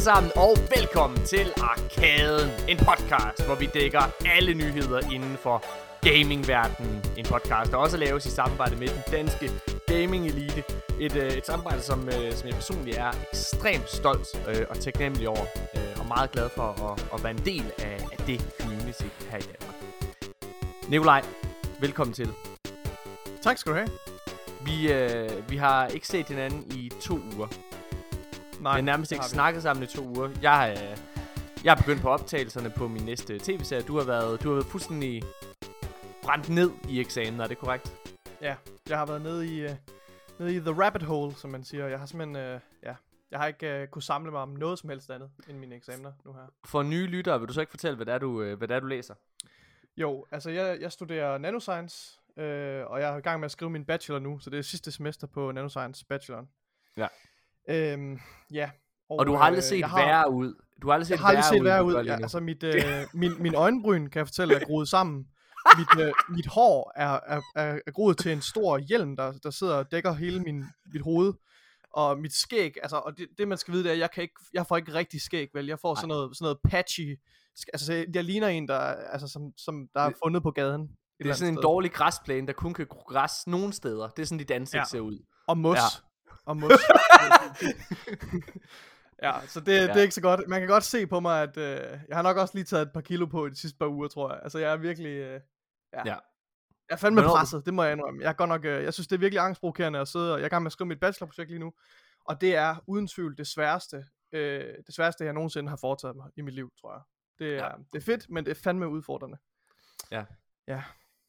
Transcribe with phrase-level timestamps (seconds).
[0.00, 5.64] Alle sammen, og velkommen til Arkaden, en podcast, hvor vi dækker alle nyheder inden for
[6.08, 7.04] gamingverdenen.
[7.16, 9.50] En podcast, der også laves i samarbejde med den danske
[9.86, 10.64] gaming elite.
[11.00, 15.28] Et, øh, et samarbejde, som, øh, som jeg personligt er ekstremt stolt øh, og taknemmelig
[15.28, 15.46] over,
[15.76, 19.38] øh, og meget glad for at, at være en del af, af det community her
[19.38, 19.76] i Danmark.
[20.88, 21.22] Nikolaj,
[21.80, 22.28] velkommen til.
[23.42, 23.88] Tak skal du have.
[24.64, 27.48] Vi, øh, vi har ikke set hinanden i to uger.
[28.60, 30.30] Nej, Vi har nærmest ikke har snakket sammen i to uger.
[30.42, 30.98] Jeg, øh,
[31.64, 33.82] jeg er begyndt på optagelserne på min næste tv-serie.
[33.82, 35.22] Du har været, du har været fuldstændig
[36.22, 37.92] brændt ned i eksamen, er det korrekt?
[38.40, 38.56] Ja,
[38.88, 39.70] jeg har været nede i, uh,
[40.38, 41.86] nede i the rabbit hole, som man siger.
[41.86, 42.94] Jeg har simpelthen, uh, ja,
[43.30, 46.12] jeg har ikke uh, kunne samle mig om noget som helst andet end mine eksamener
[46.24, 46.46] nu her.
[46.64, 48.74] For nye lyttere, vil du så ikke fortælle, hvad det er, du, øh, hvad det
[48.74, 49.14] er, du læser?
[49.96, 53.70] Jo, altså jeg, jeg studerer nanoscience, øh, og jeg er i gang med at skrive
[53.70, 56.48] min bachelor nu, så det er sidste semester på nanoscience bacheloren.
[56.96, 57.06] Ja.
[57.68, 58.18] Øhm,
[58.52, 58.70] ja.
[59.10, 60.54] Og du har aldrig øh, set har- værre ud.
[60.82, 61.94] Du har aldrig set Jeg har aldrig set værre ud.
[62.04, 62.74] Ja, altså mit, øh,
[63.14, 65.26] min, min øjenbryn, kan jeg fortælle, er groet sammen.
[65.78, 69.50] Mit, øh, mit hår er, er, er, er groet til en stor hjelm, der, der
[69.50, 71.32] sidder og dækker hele min, mit hoved.
[71.94, 74.22] Og mit skæg, altså, og det, det man skal vide, det er, at jeg, kan
[74.22, 75.66] ikke, jeg får ikke rigtig skæg, vel?
[75.66, 77.18] Jeg får sådan noget, sådan noget patchy,
[77.72, 80.82] altså jeg ligner en, der, altså, som, som der er Det- fundet på gaden.
[80.82, 81.62] et det er sådan en sted.
[81.62, 84.08] dårlig græsplæne, der kun kan gro græs nogle steder.
[84.08, 84.84] Det er sådan, dit ansigt Ja.
[84.84, 85.18] ser ud.
[85.48, 85.76] Og mos.
[85.76, 85.82] Ja.
[86.46, 86.50] Ja.
[86.50, 86.70] Og mos.
[89.22, 89.82] ja, så det, ja.
[89.82, 89.92] det Ja.
[89.94, 90.48] er ikke så godt.
[90.48, 92.92] Man kan godt se på mig, at øh, jeg har nok også lige taget et
[92.92, 94.40] par kilo på i de sidste par uger, tror jeg.
[94.42, 95.08] Altså, jeg er virkelig...
[95.16, 95.40] Øh,
[95.92, 96.02] ja.
[96.06, 96.14] Ja.
[96.88, 98.22] Jeg er fandme Hvornår- presset, det må jeg indrømme.
[98.22, 100.44] Jeg er godt nok, øh, jeg synes, det er virkelig angstprovokerende at sidde, og jeg
[100.44, 101.72] er i gang med at skrive mit bachelorprojekt lige nu.
[102.24, 106.26] Og det er uden tvivl det sværeste, øh, det sværeste, jeg nogensinde har foretaget mig
[106.36, 107.00] i mit liv, tror jeg.
[107.38, 107.64] Det er, Ja.
[107.64, 107.70] ja.
[107.92, 109.38] det er fedt, men det er fandme udfordrende.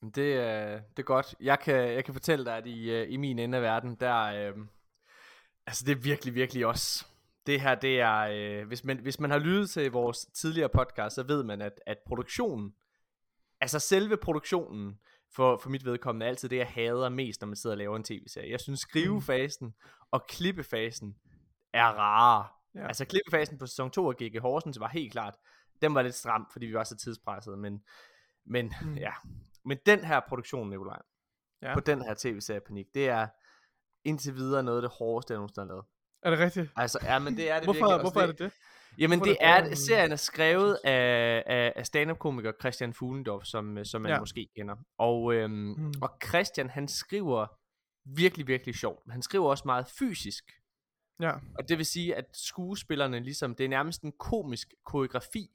[0.01, 1.35] Men Det, øh, det er godt.
[1.39, 4.23] Jeg kan, jeg kan fortælle dig, at i, øh, i min ende af verden, der
[4.23, 4.53] øh,
[5.67, 7.05] altså det er virkelig, virkelig også.
[7.45, 11.15] Det her, det er, øh, hvis, man, hvis man har lyttet til vores tidligere podcast,
[11.15, 12.75] så ved man, at, at produktionen,
[13.61, 14.99] altså selve produktionen,
[15.35, 17.97] for, for mit vedkommende, er altid det, jeg hader mest, når man sidder og laver
[17.97, 18.51] en tv-serie.
[18.51, 19.73] Jeg synes, skrivefasen
[20.11, 21.15] og klippefasen
[21.73, 22.47] er rare.
[22.75, 22.87] Ja.
[22.87, 25.35] Altså klippefasen på sæson 2 af GG Horsens var helt klart,
[25.81, 27.83] den var lidt stram, fordi vi var så tidspresset, men,
[28.45, 28.95] men mm.
[28.95, 29.11] Ja,
[29.65, 31.01] men den her produktion, Nikolaj.
[31.61, 31.73] Ja.
[31.73, 33.27] på den her tv-serie Panik, det er
[34.05, 35.85] indtil videre noget af det hårdeste, jeg nogensinde har lavet.
[36.23, 36.69] Er det rigtigt?
[36.75, 38.51] Altså, ja, men det er det Hvorfor, virkelig hvorfor er det det?
[38.97, 42.93] Jamen, hvorfor det er det er, end- serien er skrevet af, af, af stand-up-komiker Christian
[42.93, 44.19] Fuglendorf, som, øh, som man ja.
[44.19, 44.75] Måske kender.
[44.97, 45.93] Og, øhm, mm.
[46.01, 47.47] Og Christian, han skriver
[48.05, 49.07] virkelig, virkelig sjovt.
[49.07, 50.51] Men han skriver også meget fysisk.
[51.21, 51.31] Ja.
[51.31, 55.49] Og det vil sige, at skuespillerne ligesom, det er nærmest en komisk koreografi,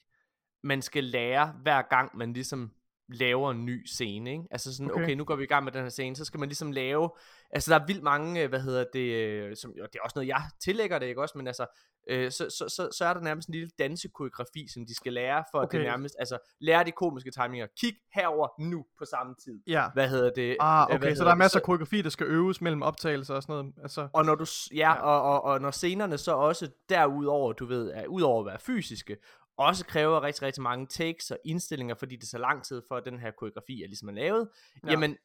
[0.62, 2.72] man skal lære hver gang, man ligesom
[3.08, 4.44] laver en ny scene, ikke?
[4.50, 5.02] Altså sådan, okay.
[5.02, 5.14] Okay.
[5.14, 7.10] nu går vi i gang med den her scene, så skal man ligesom lave,
[7.50, 10.14] altså der er vildt mange, øh, hvad hedder det, øh, som, og det er også
[10.16, 11.66] noget, jeg tillægger det, ikke også, men altså,
[12.10, 15.44] øh, så, så, så, så er der nærmest en lille dansekoreografi, som de skal lære,
[15.50, 15.78] for okay.
[15.78, 19.60] at det nærmest, altså, lære de komiske timinger, kig herover nu på samme tid.
[19.66, 19.88] Ja.
[19.94, 20.56] Hvad hedder det?
[20.60, 23.54] Ah, okay, så der er masser af koreografi, der skal øves mellem optagelser og sådan
[23.54, 23.74] noget.
[23.82, 25.02] Altså, Og når du, ja, Ja.
[25.02, 29.16] Og, og, og når scenerne så også derudover, du ved, er, udover at være fysiske,
[29.56, 32.96] også kræver rigtig, rigtig mange takes og indstillinger, fordi det er så lang tid for,
[32.96, 34.48] at den her koreografi er ligesom er lavet,
[34.82, 34.86] ja.
[34.86, 34.92] Ja.
[34.92, 35.16] jamen,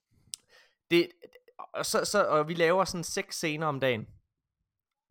[0.92, 1.08] det,
[1.74, 4.08] og, så, så, og vi laver sådan seks scener om dagen.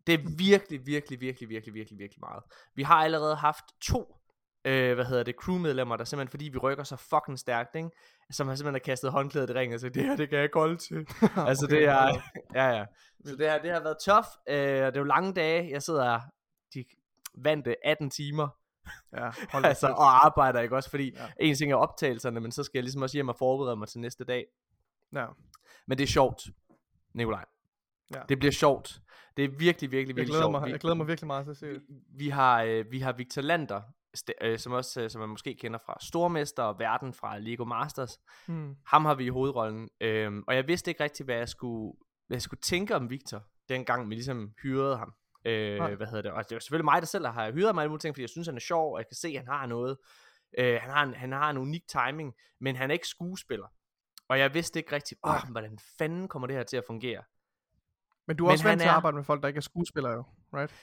[0.06, 2.42] Det er virkelig, virkelig, virkelig, virkelig, virkelig, virkelig meget.
[2.74, 4.16] Vi har allerede haft to,
[4.64, 7.90] øh, hvad hedder det, crewmedlemmer, der simpelthen, fordi vi rykker så fucking stærkt, ikke?
[8.30, 10.44] som har simpelthen har kastet håndklædet i ringen og sagt, det her, det kan jeg
[10.44, 10.96] ikke holde til.
[11.48, 12.22] altså Okay, det er,
[12.54, 12.84] ja ja.
[13.24, 16.20] Så det, her, det har været tough, øh, det er jo lange dage, jeg sidder
[16.74, 16.84] de
[17.34, 18.48] vante 18 timer,
[19.16, 21.26] ja, hold altså, og arbejder ikke også, fordi ja.
[21.40, 24.00] En ting er optagelserne, men så skal jeg ligesom også hjem og forberede mig til
[24.00, 24.44] næste dag.
[25.14, 25.26] Ja.
[25.86, 26.42] Men det er sjovt,
[27.14, 27.44] Nikolaj.
[28.14, 28.22] Ja.
[28.28, 29.00] Det bliver sjovt.
[29.36, 30.50] Det er virkelig, virkelig, Jeg virkelig glæder, sjovt.
[30.52, 31.82] mig, Vi- jeg glæder mig virkelig meget til at se det.
[31.88, 33.80] vi, vi har øh, vi har Victor Lander,
[34.18, 37.64] st- øh, som også øh, som man måske kender fra Stormester og Verden fra Lego
[37.64, 38.18] Masters.
[38.46, 38.76] Hmm.
[38.86, 41.92] Ham har vi i hovedrollen, øhm, og jeg vidste ikke rigtig hvad jeg skulle
[42.26, 45.12] hvad jeg skulle tænke om Victor dengang vi ligesom hyrede ham.
[45.44, 45.94] Øh, Nej.
[45.94, 46.30] hvad hedder det?
[46.32, 48.28] Og det var selvfølgelig mig der selv har hyret mig alle mulige ting, fordi jeg
[48.28, 49.96] synes han er sjov, og jeg kan se at han har noget.
[50.58, 53.66] Øh, han har en, han har en unik timing, men han er ikke skuespiller.
[54.28, 55.40] Og jeg vidste ikke rigtig, åh, Nej.
[55.50, 57.22] hvordan fanden kommer det her til at fungere?
[58.26, 59.62] Men du er Men også vant til at er- arbejde med folk, der ikke er
[59.62, 60.74] skuespillere jo, right?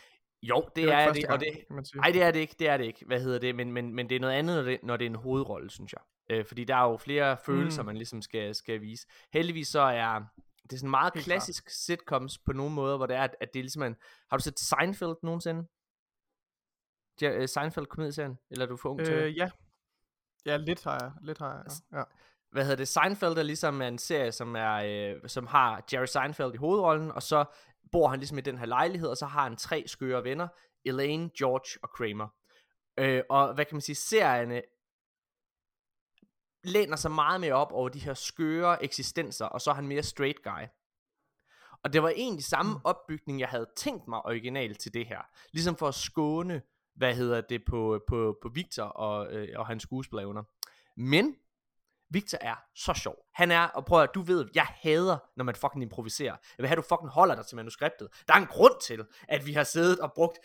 [0.44, 2.02] Jo, det, jo er, er det, og gang, det, man sige.
[2.02, 3.06] Nej, det er det ikke, det er det ikke.
[3.06, 3.56] Hvad hedder det?
[3.56, 5.94] Men, men, men det er noget andet, når det, når det er en hovedrolle, synes
[5.94, 6.02] jeg.
[6.38, 7.86] Øh, fordi der er jo flere følelser, Mm.
[7.86, 9.08] man ligesom skal, skal vise.
[9.34, 10.22] Heldigvis så er
[10.70, 13.60] det er sådan meget klassisk sitcoms på nogle måder, hvor det er, at, at det
[13.60, 13.96] er ligesom en...
[14.30, 15.68] Har du set Seinfeld nogensinde?
[17.22, 18.38] Ja, uh, Seinfeld komedieserien?
[18.50, 19.14] Eller er du for ung til?
[19.14, 19.50] Øh, ja.
[20.46, 21.12] Ja, lidt har jeg.
[21.22, 21.66] Lidt har jeg.
[21.92, 21.98] Ja.
[21.98, 22.04] ja.
[22.52, 26.54] hvad hedder det, Seinfeld er ligesom en serie, som, er, øh, som har Jerry Seinfeld
[26.54, 27.46] i hovedrollen, og så
[27.92, 30.48] bor han ligesom i den her lejlighed, og så har han tre skøre venner.
[30.86, 32.28] Elaine, George og Kramer.
[33.00, 34.62] Øh, og hvad kan man sige, serierne
[36.68, 40.04] læner sig meget mere op over de her skøre eksistenser, og så er han mere
[40.04, 40.66] straight guy.
[41.84, 42.82] Og det var egentlig samme mm.
[42.84, 45.22] opbygning, jeg havde tænkt mig originalt til det her.
[45.54, 46.62] Ligesom for at skåne,
[46.96, 50.44] hvad hedder det, på, på, på Victor og, øh, og hans skuespillerevner.
[50.98, 51.36] Men
[52.10, 53.16] Victor er så sjov.
[53.34, 56.36] Han er, og prøv at du ved, jeg hader, når man fucking improviserer.
[56.58, 58.08] Jeg vil have, du fucking holder dig til manuskriptet.
[58.28, 60.38] Der er en grund til, at vi har siddet og brugt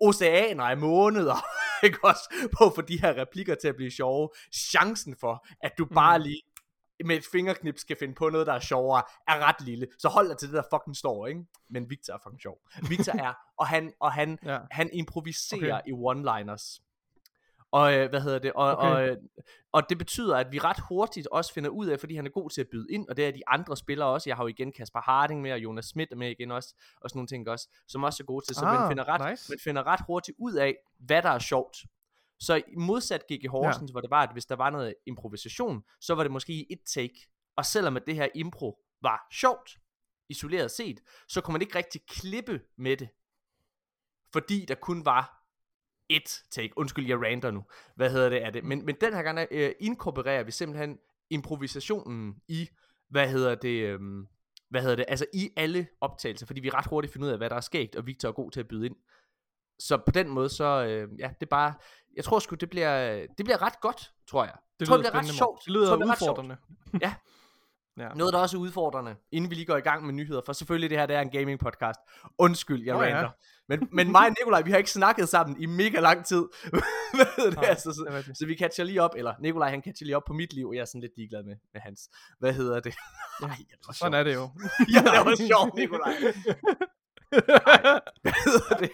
[0.00, 1.44] oceaner af måneder,
[1.86, 4.28] ikke også, på at få de her replikker til at blive sjove.
[4.54, 6.24] Chancen for, at du bare mm.
[6.24, 6.42] lige
[7.04, 9.86] med et fingerknip skal finde på noget, der er sjovere, er ret lille.
[9.98, 11.40] Så hold dig til det, der fucking står, ikke?
[11.70, 12.58] Men Victor er fucking sjov.
[12.88, 14.58] Victor er, og han, og han, ja.
[14.70, 15.88] han improviserer okay.
[15.88, 16.83] i one-liners.
[17.74, 18.52] Og øh, hvad hedder det?
[18.52, 18.88] Og, okay.
[18.88, 19.16] og, øh,
[19.72, 22.50] og det betyder, at vi ret hurtigt også finder ud af, fordi han er god
[22.50, 24.30] til at byde ind, og det er de andre spillere også.
[24.30, 27.18] Jeg har jo igen Kasper Harding med, og Jonas Schmidt med igen også, og sådan
[27.18, 28.56] nogle ting også, som også er gode til.
[28.56, 29.52] Så ah, man, finder ret, nice.
[29.52, 31.76] man finder ret hurtigt ud af, hvad der er sjovt.
[32.40, 33.92] Så modsat gik i Horsens, ja.
[33.92, 36.80] hvor det var, at hvis der var noget improvisation, så var det måske i et
[36.86, 37.28] take.
[37.56, 39.70] Og selvom at det her impro var sjovt,
[40.28, 43.08] isoleret set, så kunne man ikke rigtig klippe med det.
[44.32, 45.43] Fordi der kun var
[46.08, 46.72] et take.
[46.76, 47.64] Undskyld, jeg rander nu.
[47.96, 48.64] Hvad hedder det af det?
[48.64, 50.98] Men, men den her gang uh, inkorporerer vi simpelthen
[51.30, 52.68] improvisationen i,
[53.10, 54.28] hvad hedder det, um,
[54.70, 57.50] hvad hedder det, altså i alle optagelser, fordi vi ret hurtigt finder ud af, hvad
[57.50, 58.96] der er sket, og Victor er god til at byde ind.
[59.78, 61.74] Så på den måde, så, uh, ja, det er bare,
[62.16, 64.54] jeg tror sgu, det bliver, det bliver ret godt, tror jeg.
[64.80, 65.60] Det tror, lyder det bliver ret sjovt.
[65.64, 66.56] Det lyder tror, det udfordrende.
[67.02, 67.14] ja,
[67.98, 68.08] Ja.
[68.14, 70.90] Noget, der også er udfordrende, inden vi lige går i gang med nyheder, for selvfølgelig
[70.90, 72.00] det her, det er en gaming podcast.
[72.38, 73.30] Undskyld, jeg oh, rander.
[73.68, 76.44] Men, men mig og Nikolaj, vi har ikke snakket sammen i mega lang tid.
[77.14, 80.04] Hvad det, Nej, altså, så, det så, vi catcher lige op, eller Nikolaj han catcher
[80.04, 82.10] lige op på mit liv, og jeg er sådan lidt ligeglad med, med hans.
[82.38, 82.94] Hvad hedder det?
[83.42, 84.40] Nej, det var Sådan er det jo.
[84.94, 86.12] ja, det var sjovt, Nikolaj.
[87.32, 88.90] Nej, hvad hedder det?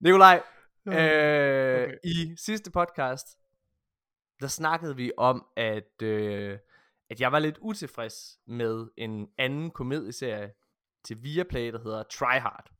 [0.00, 0.42] Nikolaj,
[0.86, 1.94] øh, okay.
[2.04, 3.26] i sidste podcast,
[4.40, 6.02] der snakkede vi om, at...
[6.02, 6.58] Øh,
[7.10, 10.52] at jeg var lidt utilfreds med en anden komedieserie
[11.04, 12.70] til Viaplay, der hedder Try Hard.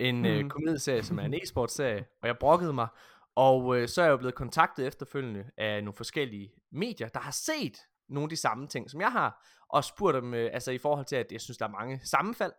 [0.00, 0.24] En mm.
[0.24, 2.88] øh, komedieserie, som er en e-sportserie, og jeg brokkede mig.
[3.34, 7.30] Og øh, så er jeg jo blevet kontaktet efterfølgende af nogle forskellige medier, der har
[7.30, 10.78] set nogle af de samme ting, som jeg har, og spurgt dem, øh, altså i
[10.78, 12.52] forhold til, at jeg synes, der er mange sammenfald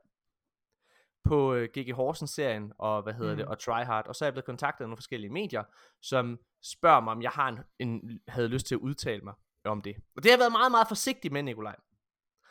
[1.23, 1.93] på øh, G.G.
[1.93, 3.37] Horsens-serien, og hvad hedder mm.
[3.37, 5.63] det, og Try Hard, og så er jeg blevet kontaktet af nogle forskellige medier,
[6.01, 9.33] som spørger mig, om jeg har en, en, havde lyst til at udtale mig
[9.65, 9.95] om det.
[10.15, 11.75] Og det har jeg været meget, meget forsigtig med, Nikolaj.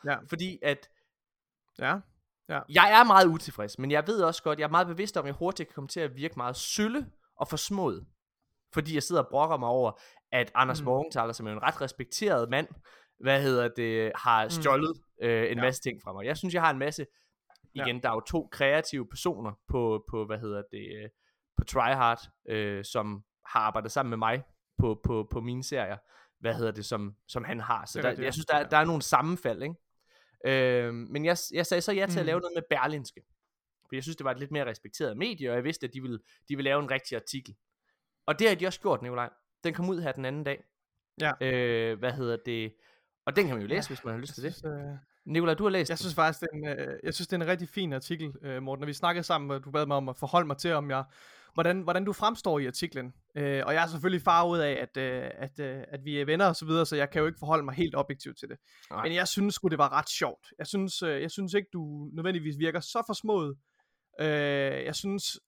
[0.05, 0.17] Ja.
[0.29, 0.89] Fordi at,
[1.79, 1.99] ja.
[2.51, 2.59] Ja.
[2.69, 5.27] jeg er meget utilfreds, men jeg ved også godt, jeg er meget bevidst om, at
[5.27, 8.05] jeg hurtigt kan komme til at virke meget sølle og forsmået.
[8.73, 9.91] Fordi jeg sidder og brokker mig over,
[10.31, 10.85] at Anders mm.
[10.85, 12.67] Morgenthaler, som er en ret respekteret mand,
[13.19, 14.49] hvad hedder det, har mm.
[14.49, 15.27] stjålet mm.
[15.27, 15.63] øh, en ja.
[15.63, 16.25] masse ting fra mig.
[16.25, 17.05] Jeg synes, jeg har en masse,
[17.73, 18.01] igen, ja.
[18.01, 21.09] der er jo to kreative personer på, på hvad hedder det, øh,
[21.57, 22.19] på Tryhard,
[22.49, 24.43] øh, som har arbejdet sammen med mig
[24.77, 25.97] på, på, på mine serier
[26.41, 27.85] hvad hedder det, som, som han har.
[27.85, 29.75] Så der, jeg synes, der, der er nogle sammenfald, ikke?
[30.45, 32.41] Øh, men jeg, jeg sagde så ja til at lave mm.
[32.41, 33.21] noget med Berlinske.
[33.89, 36.01] For jeg synes, det var et lidt mere respekteret medie, og jeg vidste, at de
[36.01, 36.19] ville,
[36.49, 37.55] de ville lave en rigtig artikel.
[38.25, 39.29] Og det har de også gjort, Nikolaj.
[39.63, 40.63] Den kom ud her den anden dag.
[41.21, 41.31] Ja.
[41.41, 42.73] Øh, hvad hedder det?
[43.25, 44.69] Og den kan man jo læse, ja, hvis man har lyst til synes, det.
[44.69, 44.97] Øh...
[45.25, 47.41] Nikolaj, du har læst Jeg synes faktisk, det er en, øh, jeg synes, det er
[47.41, 48.81] en rigtig fin artikel, øh, Morten.
[48.81, 51.03] Når vi snakkede sammen, og du bad mig om at forholde mig til, om jeg
[51.53, 53.13] hvordan, hvordan du fremstår i artiklen.
[53.37, 56.45] Øh, og jeg er selvfølgelig ud af, at, øh, at, øh, at vi er venner
[56.45, 58.57] og så videre, så jeg kan jo ikke forholde mig helt objektivt til det.
[58.91, 59.03] Nej.
[59.03, 60.47] Men jeg synes sgu, det var ret sjovt.
[60.59, 63.57] Jeg synes, øh, jeg synes ikke, du nødvendigvis virker så forsmået.
[64.21, 65.39] Øh, jeg synes,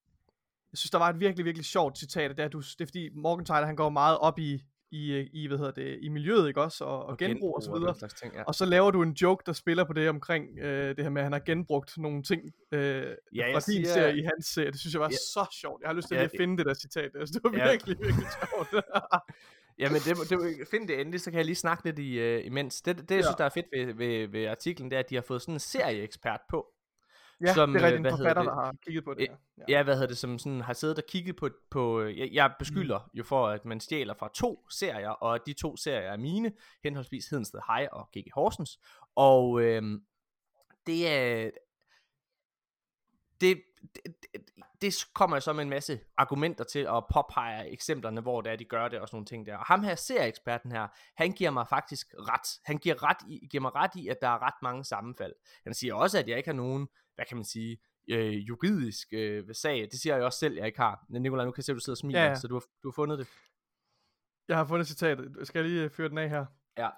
[0.72, 3.10] jeg synes, der var et virkelig, virkelig sjovt citat, det er, du, det er fordi
[3.15, 4.62] Morgenthaler, han går meget op i,
[4.93, 7.63] i, i, hvad hedder det, i miljøet, ikke også, og, og, og genbrug, genbrug og
[7.63, 7.89] så videre.
[7.89, 8.43] Og, ting, ja.
[8.43, 11.21] og så laver du en joke, der spiller på det omkring øh, det her med,
[11.21, 14.71] at han har genbrugt nogle ting øh, ja, fra din siger, serie i hans serie.
[14.71, 15.81] Det synes jeg var ja, så sjovt.
[15.81, 17.12] Jeg har lyst til ja, at finde det der citat.
[17.33, 17.71] Det var ja.
[17.71, 18.85] virkelig, virkelig sjovt.
[19.79, 22.81] Jamen, det, det, find det endelig, så kan jeg lige snakke lidt i, uh, imens.
[22.81, 23.21] Det, det jeg ja.
[23.21, 25.53] synes, der er fedt ved, ved, ved artiklen, det er, at de har fået sådan
[25.53, 26.67] en serieekspert på,
[27.43, 29.27] Ja, som, det er rigtig en forfatter, der har kigget på det.
[29.27, 29.63] Ja, ja.
[29.67, 33.00] ja hvad hedder det, som sådan har siddet og kigget på, på jeg, jeg beskylder
[33.00, 33.17] mm.
[33.17, 36.51] jo for, at man stjæler fra to serier, og de to serier er mine,
[36.83, 38.31] henholdsvis Hedensted High og G.G.
[38.33, 38.79] Horsens,
[39.15, 40.03] og øhm,
[40.88, 41.50] det er,
[43.41, 43.62] det,
[43.95, 44.15] det,
[44.81, 48.65] det kommer så med en masse argumenter til at påpege eksemplerne, hvor det er, de
[48.65, 49.57] gør det og sådan nogle ting der.
[49.57, 50.87] Og ham her serieeksperten her,
[51.17, 52.59] han giver mig faktisk ret.
[52.65, 55.33] Han giver, ret i, giver mig ret i, at der er ret mange sammenfald.
[55.63, 57.77] Han siger også, at jeg ikke har nogen hvad kan man sige,
[58.09, 59.87] øh, juridisk øh, sag.
[59.91, 61.05] Det siger jeg også selv, jeg ikke har.
[61.09, 62.35] Men Nicolaj, nu kan jeg se, at du sidder og smiler, ja, ja.
[62.35, 63.27] så du har, du har fundet det.
[64.47, 65.47] Jeg har fundet citatet.
[65.47, 66.45] Skal jeg lige øh, føre den af her?
[66.77, 66.89] Ja.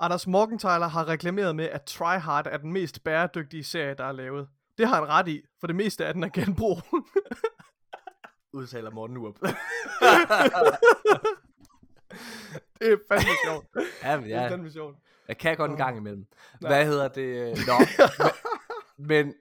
[0.00, 4.12] Anders Morgenthaler har reklameret med, at Try Hard er den mest bæredygtige serie, der er
[4.12, 4.48] lavet.
[4.78, 6.78] Det har han ret i, for det meste af den er genbrug.
[8.52, 9.38] Udtaler Morten Urup.
[12.80, 13.66] det er fandme sjovt.
[14.02, 14.96] ja, men Det er ja, fandme sjovt.
[15.28, 16.26] jeg kan godt en gang imellem.
[16.60, 16.72] Nej.
[16.72, 17.58] Hvad hedder det?
[17.66, 17.72] Nå,
[18.98, 19.34] men,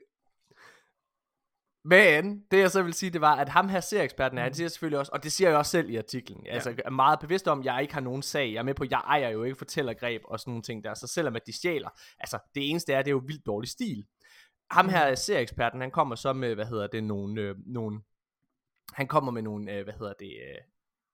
[1.85, 4.67] men det jeg så vil sige, det var, at ham her serieeksperten er, han siger
[4.67, 6.51] selvfølgelig også, og det siger jeg også selv i artiklen, ja.
[6.51, 8.83] altså er meget bevidst om, at jeg ikke har nogen sag, jeg er med på,
[8.83, 11.53] at jeg ejer jo ikke fortællergreb og sådan nogle ting der, så selvom at de
[11.53, 11.89] stjæler,
[12.19, 14.05] altså det eneste er, det er jo vildt dårlig stil.
[14.71, 18.01] Ham her serieeksperten, han kommer så med, hvad hedder det, nogle, øh, nogle
[18.93, 20.61] han kommer med nogle, øh, hvad hedder det, øh,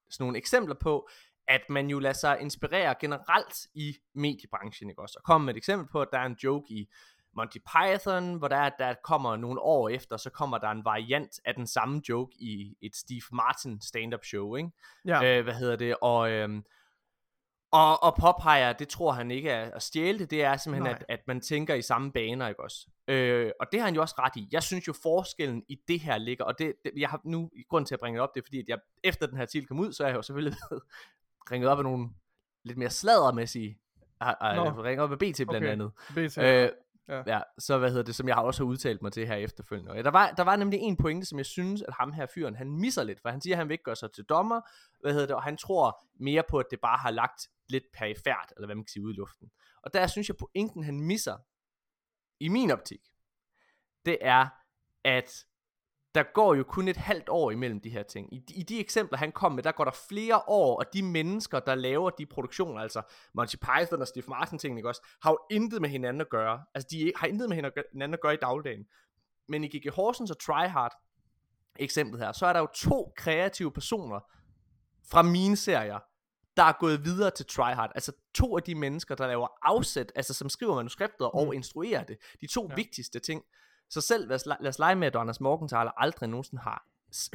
[0.10, 1.10] sådan nogle eksempler på,
[1.48, 5.18] at man jo lader sig inspirere generelt i mediebranchen, ikke også?
[5.20, 6.90] Og kommer med et eksempel på, at der er en joke i
[7.36, 11.56] Monty Python, hvor der, der kommer nogle år efter, så kommer der en variant af
[11.56, 14.70] den samme joke i et Steve Martin stand-up show, ikke?
[15.06, 15.38] Ja.
[15.38, 15.96] Øh, hvad hedder det?
[16.02, 16.64] Og, øhm,
[17.74, 21.04] og, og påpeger, det tror han ikke er at stjæle det, det er simpelthen, Nej.
[21.10, 22.88] at, at man tænker i samme baner, ikke også?
[23.08, 24.48] Øh, og det har han jo også ret i.
[24.52, 27.86] Jeg synes jo, forskellen i det her ligger, og det, det jeg har nu, grund
[27.86, 29.80] til at bringe det op, det er fordi, at jeg, efter den her artikel kom
[29.80, 30.58] ud, så er jeg jo selvfølgelig
[31.52, 32.10] ringet op af nogle
[32.64, 33.78] lidt mere sladdermæssige,
[34.22, 34.84] har- har- Nå.
[34.84, 35.72] ringet op af BT blandt Okay.
[35.72, 35.92] andet.
[36.16, 36.38] BT.
[36.38, 36.70] Øh,
[37.10, 37.24] Ja.
[37.28, 37.40] ja.
[37.60, 39.92] så hvad hedder det, som jeg har også har udtalt mig til her efterfølgende.
[39.92, 42.26] Og ja, der, var, der var nemlig en pointe, som jeg synes, at ham her
[42.26, 44.62] fyren, han misser lidt, for han siger, at han vil ikke gøre sig til dommer,
[45.02, 48.54] hvad hedder det, og han tror mere på, at det bare har lagt lidt perifært,
[48.56, 49.52] eller hvad man kan sige, ud i luften.
[49.82, 51.38] Og der synes jeg, pointen han misser,
[52.40, 53.02] i min optik,
[54.06, 54.48] det er,
[55.04, 55.46] at
[56.16, 58.34] der går jo kun et halvt år imellem de her ting.
[58.34, 61.04] I de, I de eksempler, han kom med, der går der flere år, og de
[61.04, 63.02] mennesker, der laver de produktioner, altså
[63.34, 66.64] Monty Python og Steve Martin ting, ikke også, har jo intet med hinanden at gøre.
[66.74, 68.86] Altså, de har intet med hinanden at gøre i dagligdagen.
[69.48, 69.94] Men i G.G.
[69.94, 70.92] Horsens og Tryhard,
[71.76, 74.20] eksemplet her, så er der jo to kreative personer
[75.12, 76.00] fra mine serier,
[76.58, 77.92] der er gået videre til Tryhard.
[77.96, 81.54] Altså to af de mennesker, der laver afsæt, altså som skriver manuskriptet og Mm.
[81.54, 82.18] instruerer det.
[82.42, 82.76] De to Ja.
[82.76, 83.44] vigtigste ting.
[83.90, 86.86] Så selv lad os, lad os lege med, at Anders Morgenthaler aldrig nogensinde har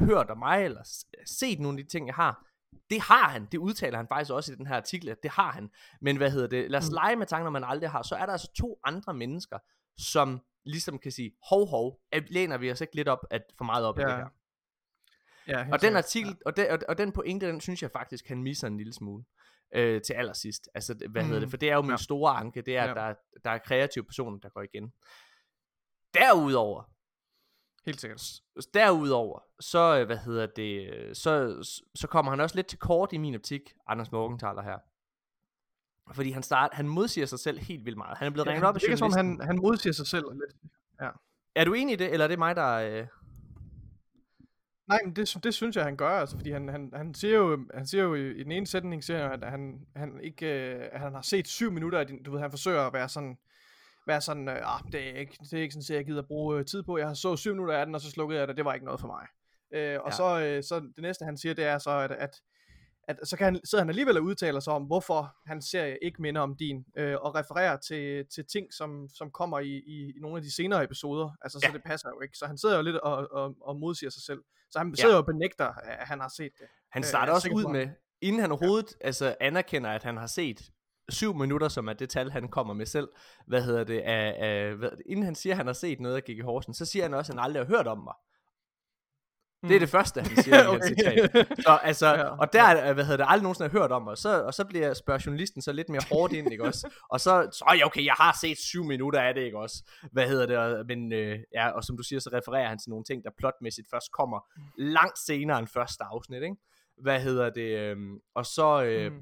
[0.00, 0.82] hørt om mig, eller
[1.26, 2.44] set nogle af de ting, jeg har.
[2.90, 3.46] Det har han.
[3.52, 5.70] Det udtaler han faktisk også i den her artikel, at det har han.
[6.00, 6.70] Men hvad hedder det?
[6.70, 6.94] Lad os Mm.
[6.94, 8.02] lege med tanker, man aldrig har.
[8.02, 9.58] Så er der altså to andre mennesker,
[9.98, 13.64] som ligesom kan sige, hov hov, at læner vi os ikke lidt op, at for
[13.64, 14.28] meget op af Ja, det her.
[15.48, 18.42] Ja, Og den artikel, og, den, og, og den pointe, den synes jeg faktisk, han
[18.42, 19.24] misser en lille smule
[19.74, 20.68] øh, til allersidst.
[20.74, 21.26] Altså, hvad mm.
[21.28, 21.48] hedder det?
[21.48, 21.50] Mm.
[21.50, 21.96] For det er jo min Ja.
[21.96, 22.94] store anke, det er, at Ja.
[22.94, 23.14] der, er-
[23.44, 24.92] der er kreative personer, der går igen.
[26.14, 26.82] Derudover,
[27.86, 28.22] Helt sikkert.
[28.74, 31.56] derudover, så, øh, hvad hedder det, øh, så,
[31.94, 34.78] så kommer han også lidt til kort i min optik, Anders Morgenthaler her.
[36.14, 38.18] Fordi han start, han modsiger sig selv helt vildt meget.
[38.18, 39.40] Han er blevet Ja, ringet op af det virker som, journalisten.
[39.40, 40.56] han, han modsiger sig selv lidt.
[41.54, 42.68] Er du enig i det, eller er det mig, der...
[42.74, 43.06] Øh...
[44.88, 47.66] Nej, men det, det synes jeg, han gør, altså, fordi han, han, han siger jo,
[47.74, 50.88] han siger jo i, i den ene sætning, siger han, at han, han ikke, øh,
[50.92, 53.38] at han har set syv minutter din, du ved, han forsøger at være sådan,
[54.06, 56.58] være sådan, øh, ah, det er ikke, det er ikke sådan, at jeg gider bruge
[56.58, 58.56] øh, tid på, jeg har så syv minutter af den, og så slukkede jeg det,
[58.56, 59.26] det var ikke noget for mig.
[59.74, 60.16] Øh, og Ja.
[60.16, 62.30] så, øh, så det næste, han siger, det er så, at, at
[63.08, 66.22] at så kan han, sidder han alligevel og udtaler sig om, hvorfor hans serie ikke
[66.22, 70.20] minder om din, øh, og refererer til, til ting, som, som kommer i, i, i
[70.20, 71.30] nogle af de senere episoder.
[71.42, 71.72] Altså, så Ja.
[71.72, 72.38] det passer jo ikke.
[72.38, 74.40] Så han sidder jo lidt og, og, og modsiger sig selv.
[74.70, 74.94] Så han Ja.
[75.00, 76.66] sidder jo og benægter, at han har set det.
[76.92, 77.88] Han Øh, starter er også ud med,
[78.20, 80.60] inden han overhovedet altså, anerkender, at han har set
[81.08, 83.08] syv minutter, som er det tal, han kommer med selv,
[83.46, 86.24] hvad hedder det, af, af, hvad, inden han siger, at han har set noget af
[86.24, 88.14] Gigi Horsen, så siger han også, at han aldrig har hørt om mig.
[89.62, 91.48] Det er det første, han siger i her citat.
[91.60, 94.18] Så, altså, Ja, og der er, hvad hedder det, aldrig nogensinde har hørt om, og
[94.18, 96.90] så, og så bliver spørger journalisten så lidt mere hårdt ind, ikke også?
[97.12, 99.84] Og så, så ja, okay, jeg har set syv minutter af det, ikke også?
[100.12, 102.90] Hvad hedder det, og, men øh, ja, og som du siger, så refererer han til
[102.90, 104.40] nogle ting, der plotmæssigt først kommer
[104.78, 106.56] langt senere end første afsnit, ikke?
[107.02, 107.96] Hvad hedder det, øh,
[108.34, 109.18] og så, øh, Mm.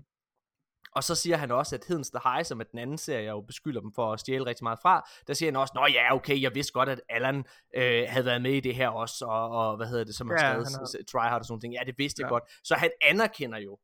[0.97, 3.31] Og så siger han også, at Hedens The High, som er den anden serie, jeg
[3.31, 6.15] jo beskylder dem for at stjæle rigtig meget fra, der siger han også, nå ja,
[6.15, 7.45] okay, jeg vidste godt, at Allan
[7.77, 10.37] øh, havde været med i det her også, og, og hvad hedder det, som Ja,
[10.39, 11.75] skrevet han har- s- Tryhard og sådan ting.
[11.75, 12.35] Ja, det vidste jeg Ja.
[12.35, 12.45] godt.
[12.65, 13.79] Så han anerkender jo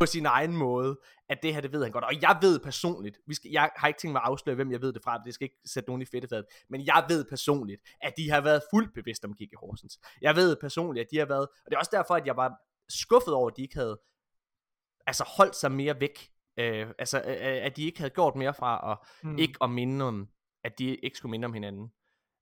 [0.00, 2.04] på sin egen måde, at det her, det ved han godt.
[2.04, 4.80] Og jeg ved personligt, vi skal, jeg har ikke tænkt mig at afsløre, hvem jeg
[4.82, 8.12] ved det fra, det skal ikke sætte nogen i fedtefadet, men jeg ved personligt, at
[8.16, 9.98] de har været fuldt bevidst om Gigi Horsens.
[10.20, 12.52] Jeg ved personligt, at de har været, og det er også derfor, at jeg var
[12.88, 14.00] skuffet over, at de ikke havde
[15.06, 16.28] altså holdt sig mere væk.
[16.56, 19.38] Øh, altså, øh, at de ikke havde gjort mere fra at Mm.
[19.38, 20.28] ikke at minde om,
[20.64, 21.92] at de ikke skulle minde om hinanden,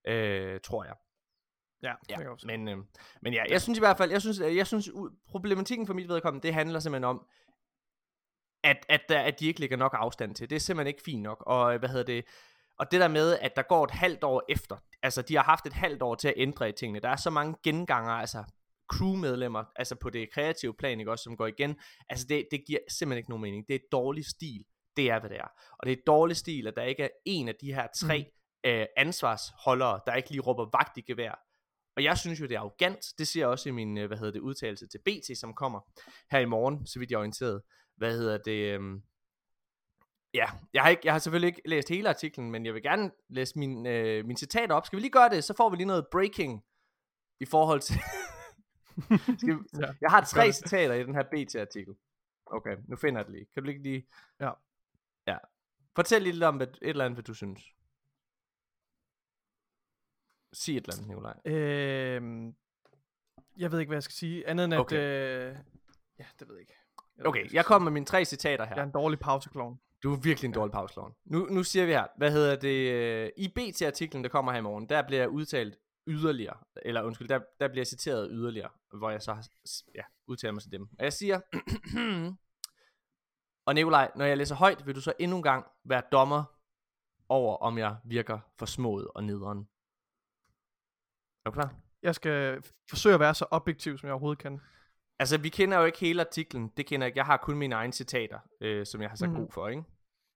[0.07, 0.95] øh, tror jeg.
[1.83, 2.79] Ja, Ja, det men, øh,
[3.23, 4.91] men ja, jeg synes i hvert fald, jeg synes, jeg synes
[5.29, 7.27] problematikken for mit vedkommende, det handler simpelthen om,
[8.65, 10.51] at, at, der, at de ikke lægger nok afstand til.
[10.51, 11.43] Det er simpelthen ikke fint nok.
[11.47, 12.25] Og hvad hedder det?
[12.79, 15.67] Og det der med, at der går et halvt år efter, altså de har haft
[15.67, 17.01] et halvt år til at ændre i tingene.
[17.01, 18.45] Der er så mange genganger, altså
[18.91, 21.77] crewmedlemmer, altså på det kreative plan, ikke også, som går igen.
[22.09, 23.69] Altså det, det giver simpelthen ikke nogen mening.
[23.69, 24.65] Det er dårlig stil.
[24.97, 25.49] Det er, hvad det er.
[25.79, 28.27] Og det er dårlig stil, at der ikke er en af de her tre
[28.67, 31.47] øh, ansvarsholdere, der ikke lige råber vagt i gevær.
[31.97, 33.07] Og jeg synes jo, det er arrogant.
[33.19, 35.81] Det siger jeg også i min, øh, hvad hedder det, udtalelse til BT, som kommer
[36.31, 37.63] her i morgen, så vidt jeg er orienteret.
[37.97, 38.75] Hvad hedder det?
[38.75, 39.03] Øhm,
[40.35, 43.11] ja, jeg har, ikke, jeg har selvfølgelig ikke læst hele artiklen, men jeg vil gerne
[43.29, 44.87] læse min, øh, min citater op.
[44.87, 45.45] Skal vi lige gøre det?
[45.45, 46.65] Så får vi lige noget breaking
[47.41, 47.97] i forhold til...
[49.39, 49.81] Skal vi...
[49.81, 51.95] Ja, jeg har tre citater i den her BT-artikel.
[52.47, 53.47] Okay, nu finder jeg det lige.
[53.55, 54.07] Kan du ikke lige...
[54.41, 54.51] Ja.
[55.27, 55.37] Ja.
[55.97, 57.61] Fortæl lidt om et eller andet, hvad du synes.
[60.53, 61.37] Sig et eller andet, Nikolaj.
[61.45, 62.55] Øhm,
[63.57, 64.49] jeg ved ikke, hvad jeg skal sige.
[64.49, 64.81] Andet end at...
[64.81, 64.97] Okay.
[64.97, 65.57] Øh,
[66.19, 66.75] ja, det ved jeg ikke.
[67.17, 67.63] Jeg Okay, jeg sige.
[67.63, 68.75] kommer med mine tre citater her.
[68.75, 69.81] Jeg er en dårlig pauseklovn.
[70.03, 71.15] Du er virkelig en dårlig pauseklovn.
[71.25, 74.63] Nu, nu siger vi her, hvad hedder det, øh, i BT-artiklen, der kommer her i
[74.63, 75.79] morgen, der bliver udtalt
[76.11, 79.47] yderligere, eller undskyld, der, der bliver citeret yderligere, hvor jeg så har,
[79.95, 80.89] ja, udtaler mig til dem.
[80.99, 81.41] Og jeg siger,
[83.67, 86.45] og Nikolaj, når jeg læser højt, vil du så endnu en gang være dommer
[87.29, 89.69] over, om jeg virker for smået og nederen.
[91.45, 91.75] Er du klar?
[92.03, 94.61] Jeg skal forsøge at være så objektiv, som jeg overhovedet kan.
[95.19, 96.69] Altså, vi kender jo ikke hele artiklen.
[96.77, 97.19] Det kender jeg ikke.
[97.19, 99.37] Jeg har kun mine egne citater, øh, som jeg har sagt mm.
[99.37, 99.83] god for, ikke?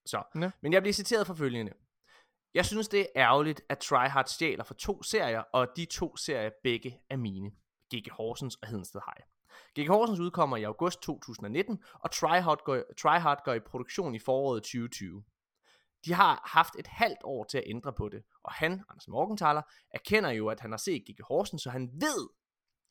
[0.07, 0.23] Så.
[0.35, 0.51] Ja.
[0.61, 1.73] Men jeg bliver citeret for følgende.
[2.55, 6.51] Jeg synes, det er ærgerligt, at Tryhard stjæler for to serier, og de to serier
[6.63, 7.51] begge er mine.
[7.95, 8.11] G.G.
[8.11, 9.27] Horsens og Hedensted High.
[9.79, 9.89] G.G.
[9.89, 15.25] Horsens udkommer i august 2019, og Tryhard går, Tryhard går i produktion i foråret 2020.
[16.05, 19.63] De har haft et halvt år til at ændre på det, og han, Anders Morgenthaler,
[19.91, 21.23] erkender jo, at han har set G.G.
[21.29, 22.29] Horsens, så han ved,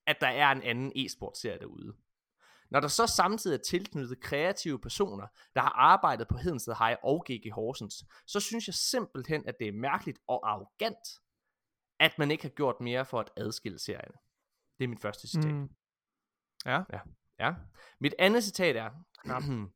[0.08, 1.94] at der er en anden e-sportserie derude.
[2.74, 7.26] Når der så samtidig er tilknyttet kreative personer, der har arbejdet på Hedensted High og
[7.32, 11.08] GG Horsens, så synes jeg simpelthen, at det er mærkeligt og arrogant,
[12.00, 14.18] at man ikke har gjort mere for at adskille serierne.
[14.78, 15.52] Det er mit første citat.
[15.52, 15.60] Mm.
[15.60, 15.70] Mm.
[16.66, 16.84] Ja.
[17.40, 17.54] Ja.
[18.00, 18.90] Mit andet citat er,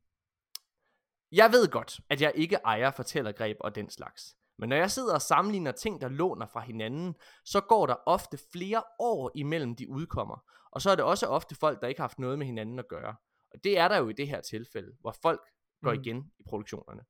[1.42, 4.37] jeg ved godt, at jeg ikke ejer fortællergreb og den slags.
[4.58, 7.16] Men når jeg sidder og sammenligner ting, der låner fra hinanden,
[7.46, 10.44] så går der ofte flere år imellem de udkommer.
[10.72, 12.88] Og så er det også ofte folk, der ikke har haft noget med hinanden at
[12.88, 13.16] gøre.
[13.54, 15.42] Og det er der jo i det her tilfælde, hvor folk
[15.84, 16.02] går Mm.
[16.02, 17.06] igen i produktionerne.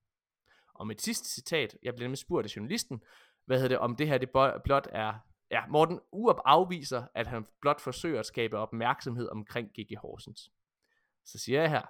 [0.73, 3.03] Og mit sidste citat, jeg blev nemlig spurgt af journalisten,
[3.45, 4.29] hvad hedder det, om det her det
[4.63, 5.13] blot er,
[5.51, 9.97] ja, Morten Urup afviser, at han blot forsøger at skabe opmærksomhed omkring G.G.
[9.97, 10.51] Horsens.
[11.25, 11.81] Så siger jeg her,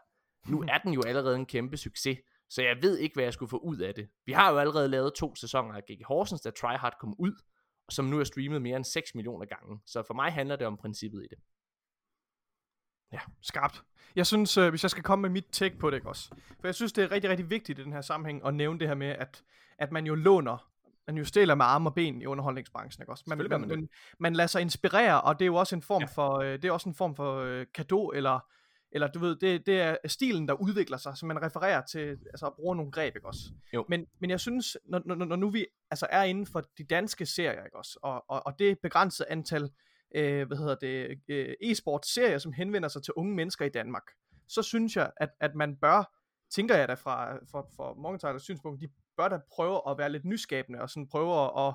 [0.51, 2.17] nu er den jo allerede en kæmpe succes,
[2.49, 4.09] så jeg ved ikke, hvad jeg skulle få ud af det.
[4.25, 6.05] Vi har jo allerede lavet to sæsoner af G.G.
[6.05, 7.31] Horsens, da Tryhard kom ud,
[7.87, 9.79] og som nu er streamet mere end 6 millioner gange.
[9.85, 11.37] Så for mig handler det om princippet i det.
[13.41, 13.83] Skarpt.
[14.15, 16.29] Jeg synes, øh, hvis jeg skal komme med mit take på det, ikke også?
[16.59, 18.87] For jeg synes, det er rigtig, rigtig vigtigt i den her sammenhæng at nævne det
[18.87, 19.43] her med, at,
[19.77, 20.71] at man jo låner,
[21.07, 23.23] man jo stjæler med arme og ben i underholdningsbranchen, ikke også?
[23.27, 26.01] Man, man, man man, man lader sig inspirere, og det er jo også en form
[26.01, 26.07] Ja.
[26.07, 26.13] ja.
[26.13, 28.39] for, øh, det er også en form for øh, kado, eller,
[28.97, 32.53] eller du ved, det, det er stilen, der udvikler sig, så man refererer til, altså
[32.55, 33.41] bruger nogle greb, ikke også?
[33.73, 33.85] Jo.
[33.89, 37.25] Men, men jeg synes, når, når, når nu vi altså er inden for de danske
[37.25, 37.99] serier, ikke også?
[38.01, 39.69] Og, og, og det begrænsede antal
[40.15, 44.03] øh, hvad hedder det, øh, e-sport-serier, som henvender sig til unge mennesker i Danmark,
[44.47, 46.13] så synes jeg, at, at man bør,
[46.51, 50.25] tænker jeg da fra, fra, fra Morgenthalers synspunkt, de bør da prøve at være lidt
[50.25, 51.73] nyskabende, og sådan prøve at, og,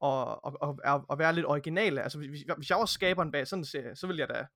[0.00, 2.02] og, og, og, være lidt originale.
[2.02, 4.46] Altså, hvis, hvis jeg var skaberen bag sådan en serie, så vil jeg da,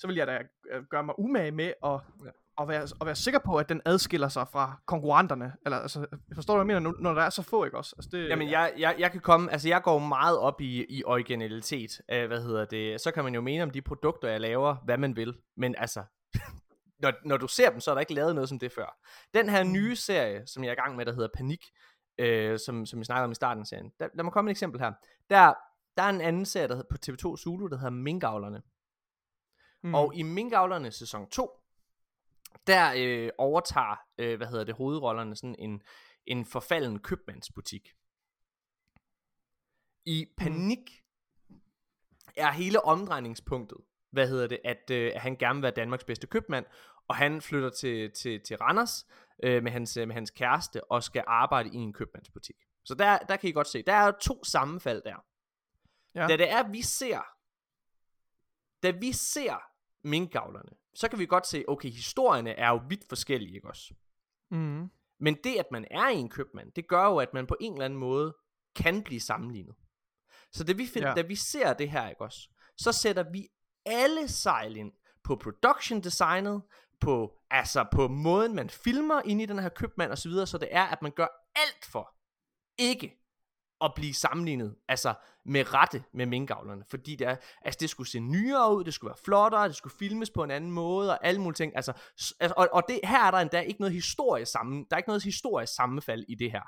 [0.00, 0.38] så vil jeg da
[0.70, 2.30] øh, gøre mig umage med at, Ja.
[2.62, 5.52] at, være, at være sikker på, at den adskiller sig fra konkurrenterne.
[5.64, 7.94] Eller, altså, forstår du, hvad jeg mener, når, når der er så få, ikke også?
[7.98, 11.04] Altså, det, Jamen, jeg, jeg, jeg kan komme, altså jeg går meget op i, i
[11.04, 14.76] originalitet, uh, hvad hedder det, så kan man jo mene om de produkter, jeg laver,
[14.84, 16.02] hvad man vil, men altså,
[17.02, 18.98] når, når du ser dem, så er der ikke lavet noget som det før.
[19.34, 21.64] Den her nye serie, som jeg er i gang med, der hedder Panik,
[22.18, 24.50] øh, som, som vi snakkede om i starten af serien, der, lad mig komme med
[24.52, 24.92] et eksempel her.
[25.30, 25.54] Der,
[25.96, 28.62] der er en anden serie der hedder, på TV2 Zulu, der hedder Minkavlerne,
[29.82, 31.60] mm, og i Minkavlerne sæson 2,
[32.66, 35.82] der øh, overtager, øh, hvad hedder det, hovedrollerne sådan en,
[36.26, 37.88] en forfalden købmandsbutik.
[40.04, 41.02] I panik
[42.36, 43.78] er hele omdrejningspunktet,
[44.10, 46.66] hvad hedder det, at, øh, han gerne vil være Danmarks bedste købmand,
[47.08, 49.06] og han flytter til, til, til Randers
[49.42, 52.56] øh, med, hans, øh, med hans kæreste og skal arbejde i en købmandsbutik.
[52.84, 55.24] Så der, der kan I godt se, der er to sammenfald der.
[56.14, 56.26] Ja.
[56.26, 57.20] Da det er, vi ser,
[58.82, 59.69] da vi ser
[60.04, 63.94] minkavlerne, så kan vi godt se, okay, historierne er jo vidt forskellige, ikke også?
[64.50, 67.72] mm, Men det, at man er en købmand, det gør jo, at man på en
[67.72, 68.36] eller anden måde
[68.76, 69.74] kan blive sammenlignet.
[70.52, 71.14] Så da vi, find, ja.
[71.14, 73.48] Da vi ser det her, ikke også, så sætter vi
[73.86, 74.92] alle sejl ind
[75.24, 76.62] på production designet,
[77.00, 80.86] på, altså på måden, man filmer ind i den her købmand osv., så det er,
[80.86, 82.16] at man gør alt for
[82.78, 83.19] ikke
[83.82, 85.14] at blive sammenlignet, altså
[85.44, 89.08] med rette med minkavlerne, fordi det er, altså det skulle se nyere ud, det skulle
[89.08, 91.92] være flottere, det skulle filmes på en anden måde, og alle mulige ting, altså,
[92.40, 95.08] altså og, og det, her er der endda ikke noget historie sammen, der er ikke
[95.08, 96.62] noget historisk sammenfald i det her.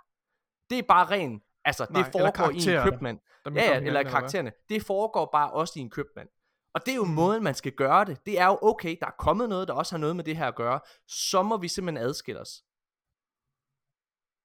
[0.70, 3.18] Det er bare ren Altså, Nej, det eller foregår i en købmand.
[3.46, 4.52] Ja, ja, eller karaktererne.
[4.68, 6.28] Det foregår bare også i en købmand.
[6.74, 7.10] Og det er jo Mm.
[7.10, 8.26] måden, man skal gøre det.
[8.26, 10.46] Det er jo, okay, der er kommet noget, der også har noget med det her
[10.46, 10.80] at gøre.
[11.08, 12.62] Så må vi simpelthen adskille os.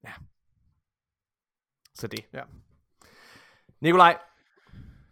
[0.04, 0.14] Ja.
[2.00, 2.20] Så det.
[2.34, 2.42] Ja.
[3.82, 4.18] Nikolaj,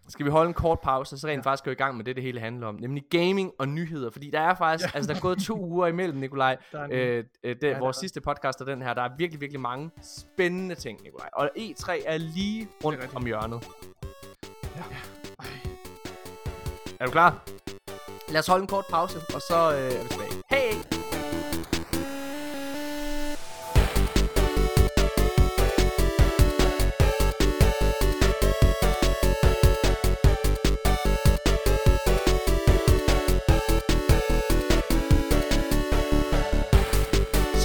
[0.07, 1.49] skal vi holde en kort pause, så rent ja.
[1.51, 2.75] faktisk gå i gang med det, det hele handler om.
[2.75, 4.09] Nemlig gaming og nyheder.
[4.09, 4.97] Fordi der er faktisk, ja.
[4.97, 6.57] altså der er gået to uger imellem, Nikolaj.
[6.73, 9.01] Er en- Øh, øh, det, Ja, ja, vores er sidste podcast og den her, der
[9.01, 11.29] er virkelig, virkelig mange spændende ting, Nikolaj.
[11.33, 13.15] Og E3 er lige rundt rigtigt.
[13.15, 13.67] om hjørnet.
[14.75, 14.81] Ja.
[15.39, 15.45] Ej.
[16.99, 17.43] Er du klar?
[18.31, 20.24] Lad os holde en kort pause, og så øh, er vi tilbage.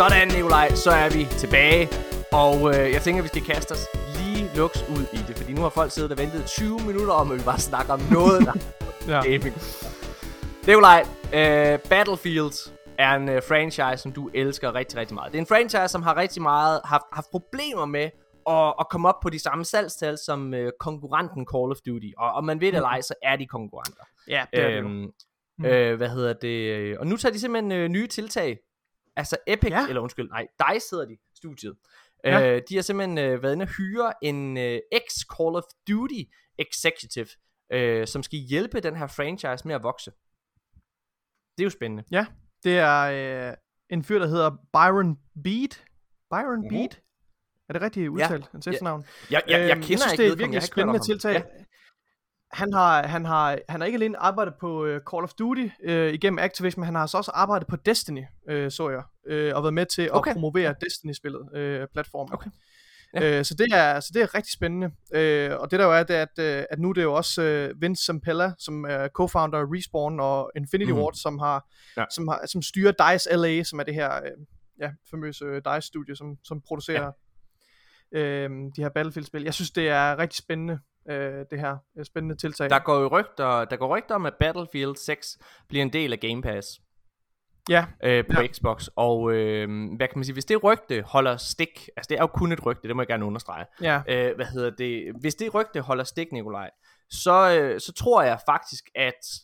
[0.00, 1.88] Sådan, Nikolaj, så er vi tilbage.
[2.32, 3.86] Og øh, jeg tænker, vi skal kaste os
[4.18, 5.36] lige luks ud i det.
[5.36, 8.00] Fordi nu har folk siddet og ventet 20 minutter om, at vi bare snakker om
[8.10, 8.52] noget, der
[9.12, 9.22] Ja.
[9.22, 9.54] gaming.
[10.66, 11.02] Nikolaj,
[11.34, 15.32] øh, Battlefield er en øh, franchise, som du elsker rigtig, rigtig meget.
[15.32, 18.10] Det er en franchise, som har rigtig meget haft, haft problemer med
[18.48, 22.10] at, at komme op på de samme salgstal som øh, konkurrenten Call of Duty.
[22.18, 24.04] Og om man ved det eller ej, så er de konkurrenter.
[24.28, 24.76] Ja, det er det.
[24.78, 25.06] Øhm,
[25.58, 25.66] Mm.
[25.66, 26.98] øh, hvad hedder det?
[26.98, 28.58] Og nu tager de simpelthen øh, nye tiltag.
[29.20, 29.80] Altså Epic, Ja.
[29.80, 29.88] ja.
[29.88, 31.74] eller undskyld, nej, DICE hedder de, studiet.
[32.24, 32.38] Ja.
[32.38, 32.56] Ja.
[32.56, 36.22] Øh, de har simpelthen øh, været inde og hyre en øh, ex-Call of Duty
[36.58, 37.26] executive,
[37.72, 40.10] øh, som skal hjælpe den her franchise med at vokse.
[41.58, 42.04] Det er jo spændende.
[42.64, 43.00] Det er
[43.50, 43.54] øh,
[43.90, 45.84] en fyr, der hedder Byron Beat.
[46.30, 46.68] Byron Mhm.
[46.68, 47.02] Beat?
[47.68, 49.04] Er det rigtigt udtalt, hans efternavn?
[49.30, 51.42] Jeg, jeg, jeg Øhm, kender synes, ikke det er virkelig jeg spændende om ham.
[52.52, 55.90] Han har, han, har, han har ikke alene arbejdet på uh, Call of Duty uh,
[55.90, 59.02] igennem Activision, men han har altså også arbejdet på Destiny, uh, så jeg,
[59.50, 60.30] uh, og været med til Okay.
[60.30, 62.34] at promovere Destiny-spillet, uh, platformen.
[62.34, 62.50] Okay.
[63.14, 63.38] Ja.
[63.38, 64.86] Uh, så, det er, så det er rigtig spændende.
[64.86, 67.14] Uh, og det der jo er, det er, at, uh, at nu er det jo
[67.14, 70.92] også uh, Vince Zampella, som er co-founder af Respawn og Infinity.
[70.92, 72.04] Ward, som, har, Ja.
[72.14, 74.46] som, har, som styrer DICE LA, som er det her uh,
[74.80, 77.10] ja, famøse uh, DICE-studie, som, som producerer
[78.14, 78.46] ja.
[78.46, 79.42] uh, de her Battlefield-spil.
[79.42, 81.14] Jeg synes, det er rigtig spændende, uh,
[81.50, 82.70] det her uh, spændende tiltag.
[82.70, 86.20] Der går jo rygter, der går rygter om, at Battlefield 6 bliver en del af
[86.20, 86.80] Game Pass.
[87.68, 88.46] Ja, øh, på ja.
[88.46, 88.88] Xbox.
[88.96, 92.26] Og øh, hvad kan man sige, hvis det rygte holder stik, altså det er jo
[92.26, 93.66] kun et rygte, det må jeg gerne understrege.
[93.82, 95.12] ja, Øh, hvad hedder det?
[95.20, 96.70] Hvis det rygte holder stik, Nikolaj,
[97.10, 99.40] så, øh, så tror jeg faktisk, at,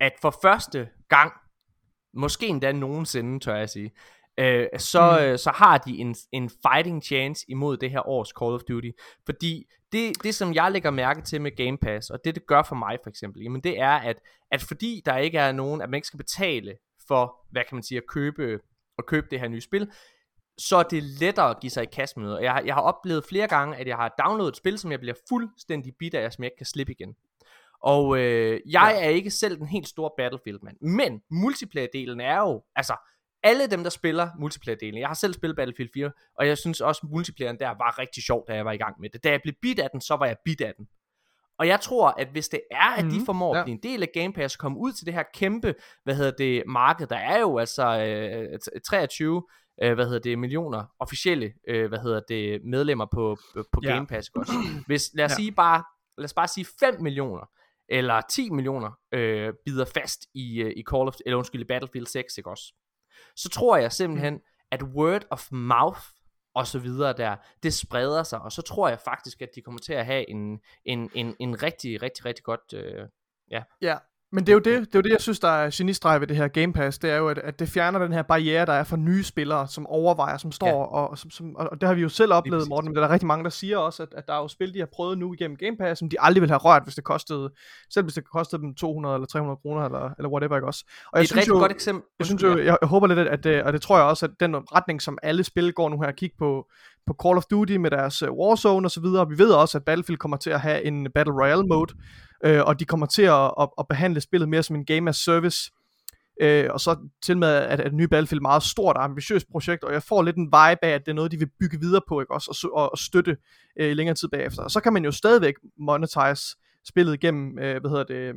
[0.00, 1.32] at for første gang,
[2.14, 3.90] måske endda nogensinde, tør jeg sige,
[4.38, 5.24] øh, så, Mm.
[5.24, 8.90] øh, så har de en, en fighting chance imod det her års Call of Duty.
[9.26, 12.62] Fordi det, det, som jeg lægger mærke til med Game Pass, og det det gør
[12.62, 14.20] for mig for eksempel, jamen det er, at,
[14.50, 16.74] at fordi der ikke er nogen, at man ikke skal betale
[17.08, 18.60] for, hvad kan man sige, at købe,
[18.98, 19.90] at købe det her nye spil,
[20.58, 22.32] så er det lettere at give sig i kast med.
[22.32, 24.90] Og jeg, har- jeg har oplevet flere gange, at jeg har downloadet et spil, som
[24.92, 27.14] jeg bliver fuldstændig bit af, som jeg ikke kan slippe igen.
[27.82, 29.04] Og øh, jeg ja.
[29.06, 30.76] er ikke selv den helt store Battlefield-mand.
[30.80, 32.96] Men multiplayer-delen er jo, altså
[33.48, 35.00] alle dem, der spiller multiplayer-delen.
[35.00, 38.44] Jeg har selv spillet Battlefield 4, og jeg synes også, multiplayeren der var rigtig sjov,
[38.48, 39.24] da jeg var i gang med det.
[39.24, 40.88] Da jeg blev bit af den, så var jeg bit af den.
[41.58, 43.60] Og jeg tror, at hvis det er, at mm, Mhm, de formår ja.
[43.60, 46.14] at blive en del af Game Pass, og komme ud til det her kæmpe, hvad
[46.14, 49.42] hedder det, marked, der er jo altså øh, t- 23
[49.82, 53.36] øh, hvad hedder det, millioner officielle, øh, hvad hedder det, medlemmer på,
[53.72, 53.94] på Ja.
[53.94, 54.52] Game Pass, også?
[54.86, 55.34] Hvis, lad os Ja.
[55.36, 55.84] sige bare,
[56.18, 57.50] lad os bare sige 5 millioner,
[57.88, 62.06] eller 10 millioner, øh, bider fast i, øh, i Call of, eller undskyld, i Battlefield
[62.06, 62.74] 6, ikke også?
[63.38, 64.40] Så tror jeg simpelthen, Mm.
[64.70, 66.00] at word of mouth,
[66.54, 69.80] og så videre der, det spreder sig, og så tror jeg faktisk, at de kommer
[69.80, 73.08] til at have en, en, en, en rigtig, rigtig, rigtig godt, øh,
[73.50, 73.62] ja.
[74.32, 76.26] Men det er, jo det, det er jo det, jeg synes, der er genistreg ved
[76.26, 78.72] det her Game Pass, det er jo, at, at det fjerner den her barriere, der
[78.72, 80.74] er for nye spillere, som overvejer, som står, Ja.
[80.74, 82.68] og, som, som, og det har vi jo selv oplevet.
[82.68, 84.74] Morten, men der er rigtig mange, der siger også, at, at der er jo spil,
[84.74, 87.04] de har prøvet nu igennem Game Pass, som de aldrig ville have rørt, hvis det
[87.04, 87.50] kostede,
[87.90, 90.84] selv hvis det kostede dem 200 eller 300 kroner, eller, eller whatever, ikke også?
[91.12, 92.02] Og det er et rigtig jo, godt eksempel.
[92.18, 94.32] Jeg synes jo, jeg, jeg håber lidt, at det, og det tror jeg også, at
[94.40, 96.66] den retning, som alle spil går nu her, at kigge på,
[97.06, 99.28] på Call of Duty med deres uh, Warzone og så videre.
[99.28, 101.94] Vi ved også, at Battlefield kommer til at have en Battle Royale mode,
[102.44, 105.16] øh, og de kommer til at, at, at behandle spillet mere som en game as
[105.16, 105.70] service.
[106.40, 109.46] Øh, og så til med, at, at nye Battlefield er et meget stort og ambitiøst
[109.52, 111.80] projekt, og jeg får lidt en vibe af, at det er noget, de vil bygge
[111.80, 113.36] videre på, ikke også, og, og, støtte
[113.80, 114.62] øh, længere tid bagefter.
[114.62, 116.56] Og så kan man jo stadigvæk monetize
[116.88, 118.34] spillet igennem, øh, hvad hedder det,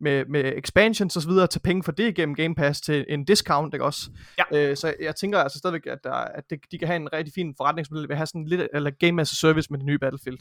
[0.00, 3.24] med, med expansions og så videre, tage penge for det igennem Game Pass til en
[3.24, 4.10] discount, ikke også?
[4.38, 4.70] Ja.
[4.70, 7.34] Øh, så jeg tænker altså stadigvæk, at, der, at det, de kan have en rigtig
[7.34, 9.98] fin forretningsmodel ved at have sådan lidt eller Game as a Service med det nye
[9.98, 10.38] Battlefield.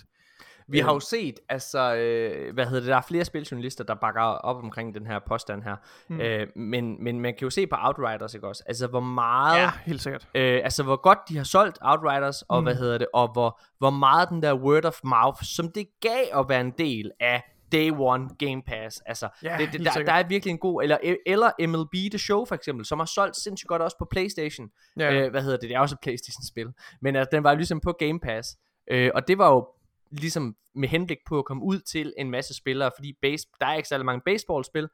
[0.71, 4.21] Vi har jo set, altså, øh, hvad hedder det, der er flere spiljournalister, der bakker
[4.21, 5.75] op omkring den her påstand her.
[6.07, 6.19] Mm.
[6.19, 8.63] Øh, men, men man kan jo se på Outriders, ikke også?
[8.65, 9.59] Altså, hvor meget...
[9.59, 10.27] Ja, helt sikkert.
[10.35, 12.65] Øh, altså, hvor godt de har solgt Outriders, og mm.
[12.65, 16.39] hvad hedder det, og hvor, hvor meget den der word of mouth, som det gav
[16.39, 19.01] at være en del af day one Game Pass.
[19.05, 20.07] Altså, Ja, det, det, der, sikkert.
[20.07, 23.37] der er virkelig en god, eller, eller MLB The Show for eksempel, som har solgt
[23.37, 24.69] sindssygt godt også på Playstation.
[24.99, 25.13] Ja.
[25.13, 26.67] Øh, hvad hedder det, det er også et Playstation-spil.
[27.01, 28.57] Men altså, den var ligesom på Game Pass.
[28.91, 29.67] Øh, og det var jo
[30.11, 33.73] ligesom med henblik på at komme ud til en masse spillere, fordi base, der er
[33.73, 34.87] ikke særlig mange baseballspil,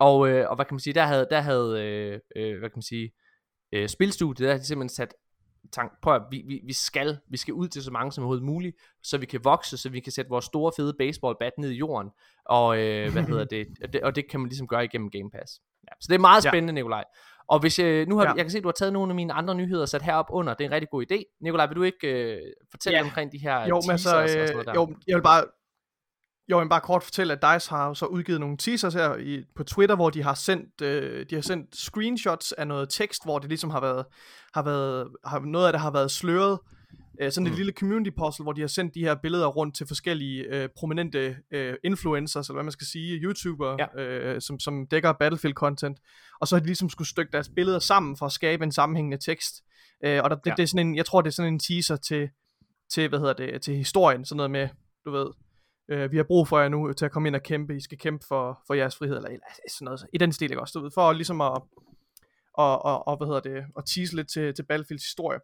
[0.00, 2.76] og, øh, og hvad kan man sige, der havde, der havde øh, øh, hvad kan
[2.76, 3.12] man sige,
[3.72, 5.14] øh, spilstudiet, der havde de simpelthen sat
[5.72, 8.44] tank, prøv at, vi, vi, vi, skal, vi skal ud til så mange som overhovedet
[8.46, 11.76] muligt, så vi kan vokse, så vi kan sætte vores store fede baseballbat ned i
[11.76, 12.10] jorden,
[12.44, 15.30] og øh, hvad hedder det, og det, og det kan man ligesom gøre igennem Game
[15.30, 15.60] Pass.
[15.84, 16.50] Ja, så det er meget Ja.
[16.50, 17.04] spændende, Nikolaj.
[17.48, 18.32] Og hvis øh, nu har Ja.
[18.36, 20.26] jeg kan se, at du har taget nogle af mine andre nyheder og sat herop
[20.30, 21.38] under, det er en rigtig god idé.
[21.42, 23.04] Nikolaj, vil du ikke øh, fortælle Ja.
[23.04, 24.74] omkring de her Jo, men altså, teasers og sådan øh, noget der?
[24.74, 25.44] jo, jeg vil bare,
[26.50, 29.64] jo, vil bare kort fortælle, at DICE har så udgivet nogle teasers her i, på
[29.64, 33.48] Twitter, hvor de har sendt, øh, de har sendt screenshots af noget tekst, hvor det
[33.48, 34.04] ligesom har været,
[34.54, 36.58] har været, har, noget af det har været sløret.
[37.20, 37.56] Øh, sådan et Mm.
[37.56, 41.36] lille community puzzle, hvor de har sendt de her billeder rundt til forskellige øh, prominente
[41.50, 44.02] øh, influencers, eller hvad man skal sige, YouTubere, Ja.
[44.02, 45.96] øh, som, som dækker Battlefield-content.
[46.40, 49.24] Og så har de ligesom skulle stykke deres billeder sammen for at skabe en sammenhængende
[49.24, 49.54] tekst.
[50.04, 50.54] Øh, og der, det, Ja.
[50.56, 52.28] det er sådan en, jeg tror, det er sådan en teaser til,
[52.90, 54.68] til, hvad hedder det, til historien, sådan noget med,
[55.04, 55.26] du ved,
[55.90, 57.98] øh, vi har brug for jer nu til at komme ind og kæmpe, I skal
[57.98, 60.82] kæmpe for, for jeres frihed, eller, eller sådan noget, i den stil, ikke også, du
[60.82, 61.62] ved, for ligesom at,
[62.54, 65.38] og, og, og hvad hedder det, at tease lidt til, til Battlefields historie.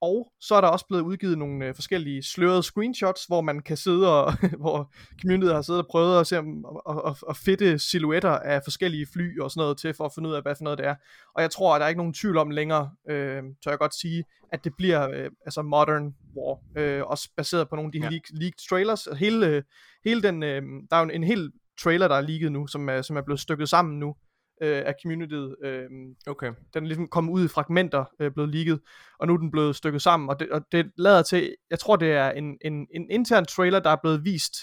[0.00, 3.76] Og så er der også blevet udgivet nogle øh, forskellige slørede screenshots, hvor man kan
[3.76, 4.32] sidde og,
[4.62, 8.60] hvor communityet har siddet og prøvet at se om, og, og, og fedte silhuetter af
[8.64, 10.86] forskellige fly og sådan noget til, for at finde ud af, hvad for noget det
[10.86, 10.94] er.
[11.34, 13.94] Og jeg tror, at der er ikke nogen tvivl om længere, øh, tør jeg godt
[13.94, 17.98] sige, at det bliver øh, altså Modern War, øh, også baseret på nogle af de
[17.98, 18.04] Ja.
[18.04, 18.10] ja.
[18.10, 19.08] leaked, leaked trailers.
[19.16, 19.62] Hele, øh,
[20.04, 22.88] hele den, øh, der er jo en, en hel trailer, der er leaget nu, som
[22.88, 24.14] er, som er blevet stykket sammen nu
[24.62, 25.56] øh, af communityet.
[25.64, 25.84] Øh,
[26.26, 26.46] Okay.
[26.74, 28.80] den er ligesom kommet ud i fragmenter, øh, blevet leaget,
[29.18, 31.96] og nu er den blevet stykket sammen, og det, og det lader til, jeg tror
[31.96, 34.56] det er en, en, en intern trailer, der er blevet vist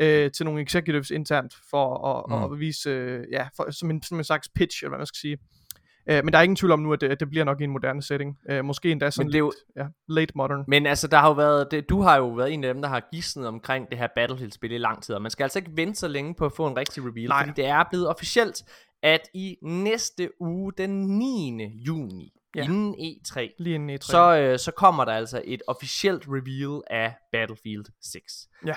[0.00, 2.52] øh, til nogle executives internt, for at, Mm.
[2.52, 5.18] at vise, øh, ja, for, som, en, som en slags pitch, eller hvad man skal
[5.18, 5.38] sige.
[6.10, 7.64] Øh, men der er ingen tvivl om nu, at det, at det bliver nok i
[7.64, 8.38] en moderne setting.
[8.50, 10.64] Øh, måske endda sådan det er jo- lidt, ja, late modern.
[10.68, 12.88] Men altså, der har jo været, det, du har jo været en af dem, der
[12.88, 15.94] har gidsnet omkring det her Battlefield-spil i lang tid, og man skal altså ikke vente
[15.98, 17.46] så længe på at få en rigtig reveal, Nej.
[17.46, 18.62] fordi det er blevet officielt,
[19.04, 21.64] at i næste uge, den 9.
[21.86, 22.60] juni, ja.
[22.60, 22.64] Ja.
[22.64, 24.10] inden E3, Lige inden i 3.
[24.10, 28.48] så, øh, så kommer der altså et officielt reveal af Battlefield 6.
[28.66, 28.76] Ja.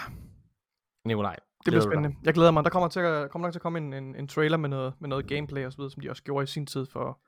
[1.06, 2.16] Nikolaj, det bliver spændende.
[2.24, 2.64] Jeg glæder mig.
[2.64, 4.94] Der kommer, til at, kommer nok til at komme en, en, en trailer med noget,
[5.00, 7.20] med noget gameplay og så videre, som de også gjorde i sin tid for,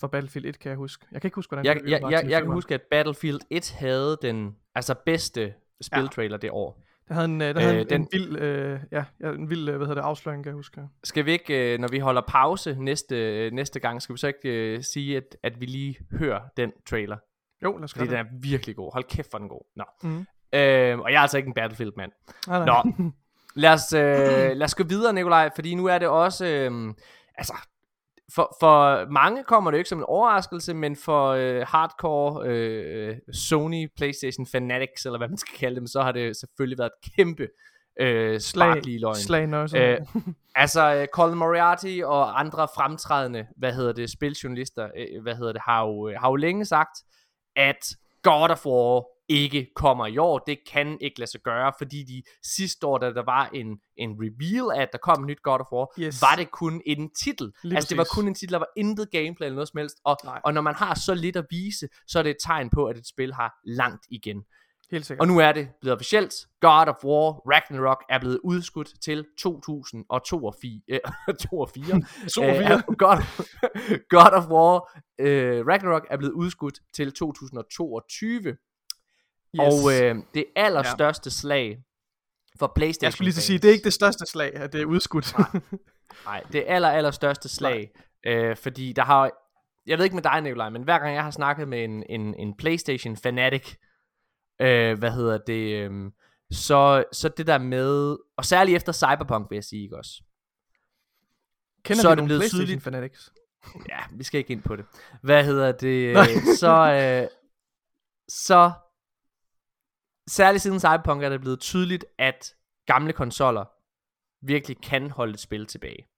[0.00, 1.06] for Battlefield 1, kan jeg huske.
[1.12, 3.40] Jeg kan ikke huske, hvordan Jeg, det jeg, jeg, til jeg kan huske, at Battlefield
[3.50, 6.84] 1 havde den altså bedste spiltrailer det år.
[7.08, 9.68] Der havde en, øh, der havde Øh, en, den- en vild, øh, ja, en vild,
[9.68, 10.80] øh, hvad hedder det, afsløring, kan jeg huske.
[11.04, 14.26] Skal vi ikke, øh, når vi holder pause næste, øh, næste gang, skal vi så
[14.26, 17.16] ikke øh, sige, at, at vi lige hører den trailer?
[17.64, 18.32] Jo, lad os Fordi gøre den det.
[18.32, 18.92] er virkelig god.
[18.92, 19.60] Hold kæft, for den god.
[19.76, 19.84] Nå.
[20.02, 20.26] Mhm.
[20.52, 22.12] Øh, og jeg er altså ikke en Battlefield-mand.
[22.46, 22.92] Nå,
[23.62, 26.94] lad os, øh, lad os gå videre, Nikolaj, fordi nu er det også, øh,
[27.34, 27.54] altså,
[28.34, 33.16] for, for mange kommer det jo ikke som en overraskelse, men for øh, hardcore øh,
[33.32, 37.12] Sony PlayStation fanatics, eller hvad man skal kalde dem, så har det selvfølgelig været et
[37.16, 37.48] kæmpe
[38.00, 38.40] øh,
[38.86, 39.16] i løgn.
[39.16, 39.48] Slag.
[39.90, 40.06] Øh,
[40.56, 45.62] Altså, øh, Colin Moriarty og andre fremtrædende, hvad hedder det, spiljournalister, øh, hvad hedder det,
[45.64, 46.98] har jo, øh, har jo længe sagt,
[47.56, 50.38] at God of War ikke kommer i år.
[50.38, 54.10] Det kan ikke lade sig gøre, fordi de sidste år, da der var en, en
[54.24, 56.22] reveal af, at der kom et nyt God of War, Yes.
[56.22, 57.52] var det kun en titel.
[57.62, 58.14] Lige altså, det var præcis.
[58.14, 59.96] kun en titel, der var intet gameplay eller noget som helst.
[60.04, 60.40] Og, Nej.
[60.44, 62.96] og når man har så lidt at vise, så er det et tegn på, at
[62.96, 64.42] et spil har langt igen.
[64.94, 65.20] Helt sikkert.
[65.20, 66.34] Og nu er det blevet officielt.
[66.60, 70.72] God of War Ragnarok er blevet udskudt til 2082.
[70.88, 71.00] Øh,
[71.40, 71.88] 82.
[72.34, 72.82] To og Øh.
[73.04, 73.18] God,
[74.08, 78.48] God of War øh, Ragnarok er blevet udskudt til 2022.
[78.48, 78.56] Yes.
[79.56, 81.30] Og øh, det allerstørste ja.
[81.30, 81.78] slag
[82.58, 84.72] for PlayStation jeg skulle lige til at sige, det er ikke det største slag, at
[84.72, 85.34] det er udskudt.
[86.24, 87.90] Nej, det aller, aller største slag.
[88.26, 89.30] Øh, fordi der har...
[89.86, 92.34] Jeg ved ikke med dig, Nikolaj, men hver gang jeg har snakket med en, en,
[92.34, 93.76] en PlayStation fanatic,
[94.60, 96.10] øh, hvad hedder det, øh,
[96.50, 98.16] så, så det der med...
[98.36, 100.22] Og særligt efter Cyberpunk, vil jeg sige, ikke også?
[101.84, 102.82] Kender Så vi er det blevet tydeligt.
[102.82, 103.32] fanatics?
[103.88, 104.84] Ja, vi skal ikke ind på det.
[105.22, 106.12] Hvad hedder det?
[106.14, 106.26] Nej.
[106.36, 106.70] øh, så,
[107.22, 107.28] øh,
[108.28, 108.72] så
[110.28, 112.54] særligt siden Cyberpunk er det blevet tydeligt, at
[112.86, 113.64] gamle konsoller
[114.46, 116.08] virkelig kan holde et spil tilbage.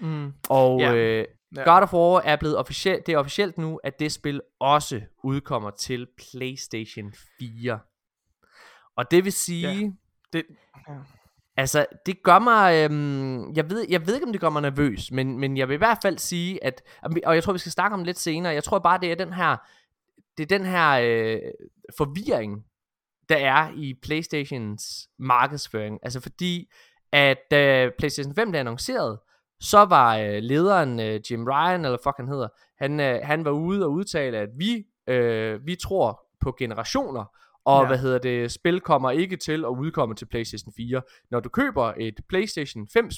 [0.00, 0.32] Mm.
[0.50, 0.94] Og Ja.
[0.94, 1.62] øh, Ja.
[1.62, 5.70] God of War er blevet officielt, det er officielt nu, at det spil også udkommer
[5.70, 7.78] til PlayStation 4.
[8.96, 9.80] Og det vil sige...
[9.80, 9.90] Ja.
[10.32, 10.44] Det,
[10.88, 10.94] ja.
[11.56, 12.84] Altså, det gør mig...
[12.84, 15.74] Øhm, jeg, ved, jeg ved ikke, om det gør mig nervøs, men, men jeg vil
[15.74, 16.82] i hvert fald sige, at...
[17.02, 18.52] Og jeg tror, vi skal snakke om det lidt senere.
[18.52, 19.56] Jeg tror bare, det er den her...
[20.36, 21.40] Det er den her øh,
[21.96, 22.64] forvirring,
[23.28, 25.98] der er i Playstations markedsføring.
[26.02, 26.70] Altså fordi,
[27.12, 29.18] at da PlayStation 5 blev annonceret,
[29.60, 33.50] så var øh, lederen øh, Jim Ryan, eller fuck han hedder, han, øh, han var
[33.50, 37.24] ude og udtale, at vi, øh, vi tror på generationer,
[37.64, 37.86] og ja.
[37.86, 41.02] hvad hedder det, spil kommer ikke til at udkomme til PlayStation 4.
[41.30, 43.10] Når du køber et PlayStation 5,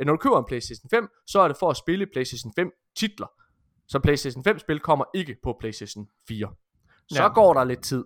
[0.00, 2.70] øh, når du køber en PlayStation 5, så er det for at spille PlayStation 5
[2.96, 3.26] titler.
[3.88, 6.48] Så PlayStation 5 spil kommer ikke på PlayStation 4.
[7.08, 7.28] Så ja.
[7.28, 8.04] går der lidt tid,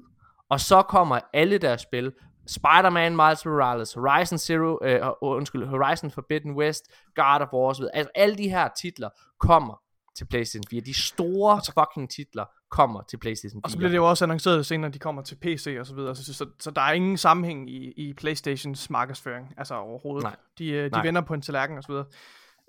[0.48, 2.12] og så kommer alle deres spil
[2.46, 7.84] Spider-Man, Miles Morales, Horizon Zero, øh, undskyld, Horizon Forbidden West, God of War osv.
[7.94, 9.08] Altså alle de her titler
[9.40, 9.82] kommer
[10.16, 10.80] til PlayStation 4.
[10.80, 13.64] De store fucking titler kommer til PlayStation 4.
[13.64, 15.94] Og så bliver det jo også annonceret senere, at de kommer til PC og så
[15.94, 16.14] videre.
[16.14, 20.22] Så, så, så, så der er ingen sammenhæng i, i PlayStations markedsføring, altså overhovedet.
[20.22, 20.36] Nej.
[20.58, 21.02] De, øh, de Nej.
[21.02, 22.06] vender på en tallerken og så videre.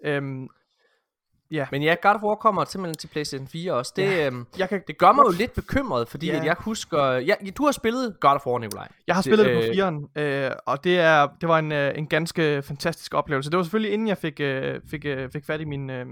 [0.06, 0.48] Øhm,
[1.52, 1.68] Ja.
[1.72, 3.94] Men ja, God of War kommer simpelthen til PlayStation 4 også.
[3.96, 4.28] Det, ja.
[4.28, 6.38] øhm, jeg kan det gør mig jo lidt bekymret, fordi ja.
[6.38, 7.04] at jeg husker...
[7.14, 8.88] Ja, du har spillet God of War, Nikolaj.
[9.08, 11.98] Jeg har spillet det, det på 4'eren, øh, og det, er, det var en, øh,
[11.98, 13.50] en ganske fantastisk oplevelse.
[13.50, 16.06] Det var selvfølgelig inden jeg fik, øh, fik, øh, fik fat i min, øh,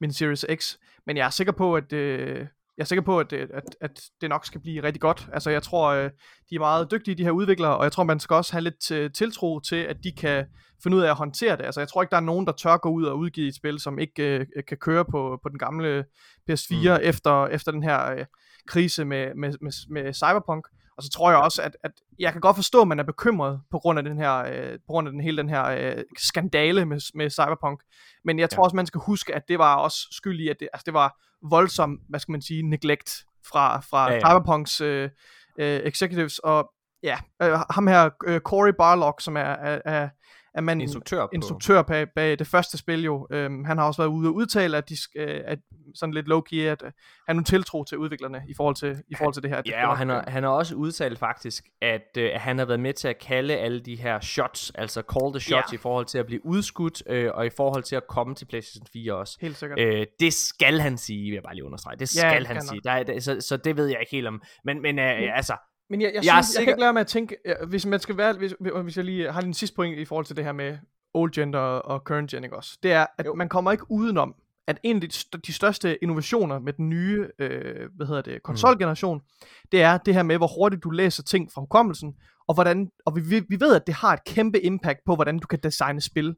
[0.00, 1.92] min Series X, men jeg er sikker på, at...
[1.92, 5.28] Øh, jeg er sikker på, at, at, at det nok skal blive rigtig godt.
[5.32, 6.10] Altså, jeg tror, øh,
[6.50, 8.90] de er meget dygtige, de her udviklere, og jeg tror, man skal også have lidt
[8.90, 10.46] øh, tiltro til, at de kan
[10.82, 11.64] finde ud af at håndtere det.
[11.64, 13.80] Altså, jeg tror ikke, der er nogen, der tør gå ud og udgive et spil,
[13.80, 16.04] som ikke øh, kan køre på, på den gamle
[16.50, 17.02] PS4 mm.
[17.02, 18.24] efter, efter den her øh,
[18.68, 20.66] krise med, med, med, med Cyberpunk.
[20.96, 23.60] Og så tror jeg også, at, at jeg kan godt forstå, at man er bekymret
[23.70, 26.86] på grund af den her, øh, på grund af den hele den her øh, skandale
[26.86, 27.82] med, med Cyberpunk.
[28.24, 28.64] Men jeg tror ja.
[28.64, 31.16] også, man skal huske, at det var også skyld i, at det, altså det var
[31.50, 34.20] voldsom, hvad skal man sige, neglect fra, fra ja, ja.
[34.20, 35.10] Cyberpunks øh,
[35.58, 36.38] øh, executives.
[36.38, 40.08] Og ja, øh, ham her, øh, Cory Barlog, som er, er, er
[40.54, 41.30] er man instruktør, på.
[41.32, 43.26] instruktør bag, bag det første spil jo.
[43.30, 45.58] Øhm, han har også været ude og udtale, at, de, øh, at
[45.94, 46.92] sådan lidt low-key, at øh,
[47.26, 49.62] han nu tiltro til udviklerne i forhold til, i forhold til det her.
[49.66, 52.92] Ja, og han har, han har også udtalt faktisk, at øh, han har været med
[52.92, 55.74] til at kalde alle de her shots, altså call the shots ja.
[55.74, 58.86] i forhold til at blive udskudt, øh, og i forhold til at komme til PlayStation
[58.92, 59.38] 4 også.
[59.40, 59.80] Helt sikkert.
[59.80, 61.96] Øh, det skal han sige, vil jeg bare lige understrege.
[61.96, 62.80] Det skal ja, han sige.
[62.84, 64.42] Der er, så, så det ved jeg ikke helt om.
[64.64, 65.56] Men, men øh, altså,
[65.92, 68.16] men jeg, jeg, jeg, synes, jeg kan ikke lade med at tænke, hvis man skal
[68.16, 70.78] være, hvis, hvis jeg lige har en sidste point i forhold til det her med
[71.14, 72.78] old gen og, og current gen, ikke også?
[72.82, 73.34] Det er, at jo.
[73.34, 74.34] man kommer ikke udenom,
[74.66, 79.16] at en af de, de største innovationer med den nye, øh, hvad hedder det, konsolgeneration,
[79.16, 79.46] mm.
[79.72, 82.14] det er det her med, hvor hurtigt du læser ting fra hukommelsen,
[82.48, 85.46] og hvordan, og vi, vi ved, at det har et kæmpe impact på, hvordan du
[85.46, 86.34] kan designe spil.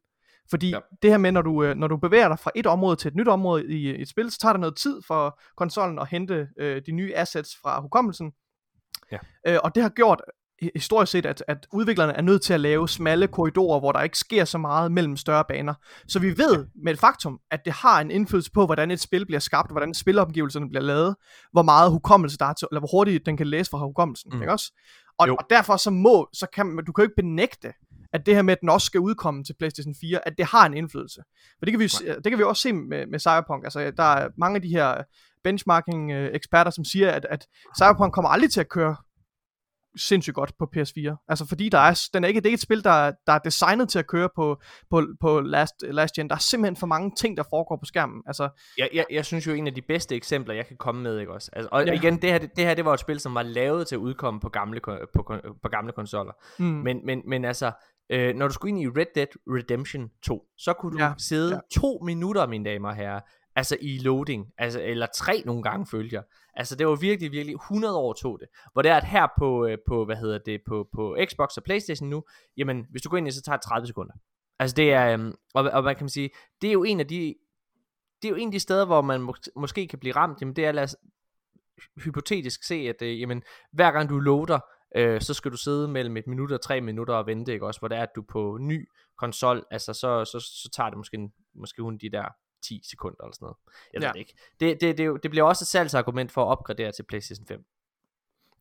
[0.51, 0.79] Fordi ja.
[1.03, 3.15] det her med, når du, øh, når du bevæger dig fra et område til et
[3.15, 6.83] nyt område i et spil, så tager det noget tid for konsollen at hente øh,
[6.87, 8.33] de nye assets fra hukommelsen,
[9.13, 9.19] Ja.
[9.47, 10.21] Øh, og det har gjort
[10.75, 14.19] historisk set, at, at udviklerne er nødt til at lave smalle korridorer, hvor der ikke
[14.19, 15.75] sker så meget mellem større baner.
[16.09, 16.65] Så vi ved ja.
[16.85, 19.95] med et faktum, at det har en indflydelse på, hvordan et spil bliver skabt, hvordan
[19.95, 21.17] spilomgivelserne bliver lavet,
[21.53, 24.43] hvor meget hukommelse der er til, eller hvor hurtigt den kan læse fra hukommelsen, mm.
[24.43, 24.73] ikke også?
[25.19, 27.73] Og, og derfor så må, så kan du kan jo ikke benægte,
[28.15, 30.67] at det her med, at den også skal udkomme til PlayStation 4, at det har
[30.67, 31.23] en indflydelse.
[31.59, 31.87] For det kan vi,
[32.25, 33.65] det kan vi også se med, med Cyberpunk.
[33.65, 35.03] Altså, der er mange af de her
[35.45, 37.47] benchmarking øh, eksperter, som siger, at, at
[37.79, 38.97] Cyberpunk kommer aldrig til at køre
[39.97, 41.25] sindssygt godt på PS4.
[41.29, 43.39] Altså fordi der er, den er ikke, det er ikke et spil, der, der er
[43.39, 46.29] designet til at køre på, på, på last, last gen.
[46.29, 48.23] Der er simpelthen for mange ting, der foregår på skærmen.
[48.27, 48.49] Altså,
[48.79, 51.33] jeg, jeg, jeg synes jo, en af de bedste eksempler, jeg kan komme med, ikke
[51.33, 51.51] også?
[51.53, 51.93] Altså, og ja.
[51.93, 53.99] igen, det her, det, det her, det var et spil, som var lavet til at
[53.99, 54.81] udkomme på gamle,
[55.15, 56.33] på, på gamle konsoller.
[56.59, 56.65] Mm.
[56.65, 57.73] Men, men, men altså,
[58.11, 61.13] øh, når du skulle ind i Red Dead Redemption 2, så kunne du ja.
[61.19, 61.61] sidde ja.
[61.81, 63.21] to minutter, mine damer og herrer,
[63.57, 66.23] altså i loading, altså, eller tre nogle gange følger.
[66.55, 68.49] Altså det var virkelig, virkelig 100 år tog det.
[68.73, 71.65] Hvor det er, at her på, øh, på hvad hedder det, på, på Xbox og
[71.65, 72.25] Playstation nu,
[72.57, 74.15] jamen hvis du går ind i, så tager det 30 sekunder.
[74.59, 76.31] Altså det er, øhm, og, og man kan sige,
[76.63, 77.35] det er jo en af de,
[78.23, 80.57] det er jo en af de steder, hvor man mås- måske kan blive ramt, jamen
[80.57, 80.97] det er, lad os
[82.05, 84.61] hypotetisk se, at øh, jamen, hver gang du loader,
[84.95, 87.81] øh, så skal du sidde mellem et minut og tre minutter og vente, ikke også,
[87.81, 88.89] hvor det er, at du på ny
[89.19, 92.25] konsol, altså så, så, så tager det måske, måske hun de der
[92.65, 93.57] 10 sekunder eller sådan noget.
[93.93, 94.07] Jeg ja.
[94.07, 94.35] ved det ikke.
[94.61, 97.65] Det, det, det, det bliver også et salgsargument for at opgradere til PlayStation 5.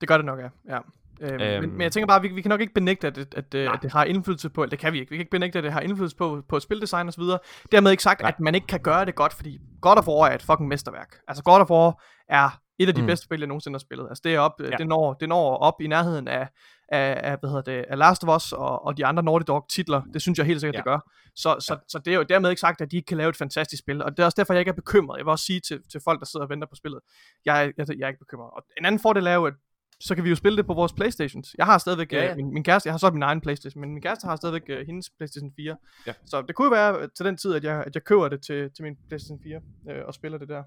[0.02, 0.50] Det gør det nok, ja.
[0.68, 0.80] ja.
[1.22, 3.18] Øhm, øhm, men, men jeg tænker bare, at vi, vi kan nok ikke benægte, at,
[3.18, 5.32] at, at, at det har indflydelse på, eller det kan vi ikke, vi kan ikke
[5.32, 7.40] benægte, at det har indflydelse på, på spildesign og så videre.
[7.72, 8.30] Dermed ikke sagt, Nej.
[8.30, 11.16] at man ikke kan gøre det godt, fordi God of War er et fucking mesterværk.
[11.28, 13.08] Altså God of War er et af de mm.
[13.08, 14.08] bedste spil, jeg nogensinde har spillet.
[14.10, 14.66] Altså det er op, ja.
[14.78, 16.48] det, når, det når op i nærheden af,
[16.90, 19.66] af, af, hvad hedder det, af Last of Us og, og de andre Naughty Dog
[19.70, 20.02] titler.
[20.14, 20.78] Det synes jeg helt sikkert, ja.
[20.78, 21.00] det gør.
[21.36, 21.80] Så, så, ja.
[21.88, 24.04] så det er jo dermed ikke sagt, at de ikke kan lave et fantastisk spil.
[24.04, 25.18] Og det er også derfor, jeg ikke er bekymret.
[25.18, 27.00] Jeg vil også sige til, til folk, der sidder og venter på spillet,
[27.46, 28.52] jeg, jeg, jeg er ikke bekymret.
[28.52, 29.54] Og en anden fordel er jo, at
[30.00, 31.56] så kan vi jo spille det på vores Playstations.
[31.58, 32.36] Jeg har stadigvæk, Ja, ja, ja.
[32.36, 34.86] Min, min kæreste, jeg har så min egen Playstation, men min kæreste har stadigvæk uh,
[34.86, 35.78] hendes Playstation 4.
[36.08, 36.14] Ja.
[36.26, 38.42] Så det kunne jo være øh, til den tid, at jeg, at jeg køber det
[38.42, 40.64] til, til min Playstation 4 øh, og spiller det der.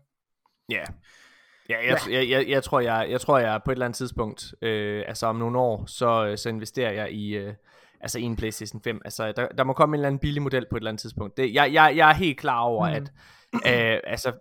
[0.71, 0.85] Ja.
[1.71, 2.19] Ja, jeg, ja.
[2.19, 5.27] Jeg, jeg, jeg, tror, jeg, jeg tror, jeg på et eller andet tidspunkt, øh, altså
[5.27, 7.55] om nogle år, så, øh, så investerer jeg i, øh,
[8.01, 9.01] altså i en PlayStation 5.
[9.05, 11.37] Altså, der, der må komme en eller anden billig model på et eller andet tidspunkt.
[11.37, 12.95] Det, jeg, jeg, jeg er helt klar over, mm.
[12.95, 14.33] at øh, altså,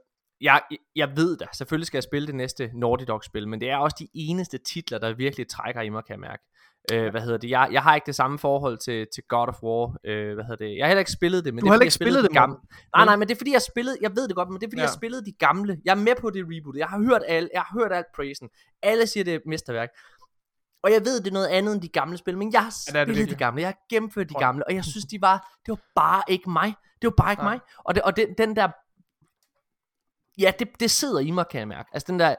[0.42, 0.62] jeg,
[0.96, 3.96] jeg ved da, selvfølgelig skal jeg spille det næste Naughty Dog-spil, men det er også
[4.00, 6.44] de eneste titler, der virkelig trækker i mig, kan jeg mærke.
[6.92, 7.50] Øh, hvad hedder det?
[7.50, 9.98] Jeg, jeg har ikke det samme forhold til, til God of War.
[10.04, 10.78] Øh, hvad hedder det?
[10.78, 12.32] Jeg har heller ikke spillet det, men Du det har er, fordi ikke spillet det,
[12.32, 12.56] de gamle.
[12.96, 14.72] Nej, nej, men det er fordi jeg spillede, jeg ved det godt, men det er
[14.72, 14.88] fordi ja.
[14.88, 15.78] jeg spillede de gamle.
[15.86, 16.80] Jeg er med på det rebootet.
[16.80, 18.50] Jeg har hørt alt, jeg har hørt alt praisen.
[18.84, 19.90] Alle siger det er et mesterværk.
[20.84, 22.92] Og jeg ved det er noget andet end de gamle spil, men jeg har Ja,
[22.94, 23.62] det er det spillet de gamle.
[23.62, 26.74] Jeg har gennemført de gamle, og jeg synes de var det var bare ikke mig.
[27.02, 27.54] Det var bare ikke Nej.
[27.54, 27.60] mig.
[27.86, 28.68] Og det, og den, den der
[30.40, 31.90] Ja, det, det sidder i mig, kan jeg mærke.
[31.94, 32.36] Altså den der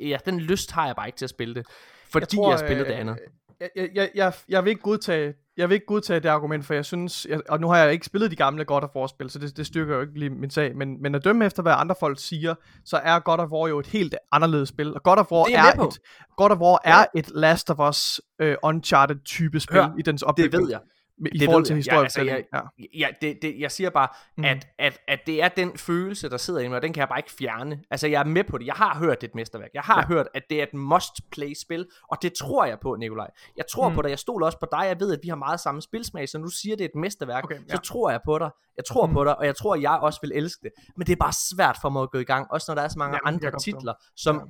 [0.00, 1.66] ja, den lyst har jeg bare ikke til at spille det,
[2.12, 3.18] fordi jeg, tror, jeg har spillet det andet.
[3.60, 6.74] Jeg, jeg, jeg, jeg, jeg vil ikke godtage jeg vil ikke godtage det argument, for
[6.74, 9.38] jeg synes, jeg, og nu har jeg ikke spillet de gamle God of War-spil, så
[9.38, 11.94] det, det styrker jo ikke lige min sag, men, men at dømme efter, hvad andre
[12.00, 12.54] folk siger,
[12.84, 15.54] så er God of War jo et helt anderledes spil, og God of War Det
[15.54, 15.98] er er, et,
[16.36, 17.00] God of War Ja.
[17.00, 20.62] er et Last of Us uh, Uncharted type spil Hør, i dens Det opbygning.
[20.62, 20.80] ved jeg.
[21.26, 21.76] I det forhold til jeg.
[21.76, 22.36] historiefortælling.
[22.36, 22.98] Ja, altså, ja.
[22.98, 24.44] Ja, det, det, jeg siger bare, mm.
[24.44, 27.08] At, at, at det er den følelse, der sidder i mig, og den kan jeg
[27.08, 27.80] bare ikke fjerne.
[27.90, 28.66] Altså, jeg er med på det.
[28.66, 29.70] Jeg har hørt, det et mesterværk.
[29.74, 30.00] Jeg har ja.
[30.00, 30.06] Ja.
[30.06, 33.30] hørt, at det er et must-play-spil, og det tror jeg på, Nikolaj.
[33.56, 33.94] Jeg tror mm.
[33.94, 34.10] På dig.
[34.10, 34.84] Jeg stoler også på dig.
[34.86, 37.44] Jeg ved, at vi har meget samme spilsmag, så nu siger det er et mesterværk.
[37.44, 37.76] Okay, Så ja.
[37.76, 38.50] tror jeg på dig.
[38.76, 39.12] Jeg tror mm.
[39.12, 40.72] På dig, og jeg tror, at jeg også vil elske det.
[40.96, 42.88] Men det er bare svært for mig at gå i gang, også når der er
[42.88, 44.42] så mange kan andre jeg titler, som Ja.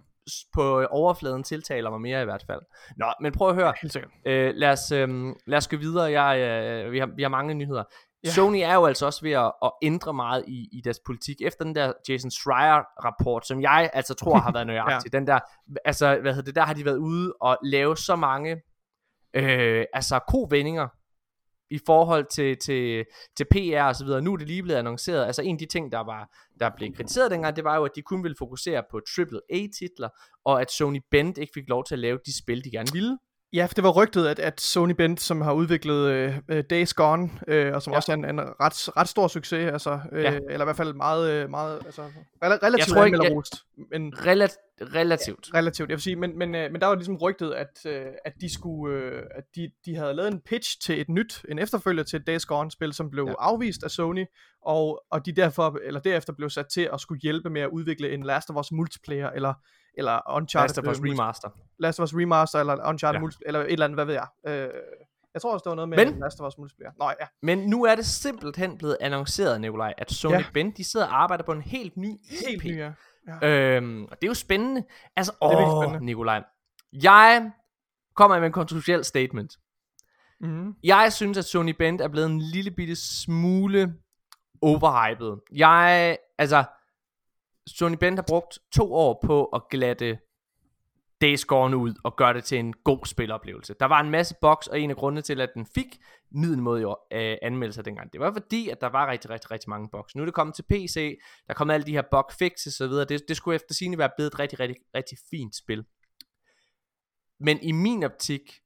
[0.55, 2.61] På overfladen tiltaler mig mere i hvert fald.
[2.97, 3.75] Nå, men prøv at høre.
[4.27, 5.09] Øh, lad, os, øh,
[5.47, 6.23] lad os gå videre.
[6.23, 7.85] Jeg, øh, vi, har, vi har mange nyheder.
[8.25, 8.31] Ja.
[8.31, 11.37] Sony er jo altså også ved at, at ændre meget i, i deres politik.
[11.43, 15.13] Efter den der Jason Schreier-rapport, som jeg altså tror har været nøjagtig.
[15.13, 15.19] ja.
[15.19, 15.39] Den der,
[15.85, 18.63] altså, hvad hedder det, der har de været ude og lave så mange
[19.35, 20.89] øh, altså kovendinger
[21.71, 23.05] i forhold til, til,
[23.37, 24.23] til PR og så videre.
[24.23, 25.27] Nu er det lige blevet annonceret.
[25.27, 27.91] Altså en af de ting, der var der blev kritiseret dengang, det var jo, at
[27.97, 30.09] de kun ville fokusere på AAA-titler,
[30.45, 33.19] og at Sony Bend ikke fik lov til at lave de spil, de gerne ville.
[33.53, 36.95] Ja, for det var rygtet, at, at Sony Bent, som har udviklet øh, øh, Days
[36.95, 37.95] Gone, øh, og som Ja.
[37.95, 37.97] ja.
[37.99, 40.33] også er en, en ret, ret stor succes, altså, øh, Ja.
[40.33, 40.39] ja.
[40.51, 43.55] eller i hvert fald meget, øh, meget altså, rela- relativt tror ikke, anmelderrost,
[43.91, 44.57] men Relat-
[44.95, 45.51] relativt.
[45.55, 48.33] relativt, jeg vil sige, men, men, øh, men der var ligesom rygtet, at, øh, at
[48.41, 52.03] de skulle, øh, at de, de havde lavet en pitch til et nyt, en efterfølger
[52.05, 53.31] til et Days Gone-spil, som blev Ja.
[53.31, 53.35] ja.
[53.39, 54.25] afvist af Sony,
[54.63, 58.11] og, og de derfor, eller derefter blev sat til at skulle hjælpe med at udvikle
[58.13, 59.55] en Last of Us multiplayer, eller,
[59.95, 61.49] eller Uncharted Last of Us Remaster.
[61.79, 63.19] Last of Us Remaster, eller Uncharted Ja.
[63.19, 63.21] ja.
[63.21, 64.27] multiplayer, eller et eller andet, hvad ved jeg.
[64.47, 64.69] Øh,
[65.35, 66.19] jeg tror også, det var noget med Men-.
[66.21, 66.93] Last of Us multiplayer.
[66.99, 70.39] Nå ja, Men nu er det simpelthen blevet annonceret, Nikolaj, at Sony ja.
[70.39, 70.45] Ja.
[70.55, 72.65] Bend, de sidder og arbejder på en helt ny helt IP.
[72.65, 72.79] ny,
[73.43, 73.77] ja.
[73.77, 74.85] Øhm, og det er jo spændende.
[75.17, 76.07] Altså, åh, spændende.
[76.07, 76.43] Nikolaj.
[76.93, 77.51] Jeg
[78.17, 79.53] kommer med en kontroversiel statement.
[80.41, 80.75] Mm-hmm.
[80.85, 83.95] Jeg synes, at Sony Bend er blevet en lille bitte smule
[84.63, 85.37] overhyped.
[85.53, 86.65] Jeg, altså,
[87.67, 90.19] Sony Bend har brugt to år på at glatte
[91.21, 93.75] Days Gone ud og gøre det til en god spiloplevelse.
[93.81, 95.99] Der var en masse bugs, og en af grundene til, at den fik
[96.31, 100.17] middelmådige øh, anmeldelser dengang, det var fordi, at der var rigtig, rigtig, rigtig mange bugs.
[100.17, 103.05] Nu er det kommet til PC, der kommer alle de her bug fixes og videre.
[103.05, 105.85] Det, det skulle efter sigende være blevet et rigtig, rigtig, rigtig fint spil.
[107.41, 108.61] Men i min optik,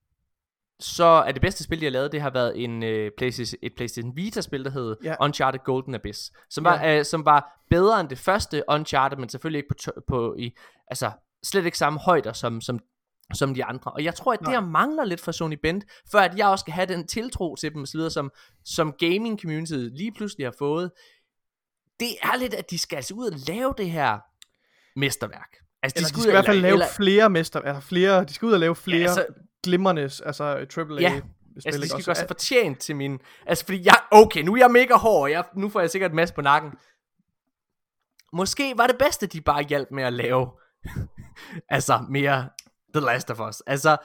[0.80, 3.72] så er det bedste spil, de har lavet, det har været en, øh, PlayStation, et
[3.76, 5.14] PlayStation Vita-spil, der hed Ja.
[5.20, 9.58] Uncharted Golden Abyss, som var, øh, som var bedre end det første Uncharted, men selvfølgelig
[9.58, 10.52] ikke på, på i,
[10.88, 11.10] altså
[11.44, 12.78] slet ikke samme højder som, som,
[13.34, 13.90] som de andre.
[13.92, 16.62] Og jeg tror, at det her mangler lidt fra Sony Bend, for at jeg også
[16.62, 18.30] skal have den tiltro til dem, og så videre, som,
[18.64, 20.90] som gaming community lige pludselig har fået.
[22.00, 24.18] Det er lidt, at de skal altså ud og lave det her
[24.96, 25.56] mesterværk.
[25.82, 28.34] Altså, Eller de ud skal i hvert fald lave eller- flere mester, eller flere, de
[28.34, 29.26] skal ud og lave flere Ja, altså,
[29.64, 31.20] glimrende, altså AAA Ja,
[31.60, 32.04] spil, Altså, de skal også?
[32.06, 33.20] gøre sig fortjent til min...
[33.46, 33.96] Altså, fordi jeg...
[34.10, 36.42] Okay, nu er jeg mega hård, og jeg, nu får jeg sikkert en masse på
[36.42, 36.72] nakken.
[38.32, 40.50] Måske var det bedste, de bare hjalp med at lave...
[41.76, 42.48] altså, mere
[42.94, 43.60] The Last of Us.
[43.66, 43.96] Altså,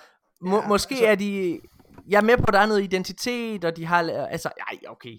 [0.41, 1.59] må, Ja, måske altså- er de...
[2.09, 3.99] Jeg er med på, at der er noget identitet, og de har...
[4.29, 5.17] Altså, ej, okay.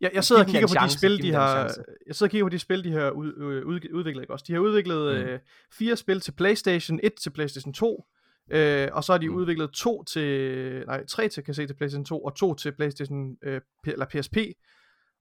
[0.00, 1.74] Jeg, jeg sidder og kigger på de chance, spil, de dem den har,
[2.06, 4.44] jeg sidder og kigger på de spil, de har ud, øh, ud, udviklet, ikke også?
[4.48, 5.22] De har udviklet mm.
[5.22, 5.40] øh,
[5.78, 8.04] fire spil til PlayStation, et til PlayStation 2,
[8.50, 9.34] øh, og så har de Mm.
[9.34, 9.38] mm.
[9.40, 13.36] udviklet to til, nej, tre til, kan se, til PlayStation 2, og to til PlayStation,
[13.42, 14.36] øh, eller PSP,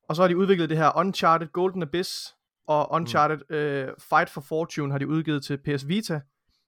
[0.10, 2.36] og så har de udviklet det her Uncharted Golden Abyss,
[2.68, 3.56] og Uncharted mm.
[3.56, 6.22] øh, Fight for Fortune har de udgivet til PS Vita,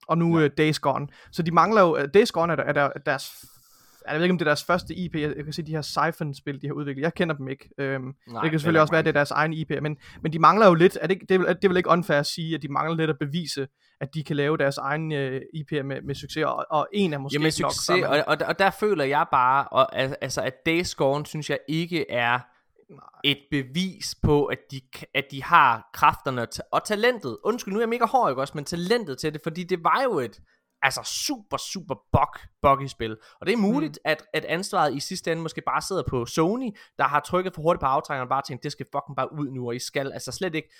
[0.08, 0.44] og nu Ja.
[0.44, 1.08] øh, Days Gone.
[1.32, 3.44] Så de mangler jo, øh, Days Gone er, der, er der, deres
[4.08, 5.14] jeg ved ikke, om det er deres første IP.
[5.14, 7.02] Jeg, jeg kan se de her Siphon-spil, de har udviklet.
[7.02, 7.68] Jeg kender dem ikke.
[7.78, 9.70] Øhm, Nej, det kan selvfølgelig også være, at det er deres egen IP.
[9.82, 10.98] Men, men de mangler jo lidt.
[11.00, 12.96] Er det, ikke- det, er, det er vel ikke unfair at sige, at de mangler
[12.96, 13.68] lidt at bevise,
[14.00, 16.44] at de kan lave deres egen øh, IP med, med succes.
[16.44, 17.72] Og, og en er måske ikke nok.
[17.72, 21.26] succes, man- og, og, og der føler jeg bare, og, al- altså at Days Gone,
[21.26, 22.38] synes jeg ikke er
[23.24, 24.80] et bevis på, at de,
[25.14, 27.36] at de har kræfterne og talentet.
[27.44, 30.00] Undskyld, nu er jeg mega hård, ikke også, men talentet til det, fordi det var
[30.04, 30.40] jo et
[30.82, 33.16] altså super, super bug, buggy spil.
[33.40, 34.10] Og det er muligt, mm.
[34.10, 37.62] at, at ansvaret i sidste ende måske bare sidder på Sony, der har trykket for
[37.62, 40.12] hurtigt på aftrækkeren og bare tænkt, det skal fucking bare ud nu, og I skal
[40.12, 40.70] altså slet ikke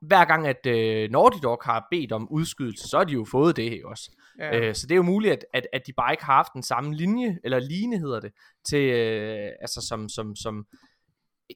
[0.00, 3.56] hver gang, at øh, Naughty Dog har bedt om udskydelse, så har de jo fået
[3.56, 4.10] det ikke også.
[4.38, 4.58] Ja.
[4.58, 6.62] Øh, så det er jo muligt, at, at, at de bare ikke har haft den
[6.62, 8.32] samme linje, eller line hedder det,
[8.68, 10.66] til, øh, altså som, som, som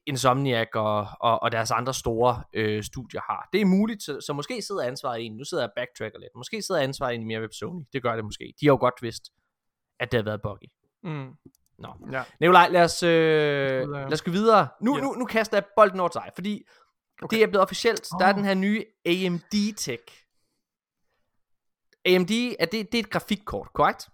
[0.07, 3.49] Insomniac og, og, og deres andre store øh, studier har.
[3.53, 6.31] Det er muligt, så, så måske sidder ansvaret egentlig, nu sidder jeg og backtracker lidt,
[6.37, 8.55] måske sidder ansvaret egentlig mere ved Sony, det gør det måske.
[8.61, 9.25] De har jo godt vidst,
[10.01, 10.67] at det har været buggy.
[11.03, 11.31] Mm.
[11.79, 11.89] Nå.
[12.13, 12.23] Ja.
[12.41, 14.69] Nikolaj, lad os, øh, lad os gå videre.
[14.81, 15.03] Nu, Ja.
[15.03, 16.63] nu, nu kaster jeg bolden over til dig, fordi
[17.23, 17.37] okay.
[17.37, 18.09] det er blevet officielt.
[18.19, 18.37] Der er Åh.
[18.37, 20.23] den her nye AMD-tech.
[22.05, 24.09] AMD, er det, det er et grafikkort, korrekt?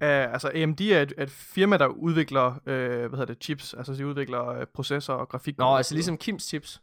[0.00, 3.74] Uh, altså AMD er et, et firma, der udvikler uh, hvad hedder det, chips.
[3.74, 5.58] Altså de udvikler uh, processorer og grafik.
[5.58, 6.82] Nå, altså ligesom Kims chips.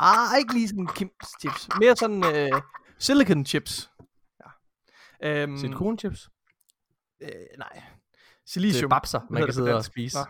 [0.00, 1.68] Ah, ikke lige sådan Kims chips.
[1.80, 2.60] Mere sådan uh,
[2.98, 3.90] silicon chips.
[5.22, 5.44] Ja.
[5.44, 6.28] Um, Silikonchips.
[7.20, 7.28] Uh,
[7.58, 7.68] nej.
[7.72, 7.82] Det er
[8.46, 8.90] Silicium.
[8.90, 10.18] babser, man kan sidde og spise.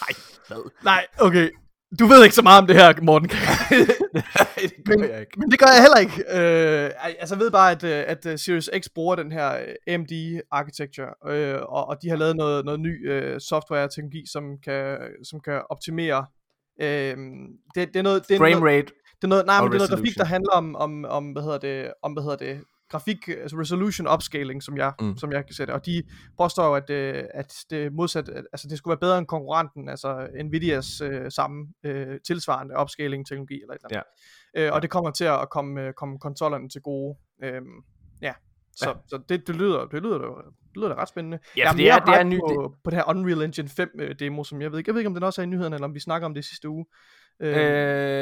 [0.00, 0.70] Nej?
[0.82, 1.50] Nej, okay.
[1.98, 3.28] Du ved ikke så meget om det her, Morten.
[3.28, 5.32] det Men- jeg ikke.
[5.36, 6.18] Men det gør jeg heller ikke.
[6.38, 6.90] Øh,
[7.20, 10.40] altså, jeg ved bare, at, øh, at øh, Series X bruger den her øh, AMD
[10.50, 15.40] architecture, øh, og, og de har lavet noget, noget ny øh, software-teknologi, som kan, som
[15.40, 16.26] kan optimere.
[16.82, 17.16] Øh,
[17.74, 18.92] det, det er noget, det er Frame noget, rate.
[19.16, 21.42] det er noget, nej, men det er noget grafik, der handler om, om, om hvad
[21.42, 22.60] hedder det, om, hvad hedder det,
[22.92, 25.16] grafik, altså resolution upscaling, som jeg, Mm.
[25.16, 25.72] som jeg kan sætte.
[25.72, 26.02] Og de
[26.38, 29.88] påstår jo, at, øh, at det modsat, at- altså det skulle være bedre end konkurrenten,
[29.88, 34.10] altså Nvidias øh, samme øh, tilsvarende upscaling teknologi eller et eller andet.
[34.60, 34.66] Ja.
[34.66, 37.16] Øh, og det kommer til at komme, øh, komme konsollerne til gode.
[37.44, 37.64] Øhm,
[38.22, 38.32] ja.
[38.76, 38.94] Så, Ja.
[39.06, 41.38] så det, det, lyder, det, lyder, det lyder da ret spændende.
[41.56, 43.90] Ja, for det er, det er hype ny, på, på det her Unreal Engine 5
[43.98, 45.76] øh, demo, som jeg ved ikke, jeg ved ikke, om den også er i nyhederne,
[45.76, 46.86] eller om vi snakker om det sidste uge.
[47.42, 47.56] Øh,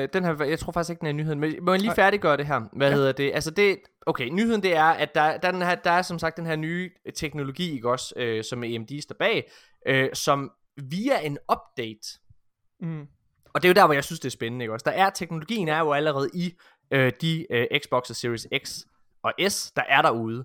[0.03, 2.37] Øh, den her, jeg tror faktisk ikke, den er nyheden, men må jeg lige færdiggøre
[2.37, 2.61] det her?
[2.73, 2.95] Hvad Ja.
[2.95, 3.31] hedder det?
[3.35, 6.19] Altså det, okay, nyheden det er, at der, der, er den her, der er som
[6.19, 9.51] sagt den her nye teknologi, ikke også, øh, som AMD står bag,
[9.87, 12.09] øh, som via en update,
[12.81, 13.07] mm,
[13.55, 14.85] og det er jo der, hvor jeg synes, det er spændende, ikke også?
[14.85, 16.55] Der er, teknologien er jo allerede i
[16.91, 18.79] øh, de øh, Xbox Series X
[19.23, 20.45] og S, der er derude.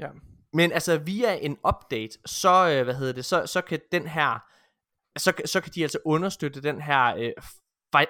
[0.00, 0.08] ja.
[0.52, 4.44] Men altså via en update, så, øh, hvad hedder det, så, så kan den her,
[5.18, 7.32] så, så kan de altså understøtte den her øh,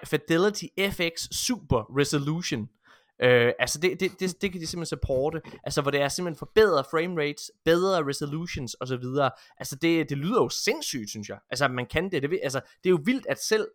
[0.04, 2.68] Fidelity FX Super Resolution.
[3.22, 6.38] Øh, altså det, det, det, det kan de simpelthen supporte, altså hvor det er simpelthen
[6.38, 9.30] forbedret frame rates, bedre resolutions og så videre.
[9.58, 11.38] Altså det, det lyder jo sindssygt, synes jeg.
[11.50, 13.68] Altså man kan det, det, altså, det er jo vildt at selv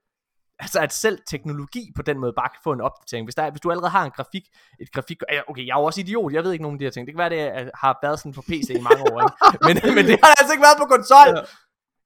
[0.64, 3.26] Altså at selv teknologi på den måde bare kan få en opdatering.
[3.26, 4.46] Hvis, der, hvis du allerede har en grafik,
[4.80, 6.92] et grafik, okay, jeg er jo også idiot, jeg ved ikke nogen af de her
[6.92, 7.08] ting.
[7.08, 9.36] Det kan være, det har været sådan på PC i mange år, ikke?
[9.68, 11.28] Men, men det har altså ikke været på konsol.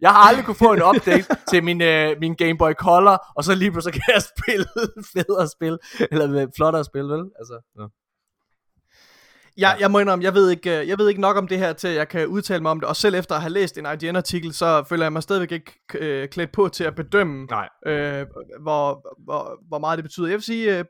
[0.01, 3.43] Jeg har aldrig kunne få en update til min, øh, min Game Boy Color, og
[3.43, 4.67] så lige pludselig kan jeg spille
[5.13, 5.77] federe spil,
[6.11, 7.23] eller med flottere spil, vel?
[7.39, 7.85] Altså, ja.
[9.57, 11.73] Jeg, jeg må indrømme, jeg ved, ikke, øh, jeg ved ikke nok om det her,
[11.73, 12.89] til at jeg kan udtale mig om det.
[12.89, 16.27] Og selv efter at have læst en IGN-artikel, så føler jeg mig stadigvæk ikke øh,
[16.29, 17.69] klædt på til at bedømme, Nej.
[17.85, 18.25] øh,
[18.61, 20.27] hvor, hvor, hvor meget det betyder.
[20.27, 20.85] Jeg vil sige, øh,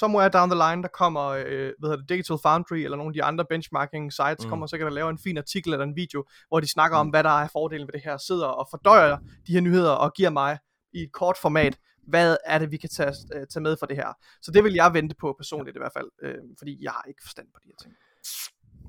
[0.00, 3.14] somewhere down the line, der kommer øh, hvad hedder det, Digital Foundry, eller nogle af
[3.14, 4.44] de andre benchmarking sites, Mm.
[4.46, 4.50] mm.
[4.50, 7.00] kommer sikkert at lave en fin artikel eller en video, hvor de snakker mm.
[7.00, 9.16] om, hvad der er fordelen ved det her, sidder og fordøjer
[9.46, 10.58] de her nyheder, og giver mig
[10.92, 13.96] i et kort format, hvad er det, vi kan tage, øh, tage med for det
[13.96, 14.12] her.
[14.42, 17.20] Så det vil jeg vente på personligt i hvert fald, øh, fordi jeg har ikke
[17.22, 17.94] forstand på de her ting.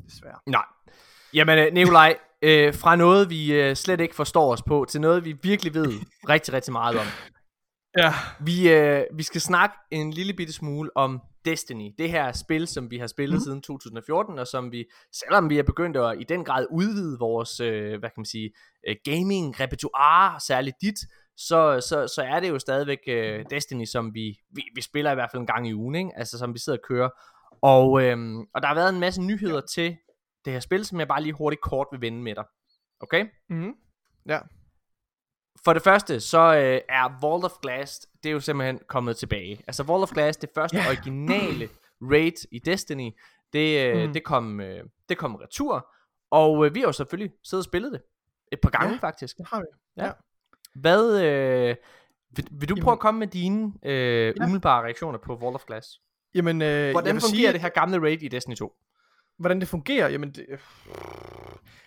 [0.06, 0.40] Desværre.
[0.48, 0.66] Nej.
[1.34, 5.26] Jamen, øh, Nikolaj, øh, fra noget, vi øh, slet ikke forstår os på, til noget,
[5.26, 5.94] vi virkelig ved
[6.30, 7.06] rigtig, rigtig meget om.
[7.98, 8.14] Ja.
[8.40, 11.92] Vi, øh, vi skal snakke en lille bitte smule om Destiny.
[11.98, 13.40] Det her spil, som vi har spillet mm.
[13.40, 17.60] siden 2014, og som vi, selvom vi er begyndt at i den grad udvide vores,
[17.60, 18.52] øh, hvad kan man sige,
[18.88, 21.00] øh, gaming repertoire, særligt dit,
[21.38, 25.16] så, så, så er det jo stadigvæk øh, Destiny, som vi, vi, vi spiller i
[25.16, 26.12] hvert fald en gang i ugen, ikke?
[26.16, 27.10] altså som vi sidder og kører.
[27.62, 29.98] Og, øhm, og der har været en masse nyheder til
[30.46, 32.46] det her spil, som jeg bare lige hurtigt kort vil vende med dig.
[33.00, 33.26] Okay?
[33.50, 33.74] Mm-hmm.
[34.26, 34.40] Ja.
[35.66, 39.62] For det første, så øh, er Vault of Glass, det er jo simpelthen kommet tilbage.
[39.68, 40.84] Altså Vault of Glass, det første Ja.
[40.84, 40.92] yeah.
[40.98, 41.70] originale
[42.12, 43.12] raid i Destiny,
[43.54, 44.14] det, øh, Mm.
[44.14, 45.88] det, kom, øh, det kom retur.
[46.32, 48.02] Og øh, vi har jo selvfølgelig siddet og spillet det.
[48.52, 48.98] Et par gange Ja.
[49.02, 49.38] faktisk.
[49.38, 49.66] Det har vi.
[50.76, 51.76] Hvad, øh,
[52.36, 54.44] vil, vil du prøve Jamen- at komme med dine øh, Ja.
[54.44, 56.02] umiddelbare reaktioner på Vault of Glass?
[56.36, 58.74] Jamen, øh, Hvordan fungerer sige, det her gamle raid i Destiny 2?
[59.40, 60.46] hvordan det fungerer, jamen det,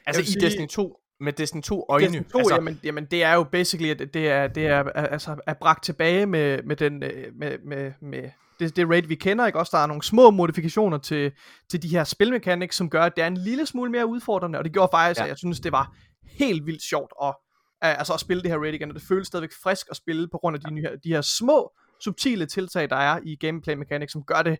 [0.06, 2.06] Altså i sige- Destiny 2, med Destiny 2 øjne.
[2.06, 5.36] Destiny 2, altså, jamen, jamen det er jo basically, at det er, det er, altså,
[5.46, 8.30] er bragt tilbage med, med den, øh, med, med, med
[8.60, 9.58] det, det raid, vi kender, ikke?
[9.58, 11.32] Også der er nogle små modifikationer til,
[11.70, 14.64] til de her spilmechanics, som gør, at det er en lille smule mere udfordrende, og
[14.64, 15.24] det gjorde faktisk, Ja.
[15.24, 15.96] at jeg synes, det var
[16.38, 17.34] helt vildt sjovt at,
[17.82, 20.38] altså at spille det her raid igen, og det føles stadigvæk frisk at spille på
[20.38, 21.72] grund af de, nye, de her små,
[22.04, 24.58] subtile tiltag, der er i gameplay mechanics, som gør det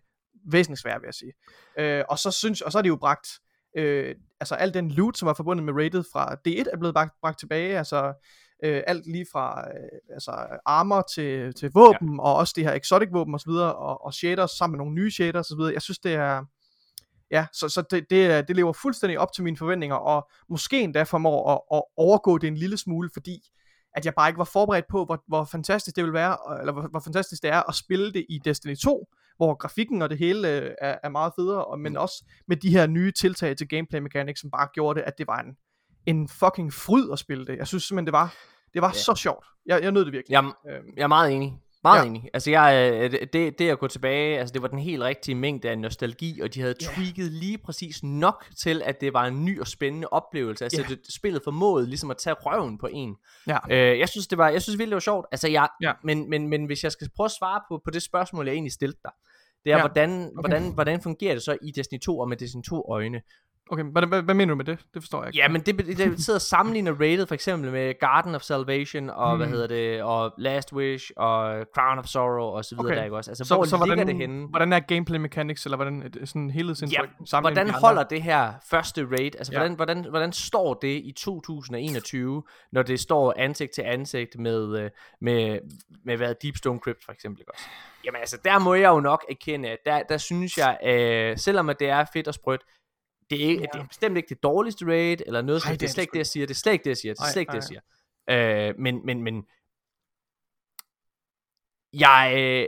[0.51, 1.33] væsentligt svært, vil jeg sige.
[1.79, 3.27] Øh, og så synes, og så er de jo bragt,
[3.77, 7.13] øh, altså al den loot, som var forbundet med rated fra D1, er blevet bragt,
[7.21, 8.13] bragt tilbage, altså
[8.63, 12.21] øh, alt lige fra øh, altså armor til, til våben, ja.
[12.21, 15.51] og også de her exotic våben osv., og, og shaders sammen med nogle nye shaders
[15.51, 16.45] osv., jeg synes det er,
[17.31, 21.03] ja, så, så det, det, det lever fuldstændig op til mine forventninger, og måske endda
[21.03, 23.39] formår at, at overgå det en lille smule, fordi
[23.95, 26.87] at jeg bare ikke var forberedt på, hvor, hvor fantastisk det vil være, eller hvor,
[26.87, 30.49] hvor fantastisk det er at spille det i Destiny 2, hvor grafikken og det hele
[30.49, 33.99] øh, er, er meget federe, og, men også med de her nye tiltag til gameplay
[33.99, 35.57] mechanics, som bare gjorde det, at det var en,
[36.05, 37.57] en fucking fryd at spille det.
[37.57, 38.33] Jeg synes simpelthen, det var,
[38.73, 38.93] det var Ja.
[38.93, 39.45] så sjovt.
[39.65, 40.33] Jeg, jeg nød det virkelig.
[40.33, 41.59] jeg, Øhm, jeg er meget enig.
[41.83, 42.05] Meget Ja.
[42.09, 42.29] enig.
[42.33, 45.69] Altså jeg, øh, det, det, at gå tilbage, altså det var den helt rigtige mængde
[45.69, 46.85] af nostalgi, og de havde Ja.
[46.87, 50.63] tweaked lige præcis nok til, at det var en ny og spændende oplevelse.
[50.65, 50.87] Altså Ja.
[50.95, 53.15] det, spillet formåede ligesom at tage røven på en.
[53.47, 53.57] ja.
[53.69, 55.25] Øh, jeg synes det var, jeg synes virkelig det var sjovt.
[55.31, 55.93] Altså jeg, Ja.
[56.03, 58.73] men, men, men hvis jeg skal prøve at svare på, på det spørgsmål, jeg egentlig
[58.73, 59.11] stillede dig,
[59.65, 59.81] det er, ja.
[59.81, 60.31] hvordan, Okay.
[60.33, 63.21] hvordan, hvordan fungerer det så i Destiny 2 og med Destiny 2 øjne?
[63.69, 64.79] Okay, hvad, hvad, hvad mener du med det?
[64.93, 65.37] Det forstår jeg ikke.
[65.39, 69.31] Ja, men det, det, sidder og sammenligner rated for eksempel med Garden of Salvation og
[69.33, 69.37] Mm.
[69.37, 72.97] hvad hedder det og Last Wish og Crown of Sorrow og så videre Okay.
[72.97, 73.31] der ikke også.
[73.31, 74.47] Altså så, hvor så ligger hvordan, det henne?
[74.47, 77.09] hvordan er gameplay mechanics, eller hvordan er sådan helhedsindtryk?
[77.33, 79.31] Ja, hvordan holder det her første raid?
[79.37, 79.57] Altså Ja.
[79.59, 84.89] hvordan, hvordan, hvordan står det i 2021, når det står ansigt til ansigt med øh,
[85.21, 85.59] med
[86.05, 87.65] med hvad Deepstone Crypt for eksempel ikke også?
[88.05, 91.69] Jamen altså der må jeg jo nok erkende at der der synes jeg øh, selvom
[91.69, 92.61] at det er fedt og sprødt
[93.37, 93.67] det er, ikke, Ja.
[93.73, 96.01] det er bestemt ikke det dårligste raid eller noget, Ej, det det, er slet det
[96.01, 96.45] ikke det, jeg siger.
[96.45, 97.13] Det er slet ikke det, jeg siger.
[97.13, 98.69] Det er slet ikke det, jeg siger.
[98.69, 99.45] Øh, men, men, men,
[101.93, 102.67] jeg, øh,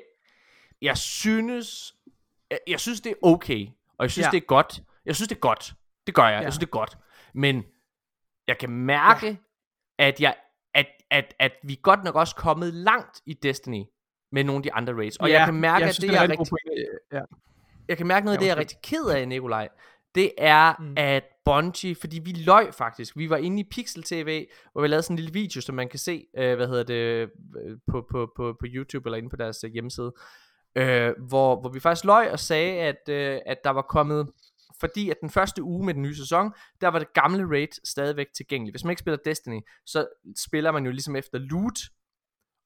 [0.81, 1.95] jeg synes,
[2.49, 4.31] jeg, jeg synes, det er okay, og jeg synes, Ja.
[4.31, 4.83] det er godt.
[5.05, 5.73] Jeg synes, det er godt.
[6.07, 6.31] Det gør jeg.
[6.39, 6.41] Ja.
[6.43, 6.97] Jeg synes, det er godt.
[7.33, 7.63] Men
[8.47, 9.35] jeg kan mærke, ja.
[10.07, 10.35] at, jeg,
[10.73, 13.83] at, at, at vi godt nok også kommet langt i Destiny
[14.31, 15.17] med nogle af de andre raids.
[15.17, 16.57] Og ja, jeg kan mærke, jeg at synes, det, er jeg rigtig.
[17.11, 17.21] Ja.
[17.87, 19.69] jeg kan mærke noget af det, jeg er rigtig ked af, Nikolaj.
[20.15, 20.93] Det er, Mm.
[20.97, 23.17] at Bungie, fordi vi løg faktisk.
[23.17, 25.89] Vi var inde i Pixel TV, hvor vi lavede sådan en lille video, som man
[25.89, 27.27] kan se, øh, hvad hedder det, øh,
[27.91, 30.13] på, på, på, på YouTube eller inde på deres øh, hjemmeside.
[30.77, 34.27] Øh, hvor, hvor vi faktisk løg og sagde, at, øh, at der var kommet,
[34.79, 36.51] fordi at den første uge med den nye sæson,
[36.81, 38.73] der var det gamle raid stadigvæk tilgængeligt.
[38.73, 40.07] Hvis man ikke spiller Destiny, så
[40.37, 41.79] spiller man jo ligesom efter loot,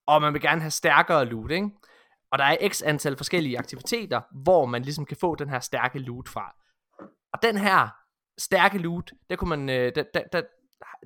[0.08, 1.70] og man vil gerne have stærkere loot, ikke?
[2.32, 6.00] Og der er x antal forskellige aktiviteter, hvor man ligesom kan få den her stærke
[6.00, 6.56] loot fra.
[7.34, 7.88] Og den her
[8.38, 10.42] stærke loot, der kunne man, øh, der, der, der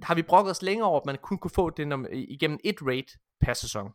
[0.04, 2.76] har vi brokket os længere over, at man kun kunne få det når, igennem et
[2.82, 3.92] raid per sæson.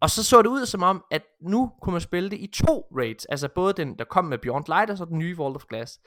[0.00, 2.88] Og så så det ud som om, at nu kunne man spille det i to
[2.98, 5.64] raids, altså både den, der kom med Beyond Light, og så den nye Vault of
[5.64, 6.00] Glass.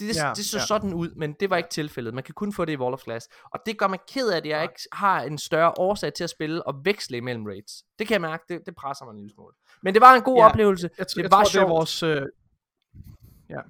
[0.00, 0.66] Det, Ja, det så ja.
[0.66, 2.14] sådan ud, men det var ikke tilfældet.
[2.14, 3.28] Man kan kun få det i Vault of Glass.
[3.52, 6.30] Og det gør mig ked af, at jeg ikke har en større årsag til at
[6.30, 7.82] spille og veksle imellem raids.
[7.98, 9.54] Det kan jeg mærke, det, det presser mig en lille smule.
[9.82, 10.90] Men det var en god Ja, oplevelse.
[10.98, 11.70] Jeg, t- det jeg var tror, det er sjovt.
[11.70, 12.02] vores...
[12.02, 12.22] Øh...
[13.50, 13.60] Ja.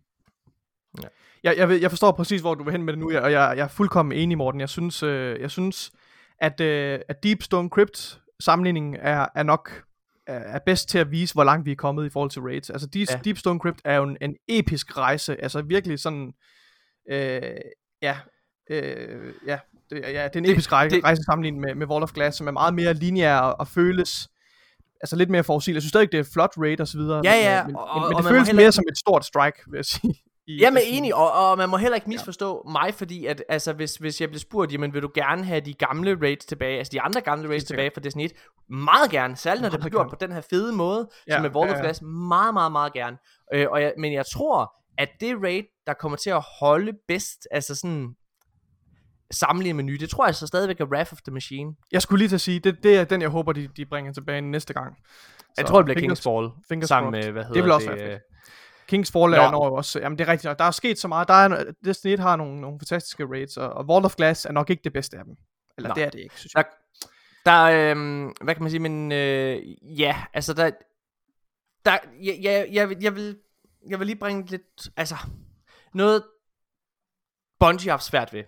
[1.02, 1.08] Ja.
[1.44, 3.64] Jeg, jeg, jeg forstår præcis, hvor du vil hen med det nu, og jeg, jeg
[3.64, 4.60] er fuldkommen enig, Morten.
[4.60, 5.90] Jeg synes, øh, jeg synes
[6.40, 9.82] at, øh, at Deep Stone Crypt sammenligningen er, er nok
[10.26, 12.70] er, bedst til at vise, hvor langt vi er kommet i forhold til raids.
[12.70, 13.18] Altså, Deep, ja.
[13.24, 15.42] Deep Stone Crypt er jo en, en episk rejse.
[15.42, 16.32] Altså, virkelig sådan...
[17.10, 17.40] Øh,
[18.02, 18.16] ja,
[18.70, 19.58] øh, ja,
[19.90, 22.12] det, ja, det er en Det- episk rejse, det- rejse sammenlignet med, med Wall of
[22.12, 24.28] Glass, som er meget mere lineær og, og føles
[25.00, 25.76] altså lidt mere forudsigeligt.
[25.76, 27.20] Jeg synes stadig, det er flot raid og så videre.
[27.24, 29.24] Ja, ja, men, og- men, og men det føles heller mere ikke- som et stort
[29.24, 30.14] strike, vil jeg sige.
[30.46, 30.96] I Jamen Destiny.
[30.98, 32.72] enig, og, og man må heller ikke misforstå ja.
[32.72, 35.74] mig, fordi at, altså, hvis, hvis jeg bliver spurgt, jamen vil du gerne have de
[35.74, 38.32] gamle raids tilbage, altså de andre gamle raids tilbage fra Destiny 1,
[38.70, 41.68] meget gerne, særligt når det bliver gjort på den her fede måde, Ja, som Vault
[41.68, 41.82] ja, of ja.
[41.82, 43.16] Glass, meget, meget, meget gerne.
[43.54, 47.48] Øh, og jeg, men jeg tror, at det raid, der kommer til at holde bedst,
[47.50, 48.08] altså sådan
[49.30, 51.72] sammenlignet med nye, det tror jeg så stadigvæk er Wrath of the Machine.
[51.92, 54.12] Jeg skulle lige til at sige, det, det er den, jeg håber, de, de bringer
[54.12, 54.96] tilbage næste gang.
[55.56, 57.90] Jeg Så tror, det bliver fingers- Kingsfall, fingers sammen med, hvad hedder Det vil også
[57.90, 58.18] det, være øh,
[58.88, 59.50] Kings Fall er Nå.
[59.50, 60.58] når også, jamen det er rigtigt.
[60.58, 61.28] Der er sket så meget.
[61.28, 64.52] Der er, Destiny 1 har nogle, nogle fantastiske raids, og, og Vault of Glass er
[64.52, 65.34] nok ikke det bedste af dem.
[65.76, 65.94] Eller Nå.
[65.94, 66.64] det er det ikke, synes jeg.
[67.46, 67.96] Der, der øh,
[68.40, 69.62] hvad kan man sige, men øh,
[70.00, 70.70] ja, altså der,
[71.84, 73.38] der, jeg, jeg, jeg, vil- jeg, vil,
[73.88, 75.16] jeg vil lige bringe lidt, altså,
[75.94, 76.24] noget
[77.60, 78.44] Bungie har svært ved,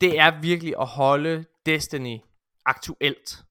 [0.00, 2.18] det er virkelig at holde Destiny
[2.66, 3.42] aktuelt.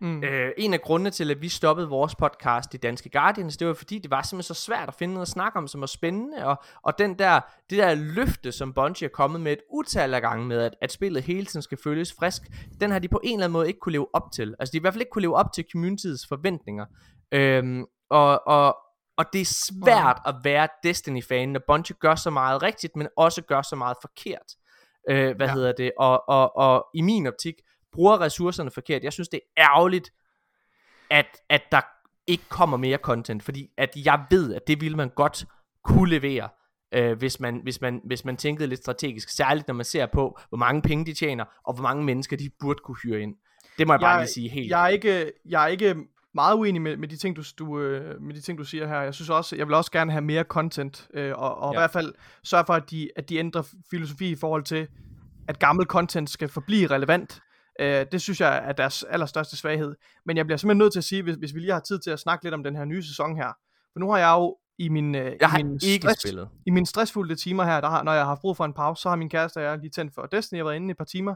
[0.00, 0.24] Mm.
[0.24, 3.74] Øh, en af grundene til, at vi stoppede vores podcast i Danske Guardians, det var
[3.74, 6.46] fordi, det var simpelthen så svært at finde noget at snakke om, som var spændende,
[6.46, 7.40] og, og den der,
[7.70, 10.92] det der løfte, som Bungie er kommet med et utal af gange med, at, at
[10.92, 12.42] spillet hele tiden skal føles frisk,
[12.80, 14.54] den har de på en eller anden måde ikke kunne leve op til.
[14.58, 16.86] Altså de i hvert fald ikke kunne leve op til communityets forventninger.
[17.32, 18.76] Øhm, og, og,
[19.16, 23.42] og det er svært at være Destiny-fan, når Bungie gør så meget rigtigt, men også
[23.42, 24.54] gør så meget forkert.
[25.10, 25.52] Øh, hvad ja.
[25.52, 25.92] hedder det?
[25.98, 27.54] Og, og, og i min optik,
[27.96, 29.04] bruger ressourcerne forkert.
[29.04, 30.12] Jeg synes, det er ærgerligt,
[31.10, 31.80] at, at der
[32.26, 35.44] ikke kommer mere content, fordi at jeg ved, at det ville man godt
[35.84, 36.48] kunne levere,
[36.92, 40.38] øh, hvis, man, hvis, man, hvis man tænkede lidt strategisk, særligt når man ser på,
[40.48, 43.34] hvor mange penge de tjener, og hvor mange mennesker de burde kunne hyre ind.
[43.78, 44.70] Det må jeg, jeg bare lige sige helt.
[44.70, 45.96] Jeg er ikke, jeg er ikke
[46.34, 49.00] meget uenig med, med, de ting, du, du, øh, med de ting, du siger her.
[49.00, 51.78] Jeg synes også, jeg vil også gerne have mere content, øh, og, og ja.
[51.78, 54.88] i hvert fald sørge for, at de, at de ændrer filosofi i forhold til,
[55.48, 57.40] at gammel content skal forblive relevant.
[57.80, 59.94] Øh, det synes jeg er deres allerstørste svaghed.
[60.26, 62.10] Men jeg bliver simpelthen nødt til at sige, hvis, hvis vi lige har tid til
[62.10, 63.52] at snakke lidt om den her nye sæson her.
[63.92, 66.48] For nu har jeg jo i min, øh, jeg har i min, ikke stress, spillet.
[66.66, 69.02] i min stressfulde timer her, der har, når jeg har haft brug for en pause,
[69.02, 70.90] så har min kæreste og jeg lige tændt for Destiny, jeg har været inde i
[70.90, 71.34] et par timer.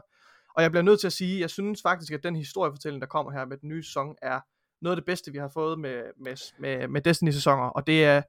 [0.55, 3.31] Og jeg bliver nødt til at sige, jeg synes faktisk, at den historiefortælling, der kommer
[3.31, 4.39] her med den nye sæson, er
[4.81, 7.63] noget af det bedste, vi har fået med, med, med, med Destiny-sæsoner.
[7.63, 8.21] Og det er,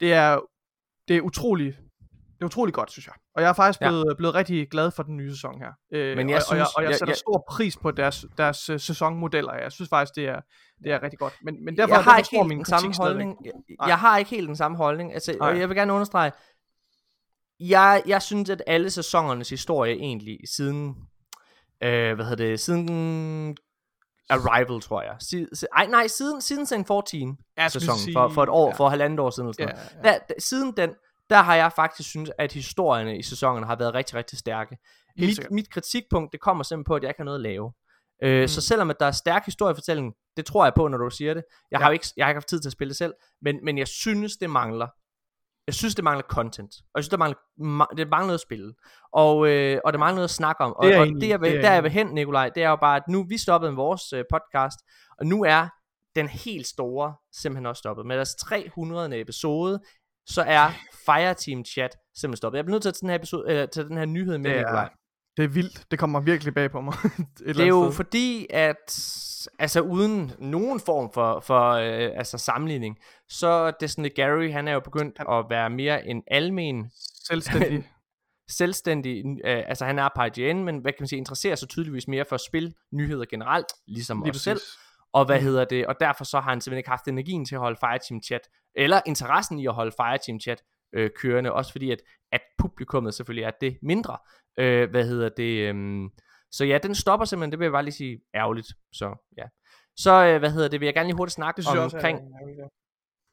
[0.00, 0.40] det er,
[1.08, 1.76] det er utroligt
[2.42, 3.14] det er utrolig godt, synes jeg.
[3.34, 4.14] Og jeg er faktisk blevet, ja.
[4.14, 5.72] blevet rigtig glad for den nye sæson her.
[5.92, 8.26] Øh, Men jeg og, synes, og jeg, og jeg sætter jeg, stor pris på deres,
[8.38, 9.54] deres uh, sæsonmodeller.
[9.54, 10.40] Jeg synes faktisk, det er,
[10.84, 11.34] det er rigtig godt.
[11.42, 13.36] Men, men derfor, jeg har ikke helt min den samme holdning.
[13.44, 13.52] Jeg,
[13.86, 15.14] jeg har ikke helt den samme holdning.
[15.14, 16.32] Altså, og jeg vil gerne understrege,
[17.60, 20.88] jeg, jeg synes, at alle sæsonernes historie egentlig siden,
[21.82, 23.56] øh, hvad hedder det, siden
[24.30, 25.16] Arrival, tror jeg.
[25.20, 26.86] Si, si, ej, nej, siden, siden St.
[26.86, 28.74] 14 ja, sæson, sige, for, for et år, ja.
[28.74, 29.48] for halvandet år siden.
[29.48, 30.12] Eller sådan ja, ja.
[30.12, 30.90] Der, der, siden den,
[31.32, 34.76] der har jeg faktisk synes, at historierne i sæsonen har været rigtig, rigtig stærke.
[35.18, 37.72] mit, mit kritikpunkt, det kommer simpelthen på, at jeg ikke har noget at lave.
[38.22, 38.48] Øh, mm.
[38.48, 41.44] Så selvom at der er stærk historiefortælling, det tror jeg på, når du siger det.
[41.70, 41.84] Jeg, ja.
[41.84, 43.88] har, ikke, jeg har ikke haft tid til at spille det selv, men, men jeg
[43.88, 44.86] synes, det mangler.
[45.66, 46.74] Jeg synes, det mangler content.
[46.94, 48.74] Og jeg synes, det mangler, ma- det mangler noget at spille.
[49.12, 50.72] Og, øh, og det mangler noget at snakke om.
[50.72, 52.62] Og det, er og det jeg vil, det er der jeg vil hen, Nikolaj, det
[52.62, 54.78] er jo bare, at nu vi stoppede vores øh, podcast,
[55.18, 55.68] og nu er
[56.14, 58.06] den helt store simpelthen også stoppet.
[58.06, 59.20] Med deres 300.
[59.20, 59.80] episode
[60.26, 60.70] så er
[61.06, 62.56] Fireteam Chat simpelthen stoppet.
[62.56, 64.50] Jeg bliver nødt til at tage den her, episode, eller tage den her nyhed med,
[64.56, 64.88] Nikolaj.
[65.36, 65.86] Det er vildt.
[65.90, 66.94] Det kommer virkelig bag på mig.
[67.38, 67.96] det er jo sted.
[67.96, 68.98] fordi, at
[69.58, 72.98] altså uden nogen form for, for øh, altså sammenligning,
[73.28, 76.90] så Destiny Gary, han er jo begyndt at være mere en almen...
[77.26, 77.88] Selvstændig.
[78.58, 82.08] selvstændig, øh, altså han er på IGN, men hvad kan man sige, interesserer sig tydeligvis
[82.08, 84.42] mere for spil, nyheder generelt, ligesom Lige os præcis.
[84.42, 84.60] selv.
[85.14, 85.44] Og hvad mm.
[85.44, 85.86] hedder det?
[85.86, 89.00] Og derfor så har han simpelthen ikke haft energien til at holde Fireteam Chat, eller
[89.06, 90.62] interessen i at holde Fireteam Chat
[90.94, 92.02] øh, kørende, også fordi at,
[92.32, 94.18] at publikummet selvfølgelig er det mindre.
[94.58, 95.74] Øh, hvad hedder det?
[95.74, 96.10] Øh,
[96.52, 98.68] så ja, den stopper simpelthen, det vil jeg bare lige sige ærgerligt.
[98.92, 99.44] Så ja.
[99.96, 102.20] Så øh, hvad hedder det, vil jeg gerne lige hurtigt snakke om omkring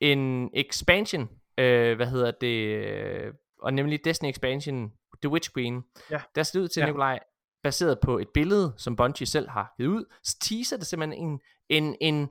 [0.01, 5.83] en expansion, øh, hvad hedder det, øh, og nemlig Destiny Expansion, The Witch Queen.
[6.11, 6.21] Ja.
[6.35, 6.85] Der ser ud til, ja.
[6.85, 7.19] Nikolaj,
[7.63, 11.39] baseret på et billede, som Bungie selv har givet ud, så teaser det simpelthen en,
[11.69, 12.29] en, en,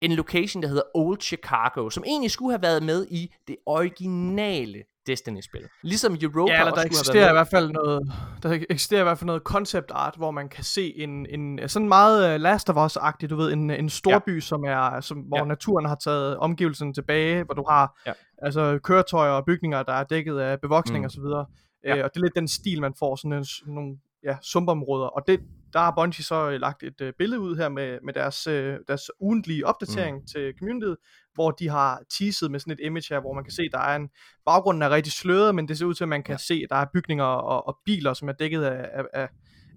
[0.00, 4.82] en location, der hedder Old Chicago, som egentlig skulle have været med i det originale
[5.06, 5.68] Destiny-spil.
[5.82, 8.12] Ligesom Europa ja, eller der eksisterer i hvert fald noget,
[8.42, 11.88] der eksisterer i hvert fald noget concept art, hvor man kan se en, en sådan
[11.88, 14.40] meget uh, Last of Us-agtig, du ved, en, en storby, ja.
[14.40, 15.44] som er, som, hvor ja.
[15.44, 18.12] naturen har taget omgivelsen tilbage, hvor du har ja.
[18.42, 21.04] altså køretøjer og bygninger, der er dækket af bevoksning mm.
[21.04, 21.46] og så videre.
[21.84, 21.94] Ja.
[21.94, 25.06] Uh, og det er lidt den stil, man får, sådan en, nogle ja, sumpområder.
[25.06, 25.40] Og det,
[25.72, 28.78] der har Bungie så øh, lagt et øh, billede ud her med, med deres, øh,
[28.88, 30.26] deres ugentlige opdatering mm.
[30.26, 30.96] til communityet,
[31.34, 33.96] hvor de har teaset med sådan et image her, hvor man kan se, der er
[33.96, 34.08] en,
[34.46, 36.38] baggrunden er rigtig sløret, men det ser ud til, at man kan ja.
[36.38, 39.28] se, at der er bygninger og, og biler, som er dækket af, af, af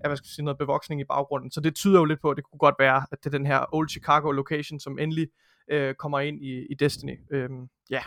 [0.03, 1.51] af, hvad skal jeg sige, noget bevoksning i baggrunden.
[1.51, 3.45] Så det tyder jo lidt på, at det kunne godt være, at det er den
[3.45, 5.27] her Old Chicago location, som endelig
[5.71, 7.17] øh, kommer ind i, i Destiny.
[7.31, 8.01] Øhm, ja.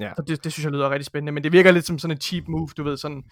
[0.00, 0.12] ja.
[0.16, 2.22] Så det, det synes jeg lyder rigtig spændende, men det virker lidt som sådan et
[2.22, 3.22] cheap move, du ved, sådan,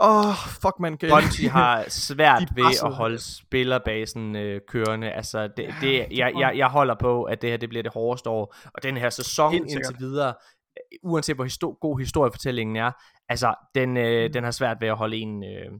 [0.00, 0.98] Åh, oh, fuck man.
[0.98, 5.10] Bungie har svært ved at holde spillerbasen øh, kørende.
[5.10, 8.30] Altså, det, det, jeg, jeg, jeg holder på, at det her det bliver det hårdeste
[8.30, 8.54] år.
[8.74, 10.34] Og den her sæson indtil videre,
[10.78, 12.92] øh, uanset hvor histo- god historiefortællingen er,
[13.28, 14.32] altså, den, øh, mm.
[14.32, 15.72] den har svært ved at holde en øh,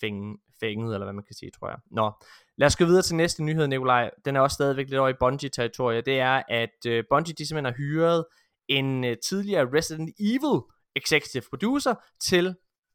[0.00, 1.78] fænge, fænget, eller hvad man kan sige, tror jeg.
[1.90, 2.10] Nå,
[2.58, 4.10] lad os gå videre til næste nyhed, Nikolaj.
[4.24, 6.06] Den er også stadigvæk lidt over i Bungie-territoriet.
[6.06, 8.24] Det er, at øh, Bungie de simpelthen har hyret
[8.68, 10.60] en øh, tidligere Resident Evil
[10.96, 12.54] executive producer til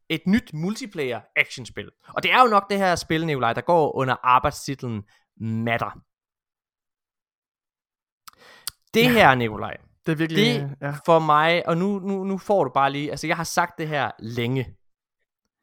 [0.09, 1.91] et nyt multiplayer actionspil.
[2.07, 5.03] Og det er jo nok det her spil, Nikolaj, der går under arbejdstitlen
[5.37, 6.01] Matter.
[8.93, 9.11] Det ja.
[9.11, 10.93] her, Nikolaj, det er virkelig, det ja.
[11.05, 13.87] for mig, og nu, nu, nu får du bare lige, altså jeg har sagt det
[13.87, 14.75] her længe.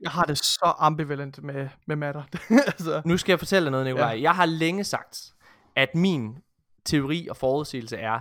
[0.01, 2.23] Jeg har det så ambivalent med, med Matter.
[2.67, 3.03] altså.
[3.05, 4.13] Nu skal jeg fortælle dig noget, Nikolaj.
[4.13, 4.23] Ja.
[4.23, 5.35] Jeg har længe sagt,
[5.77, 6.39] at min
[6.85, 8.21] teori og forudsigelse er,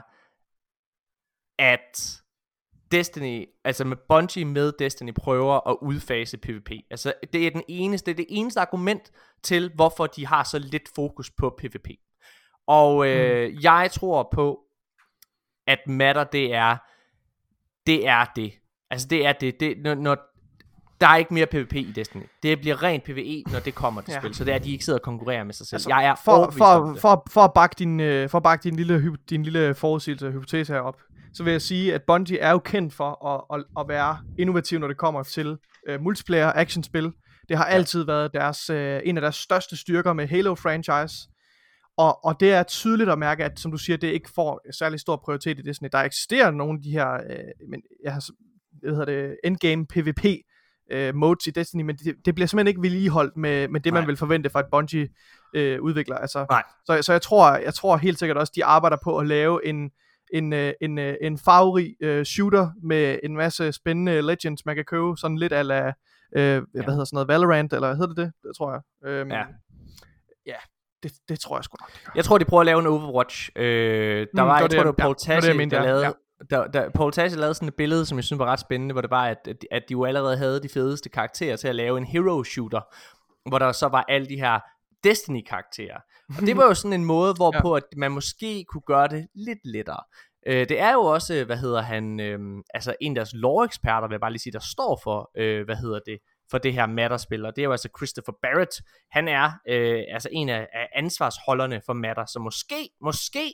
[1.59, 2.21] at
[2.91, 6.71] Destiny, altså med Bungie med Destiny, prøver at udfase PvP.
[6.89, 9.11] Altså, det er den eneste, det er det eneste argument
[9.43, 11.89] til, hvorfor de har så lidt fokus på PvP.
[12.67, 13.57] Og øh, mm.
[13.61, 14.59] jeg tror på,
[15.67, 16.77] at matter det er,
[17.87, 18.53] det er det.
[18.89, 19.59] Altså det er det.
[19.59, 20.17] det når, når,
[21.01, 22.23] der er ikke mere PvP i Destiny.
[22.43, 24.19] Det bliver rent PvE, når det kommer til ja.
[24.19, 24.35] spil.
[24.35, 25.75] Så det er, at de ikke sidder og konkurrerer med sig selv.
[25.75, 28.75] Altså, jeg er for, for, for, for, at bakke din, øh, for at bakke din
[28.75, 31.01] lille, din lille forudsigelse hypotese herop,
[31.33, 34.79] så vil jeg sige, at Bungie er jo kendt for at, at, at være innovativ,
[34.79, 35.57] når det kommer til
[35.89, 37.11] uh, multiplayer actionspil.
[37.49, 41.27] Det har altid været deres, uh, en af deres største styrker med Halo-franchise.
[41.97, 44.99] Og, og det er tydeligt at mærke, at som du siger, det ikke får særlig
[44.99, 45.89] stor prioritet i Disney.
[45.91, 48.23] Der eksisterer nogle af de her, uh, men jeg har,
[48.81, 50.25] hvad hedder det, endgame PvP
[50.95, 54.01] uh, modes i Destiny, men det, det bliver simpelthen ikke vedligeholdt med, med det, Nej.
[54.01, 55.09] man vil forvente fra et Bungie
[55.57, 56.15] uh, udvikler.
[56.15, 56.63] Altså, Nej.
[56.85, 59.91] Så, så jeg, tror, jeg tror helt sikkert også, de arbejder på at lave en,
[60.33, 64.85] en, øh, en, øh, en farverig øh, shooter med en masse spændende legends, man kan
[64.85, 65.93] købe, sådan lidt ala, øh,
[66.35, 66.59] ja.
[66.73, 68.33] hvad hedder sådan noget, Valorant, eller hedder det det?
[68.43, 69.09] Det tror jeg.
[69.09, 69.43] Øhm, ja.
[70.45, 70.55] Ja,
[71.03, 71.91] det, det tror jeg sgu nok.
[71.91, 73.49] Det Jeg tror, de prøver at lave en Overwatch.
[73.55, 76.15] Øh, der mm, var, jeg det, tror, det var Paul ja, Tassi, der lavede...
[76.49, 79.01] Der, der, Paul Tassi lavede sådan et billede, som jeg synes var ret spændende, hvor
[79.01, 82.05] det var, at, at de jo allerede havde de fedeste karakterer til at lave en
[82.05, 82.81] hero shooter,
[83.49, 84.59] hvor der så var alle de her
[85.03, 85.99] Destiny-karakterer.
[86.37, 87.77] Og det var jo sådan en måde, hvorpå ja.
[87.77, 90.03] at man måske kunne gøre det lidt lettere.
[90.47, 92.39] Øh, det er jo også, hvad hedder han, øh,
[92.73, 95.75] altså en af deres lore-eksperter, vil jeg bare lige sige, der står for, øh, hvad
[95.75, 96.19] hedder det,
[96.51, 98.71] for det her Matter-spil, og det er jo altså Christopher Barrett.
[99.11, 103.53] Han er øh, altså en af, af ansvarsholderne for Matter, så måske, måske,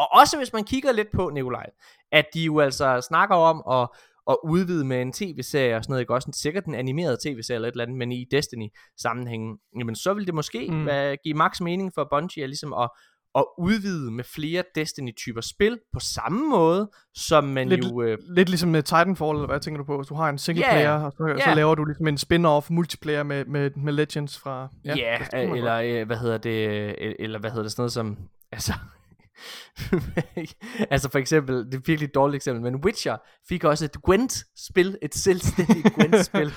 [0.00, 1.66] og også hvis man kigger lidt på, Nikolaj,
[2.12, 3.88] at de jo altså snakker om at,
[4.30, 7.68] at udvide med en tv-serie og sådan noget, ikke også sikkert en animeret tv-serie eller
[7.68, 8.68] et eller andet, men i Destiny
[9.02, 10.86] sammenhængen, jamen så vil det måske mm.
[10.86, 12.90] være, give max mening for Bungie at ligesom at,
[13.34, 18.02] at udvide med flere Destiny-typer spil på samme måde, som man lidt, jo...
[18.02, 18.18] Øh...
[18.36, 19.96] Lidt ligesom med Titanfall, eller hvad tænker du på?
[19.96, 21.42] Hvis du har en single yeah, player, og så, yeah.
[21.42, 24.68] så laver du ligesom en spin-off multiplayer med, med, med Legends fra...
[24.84, 28.18] Ja, yeah, eller øh, hvad hedder det, øh, eller hvad hedder det, sådan noget som...
[28.52, 28.72] Altså,
[30.92, 33.16] altså for eksempel, det er et virkelig dårligt eksempel, men Witcher
[33.48, 36.52] fik også et Gwent-spil, et selvstændigt Gwent-spil.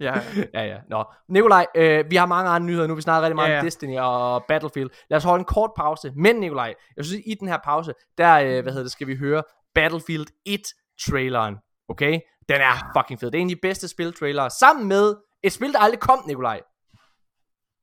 [0.00, 0.20] ja,
[0.54, 0.76] ja, ja.
[0.90, 1.04] Nå.
[1.28, 2.94] Nikolaj, øh, vi har mange andre nyheder nu.
[2.94, 3.60] Vi snakker rigtig meget ja, ja.
[3.60, 4.90] om Destiny og Battlefield.
[5.10, 6.12] Lad os holde en kort pause.
[6.16, 9.16] Men Nikolaj, jeg synes, i den her pause, der øh, hvad hedder det, skal vi
[9.16, 9.42] høre
[9.74, 11.86] Battlefield 1-traileren.
[11.88, 12.20] Okay?
[12.48, 13.30] Den er fucking fed.
[13.30, 14.50] Det er en af de bedste spiltrailere.
[14.50, 16.60] Sammen med et spil, der aldrig kom, Nikolaj.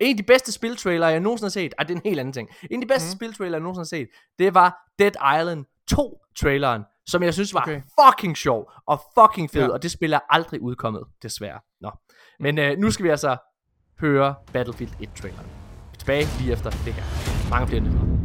[0.02, 2.34] En af de bedste spiltrailere, jeg nogensinde har set, ah, det er en helt anden
[2.34, 2.49] ting.
[2.72, 3.18] En af de bedste mm.
[3.18, 4.08] spiltrailere, jeg nogensinde har set,
[4.39, 7.82] det var Dead Island 2-traileren, som jeg synes var okay.
[8.02, 9.72] fucking sjov og fucking fed, ja.
[9.72, 11.60] og det spil er aldrig udkommet, desværre.
[11.82, 11.91] Nå.
[12.39, 13.38] Men øh, nu skal vi altså
[13.99, 15.45] høre Battlefield 1-traileren.
[15.97, 17.04] Tilbage lige efter det her.
[17.49, 18.20] Mange flere nyheder.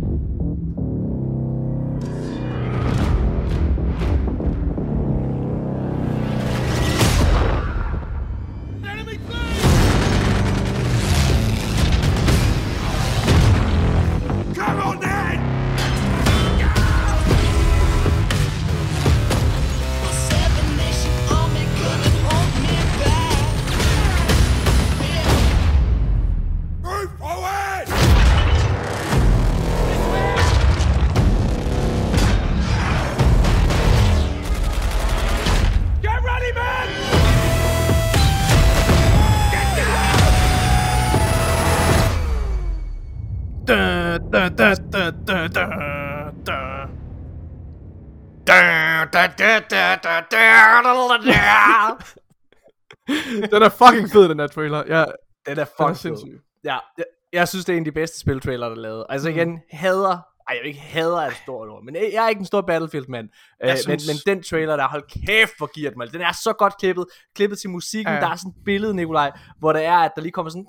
[53.52, 54.82] den er fucking fed, den her trailer.
[54.88, 55.04] Ja,
[55.46, 56.40] den er fucking sindssyg.
[56.64, 59.04] Ja, jeg, jeg synes, det er en af de bedste spiltrailer, der er lavet.
[59.08, 59.60] Altså igen, mm.
[59.70, 60.18] hader
[60.48, 63.28] ej, jeg ikke hader er et stort ord, men jeg er ikke en stor Battlefield-mand.
[63.64, 63.86] Øh, synes...
[63.86, 66.12] men, men den trailer der, hold kæft, hvor giver den mig.
[66.12, 67.04] Den er så godt klippet.
[67.34, 68.14] Klippet til musikken.
[68.14, 68.20] Ja.
[68.20, 70.66] Der er sådan et billede, Nikolaj, hvor der er, at der lige kommer sådan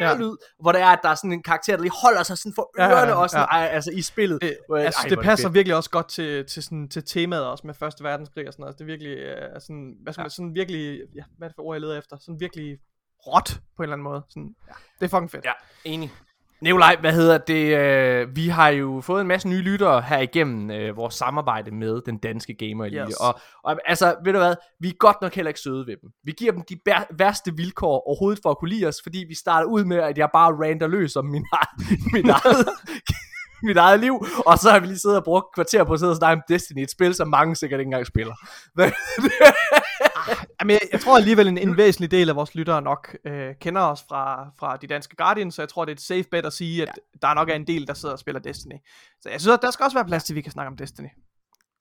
[0.00, 0.14] ja.
[0.16, 2.52] lyd, hvor der er, at der er sådan en karakter, der lige holder sig sådan
[2.54, 3.14] for ørerne ja, ja, ja.
[3.14, 3.66] også, ja.
[3.66, 4.42] altså i spillet.
[4.42, 7.46] Det, hvor, altså, ej, det passer det virkelig også godt til, til, sådan, til temaet
[7.46, 8.72] også med Første Verdenskrig og sådan noget.
[8.72, 10.24] Altså, det er virkelig, uh, sådan, hvad skal ja.
[10.24, 12.16] man, sådan virkelig, ja, hvad er det for ord, jeg leder efter?
[12.20, 12.78] Sådan virkelig
[13.26, 14.22] råt på en eller anden måde.
[14.28, 14.72] Sådan, ja.
[14.98, 15.44] Det er fucking fedt.
[15.44, 15.52] Ja,
[15.84, 16.12] enig.
[16.62, 17.76] Nikolaj, hvad hedder det?
[17.76, 22.00] Øh, vi har jo fået en masse nye lyttere her igennem øh, vores samarbejde med
[22.06, 23.02] den danske gamer elite.
[23.02, 23.16] Yes.
[23.20, 24.54] Og, og altså, ved du hvad?
[24.80, 26.10] Vi er godt nok heller ikke søde ved dem.
[26.24, 26.78] Vi giver dem de
[27.18, 30.28] værste vilkår overhovedet for at kunne lide os, fordi vi starter ud med, at jeg
[30.32, 31.44] bare rander løs om min,
[32.14, 32.68] min eget,
[33.68, 36.12] mit eget liv, og så har vi lige siddet og brugt kvarter på at sidde
[36.12, 38.34] og snakke om Destiny, et spil, som mange sikkert ikke engang spiller.
[40.60, 43.82] Jamen, jeg, jeg tror alligevel, en, en væsentlig del af vores lyttere nok øh, kender
[43.82, 46.52] os fra, fra de danske Guardians, så jeg tror, det er et safe bet at
[46.52, 47.26] sige, at ja.
[47.26, 48.76] der nok er en del, der sidder og spiller Destiny.
[49.20, 50.76] Så jeg synes, at der skal også være plads til, at vi kan snakke om
[50.76, 51.08] Destiny.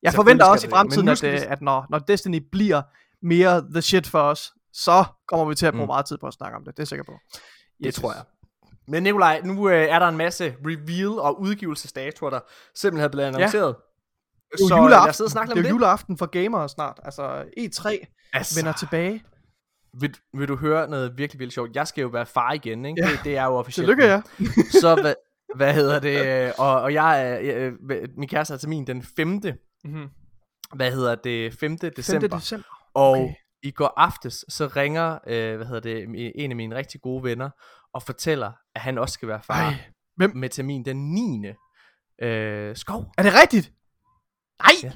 [0.04, 2.82] Jeg forventer også i fremtiden, at, øh, at når, når Destiny bliver
[3.22, 5.88] mere the shit for os, så kommer vi til at bruge mm.
[5.88, 6.78] meget tid på at snakke om det.
[6.78, 7.14] Det er jeg sikker på.
[7.34, 7.42] Det
[7.88, 7.96] yes.
[7.96, 8.24] tror jeg.
[8.88, 12.40] Men Nikolaj, nu øh, er der en masse reveal og udgivelsesdatoer, der
[12.76, 13.68] simpelthen er blevet annonceret.
[13.68, 13.74] Ja.
[14.52, 17.00] Det er jo juleaften, det er jo juleaften for gamere snart.
[17.04, 19.24] Altså E3 altså, vender tilbage.
[20.00, 21.76] Vil, vil du høre noget virkelig, virkelig sjovt?
[21.76, 23.02] Jeg skal jo være far igen, ikke?
[23.06, 23.12] Ja.
[23.12, 23.88] Det, det er jo officielt.
[23.88, 24.22] Tillykke, ja.
[24.82, 25.14] så hvad,
[25.56, 26.54] hvad hedder det?
[26.58, 27.74] Og, og jeg er, jeg,
[28.18, 29.28] min kæreste er termin den 5.
[29.28, 30.10] Mm-hmm.
[30.76, 31.54] Hvad hedder det?
[31.54, 31.78] 5.
[31.78, 32.28] december.
[32.30, 32.40] 5.
[32.40, 32.68] december.
[32.94, 33.22] Okay.
[33.22, 37.24] Og i går aftes, så ringer, øh, hvad hedder det, en af mine rigtig gode
[37.24, 37.50] venner,
[37.94, 39.62] og fortæller, at han også skal være far.
[39.62, 39.74] Ej,
[40.16, 40.32] hvem?
[40.36, 41.48] Med termin den 9.
[42.22, 43.06] Øh, skov.
[43.18, 43.72] Er det rigtigt?
[44.64, 44.72] Nej!
[44.84, 44.92] Ja.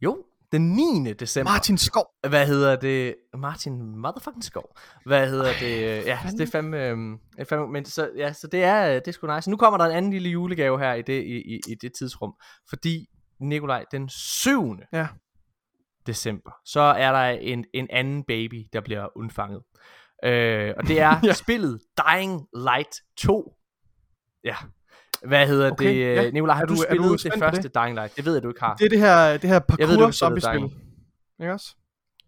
[0.00, 0.72] Jo, den
[1.04, 1.12] 9.
[1.12, 1.52] december.
[1.52, 2.06] Martin Skov.
[2.28, 3.14] Hvad hedder det?
[3.38, 4.76] Martin motherfucking Skov.
[5.06, 6.06] Hvad hedder Ej, det?
[6.06, 6.38] Ja, fanden.
[6.38, 6.88] det er fandme,
[7.38, 9.50] øh, fandme men så, ja, så det er, det er sgu nice.
[9.50, 12.34] Nu kommer der en anden lille julegave her i det, i, i, i det tidsrum.
[12.68, 13.06] Fordi,
[13.40, 14.76] Nikolaj, den 7.
[14.92, 15.08] Ja.
[16.06, 19.62] december, så er der en, en anden baby, der bliver undfanget.
[20.24, 21.32] Øh, og det er ja.
[21.32, 23.54] spillet Dying Light 2.
[24.44, 24.56] Ja,
[25.24, 26.24] hvad hedder okay, det?
[26.24, 26.30] Ja.
[26.30, 28.16] Nicolaj, har du, du spillet du det første Dying Light?
[28.16, 28.74] Det ved jeg, du ikke har.
[28.74, 30.70] Det er det her, det her parkour zombie-spil.
[31.40, 31.76] Ikke også?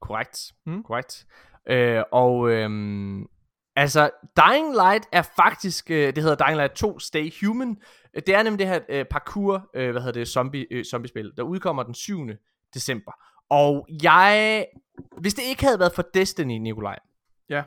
[0.01, 0.53] Korrekt.
[0.67, 0.83] Hmm?
[0.83, 1.27] Korrekt.
[1.69, 3.27] Øh, og øhm,
[3.77, 7.77] altså, Dying Light er faktisk, øh, det hedder Dying Light 2 Stay Human.
[8.15, 11.43] Det er nemlig det her øh, parkour, øh, hvad hedder det, zombie, øh, zombie-spil, der
[11.43, 12.29] udkommer den 7.
[12.75, 13.13] december.
[13.51, 14.67] Og jeg,
[15.21, 16.99] hvis det ikke havde været for Destiny, Nikolaj,
[17.51, 17.63] ja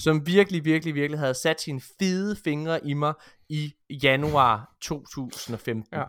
[0.00, 3.14] som virkelig, virkelig, virkelig havde sat sine fede fingre i mig
[3.48, 5.86] i januar 2015.
[5.92, 6.04] Ja.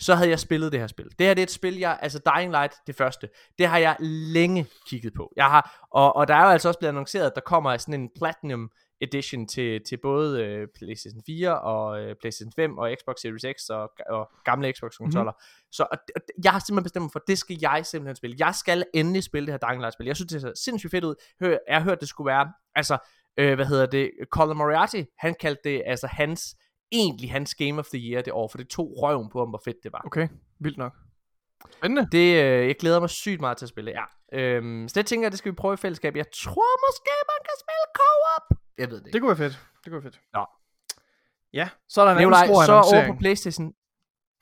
[0.00, 1.04] Så havde jeg spillet det her spil.
[1.18, 3.28] Det her det er et spil, jeg, altså Dying Light, det første,
[3.58, 5.32] det har jeg længe kigget på.
[5.36, 8.00] Jeg har, og, og der er jo altså også blevet annonceret, at der kommer sådan
[8.00, 8.70] en Platinum
[9.00, 13.70] Edition til, til både øh, PlayStation 4 og øh, PlayStation 5 og Xbox Series X
[13.70, 15.32] og, og gamle Xbox-kontroller.
[15.32, 15.72] Mm-hmm.
[15.72, 18.36] Så og, og, jeg har simpelthen bestemt mig for, at det skal jeg simpelthen spille.
[18.38, 20.06] Jeg skal endelig spille det her Dying Light-spil.
[20.06, 21.14] Jeg synes, det ser sindssygt fedt ud.
[21.40, 22.98] Hør, jeg har hørt, det skulle være, altså,
[23.36, 26.56] øh, hvad hedder det, Colin Moriarty, han kaldte det, altså hans,
[26.92, 29.62] egentlig hans Game of the Year det år, for det tog røven på ham, hvor
[29.64, 30.02] fedt det var.
[30.06, 30.28] Okay,
[30.60, 30.92] vildt nok.
[31.72, 32.08] Spændende.
[32.12, 34.04] Det, øh, jeg glæder mig sygt meget til at spille, ja.
[34.32, 36.16] Øhm, så det tænker jeg, det skal vi prøve i fællesskab.
[36.16, 38.65] Jeg tror måske, man kan spille co-op.
[38.78, 39.12] Jeg ved det ikke.
[39.12, 39.66] Det kunne være fedt.
[39.84, 40.20] Det kunne være fedt.
[40.36, 40.44] Ja.
[41.52, 43.72] Ja, så er der en Nikolaj, anden stor så over på Playstation.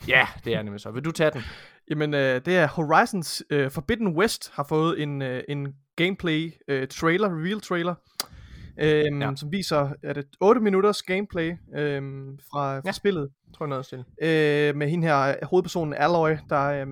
[0.09, 0.91] Ja, det er nemlig så.
[0.91, 1.43] Vil du tage den?
[1.91, 6.89] Jamen, øh, det er Horizons øh, Forbidden West har fået en, øh, en gameplay øh,
[6.89, 7.95] trailer, reveal trailer,
[8.79, 9.33] øh, ja.
[9.37, 12.03] som viser, at det 8 minutters gameplay øh,
[12.53, 12.93] fra, fra ja.
[12.93, 13.31] spillet.
[13.57, 13.99] Tror jeg noget til.
[13.99, 16.87] Øh, med hende her, hovedpersonen Alloy, der, øh,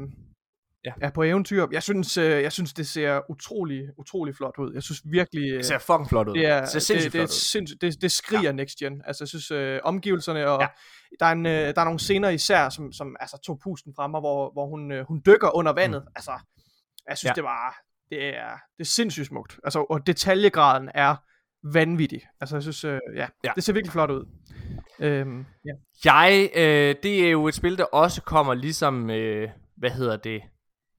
[0.84, 0.92] ja.
[1.00, 1.66] er på eventyr.
[1.72, 4.74] Jeg synes, øh, jeg synes, det ser utrolig, utrolig flot ud.
[4.74, 5.50] Jeg synes virkelig...
[5.50, 6.34] Øh, det ser fucking flot ud.
[6.34, 7.90] Det, er, det ser sindssygt det, det, flot ud.
[7.90, 8.52] Det, det skriger ja.
[8.52, 9.02] next gen.
[9.04, 10.60] Altså, jeg synes, øh, omgivelserne og...
[10.60, 10.68] Ja.
[11.20, 14.06] Der er, en, øh, der er nogle scener især, som, som altså, tog pusten fra
[14.06, 16.02] mig, hvor, hvor hun, øh, hun dykker under vandet.
[16.02, 16.12] Mm.
[16.16, 16.32] Altså,
[17.08, 17.34] jeg synes, ja.
[17.34, 17.76] det var...
[18.10, 19.58] Det er, det er sindssygt smukt.
[19.64, 21.16] Altså, og detaljegraden er
[21.72, 22.20] vanvittig.
[22.40, 24.26] Altså, jeg synes, øh, ja, ja, det ser virkelig flot ud.
[25.00, 25.72] Øhm, ja.
[26.04, 30.42] Jeg, øh, det er jo et spil, der også kommer ligesom, øh, hvad hedder det,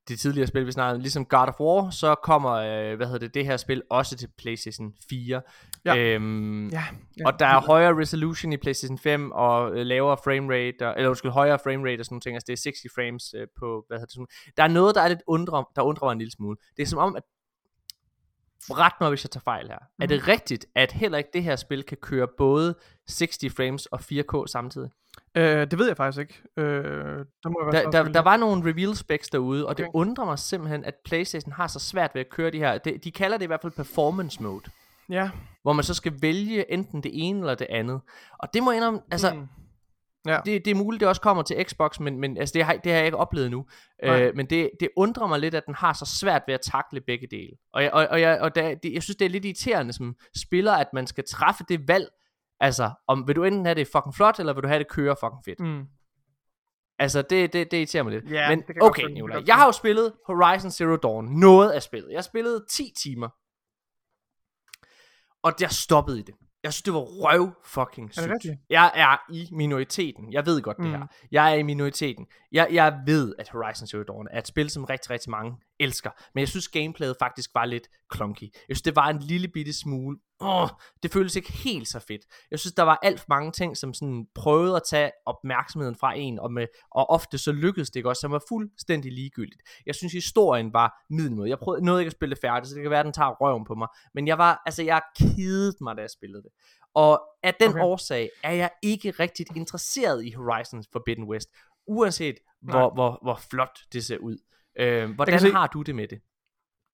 [0.08, 3.34] de tidligere spil, vi snakkede ligesom God of War, så kommer, øh, hvad hedder det,
[3.34, 5.41] det her spil også til PlayStation 4.
[5.86, 5.97] Ja.
[5.97, 6.84] Øhm, ja,
[7.18, 7.26] ja.
[7.26, 11.32] Og der er højere resolution i PlayStation 5, og øh, lavere framerate, og, eller undskyld,
[11.32, 14.06] højere framerate og sådan nogle ting, altså det er 60 frames øh, på, hvad hedder
[14.06, 14.28] det, sådan.
[14.58, 16.58] Der er noget, der er lidt undre, der undrer mig en lille smule.
[16.78, 17.24] Det er som om, at
[18.70, 19.80] ret mig, hvis jeg tager fejl her.
[19.80, 20.04] Mm.
[20.04, 20.26] Er det mhm.
[20.28, 22.76] rigtigt, at heller ikke det her spil kan køre både
[23.08, 24.89] 60 frames og 4K samtidig?
[25.36, 26.41] Øh, det ved jeg faktisk ikke.
[26.57, 26.65] Øh,
[27.43, 29.84] der, må jeg der, der, der var nogle reveal specs derude, og okay.
[29.84, 32.77] det undrer mig simpelthen, at PlayStation har så svært ved at køre de her.
[32.77, 34.63] De, de kalder det i hvert fald performance mode.
[35.09, 35.29] Ja.
[35.61, 38.01] Hvor man så skal vælge enten det ene eller det andet.
[38.39, 39.34] Og det må jeg indrømme, altså...
[39.34, 39.47] Mm.
[40.27, 40.39] Ja.
[40.45, 42.91] Det, det er muligt, det også kommer til Xbox, men, men altså, det, har, det
[42.91, 43.65] har jeg ikke oplevet nu.
[44.03, 47.01] Øh, men det, det undrer mig lidt, at den har så svært ved at takle
[47.01, 47.51] begge dele.
[47.73, 50.15] Og, jeg, og, og, jeg, og der, det, jeg synes, det er lidt irriterende som
[50.38, 52.07] spiller, at man skal træffe det valg,
[52.64, 55.16] Altså, om vil du enten have det fucking flot, eller vil du have det køre
[55.20, 55.59] fucking fedt?
[55.59, 55.86] Mm.
[56.99, 58.24] Altså, det, det, det irriterer mig lidt.
[58.28, 61.39] Yeah, Men okay, Nicolai, jeg har jo spillet Horizon Zero Dawn.
[61.39, 62.11] Noget af spillet.
[62.11, 63.30] Jeg spillede 10 timer.
[65.43, 66.36] Og jeg stoppede i det.
[66.64, 68.45] Jeg synes, det var røv fucking sygt.
[68.45, 70.34] Er jeg er i minoriteten.
[70.34, 70.84] Jeg ved godt mm.
[70.86, 71.07] det her.
[71.32, 72.28] Jeg er i minoriteten.
[72.51, 76.09] Jeg, jeg ved, at Horizon Zero Dawn er et spil, som rigtig, rigtig mange elsker.
[76.34, 78.43] Men jeg synes, gameplayet faktisk var lidt clunky.
[78.43, 80.69] Jeg synes, det var en lille bitte smule åh,
[81.03, 82.21] det føles ikke helt så fedt.
[82.51, 86.17] Jeg synes, der var alt for mange ting, som sådan prøvede at tage opmærksomheden fra
[86.17, 89.61] en, og, med, og ofte så lykkedes det ikke også, som var fuldstændig ligegyldigt.
[89.85, 91.49] Jeg synes, historien var middelmåde.
[91.49, 93.29] Jeg prøvede, nåede ikke at spille det færdigt, så det kan være, at den tager
[93.29, 93.87] røven på mig.
[94.13, 96.51] Men jeg var, altså jeg kedede mig, da jeg spillede det.
[96.95, 97.81] Og af den okay.
[97.81, 101.49] årsag er jeg ikke rigtig interesseret i Horizon Forbidden West,
[101.87, 104.37] uanset hvor, hvor, hvor flot det ser ud.
[104.79, 106.21] Øh, hvordan har du det med det?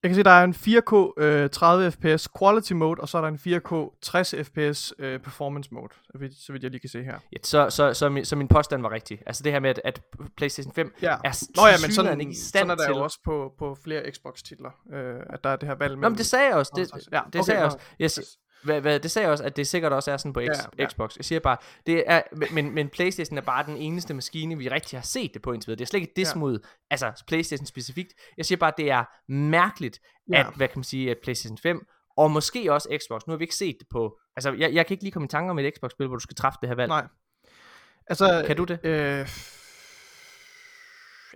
[0.02, 3.22] Jeg kan se, der er en 4K øh, 30 fps quality mode, og så er
[3.22, 6.90] der en 4K 60 fps øh, performance mode, så vidt, så vidt jeg lige kan
[6.90, 7.18] se her.
[7.32, 9.22] Ja, så, så, så, min, så min påstand var rigtig.
[9.26, 10.02] Altså det her med, at, at
[10.36, 11.16] PlayStation 5 ja.
[11.24, 12.96] er Nå ja, men sådan, ikke i stand sådan er der til...
[12.96, 16.18] jo også på, på flere Xbox-titler, øh, at der er det her valg Nå, men
[16.18, 16.72] det sagde jeg også.
[16.76, 17.78] Det, ja, det okay, sagde jeg også.
[18.00, 20.44] Yes, hvad, hvad, det sagde jeg også, at det sikkert også er sådan på X,
[20.46, 20.88] ja, ja.
[20.88, 21.16] Xbox.
[21.16, 21.56] Jeg siger bare,
[21.86, 25.42] det er, men, men Playstation er bare den eneste maskine, vi rigtig har set det
[25.42, 25.78] på indtil videre.
[25.78, 26.38] Det er slet ikke det ja.
[26.38, 26.58] mod,
[26.90, 28.12] altså Playstation specifikt.
[28.36, 30.00] Jeg siger bare, det er mærkeligt,
[30.32, 30.40] ja.
[30.40, 31.86] at, hvad kan man sige, at Playstation 5,
[32.16, 34.94] og måske også Xbox, nu har vi ikke set det på, altså jeg, jeg kan
[34.94, 36.88] ikke lige komme i tanke om et Xbox-spil, hvor du skal træffe det her valg.
[36.88, 37.06] Nej.
[38.06, 38.78] Altså, kan du det?
[38.84, 39.28] Øh,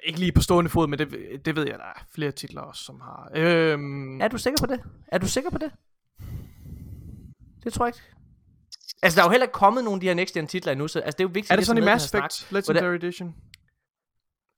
[0.02, 1.08] ikke lige på stående fod, men det,
[1.44, 3.30] det ved jeg, der er flere titler også, som har.
[3.34, 3.78] Øh,
[4.20, 4.80] er du sikker på det?
[5.08, 5.72] Er du sikker på det?
[7.64, 8.14] Det tror jeg ikke.
[9.02, 10.88] Altså, der er jo heller ikke kommet nogen af de her next gen titler endnu,
[10.88, 11.52] så altså, det er jo vigtigt.
[11.52, 13.04] Er det sådan i Mass Effect Legendary det...
[13.04, 13.34] Edition?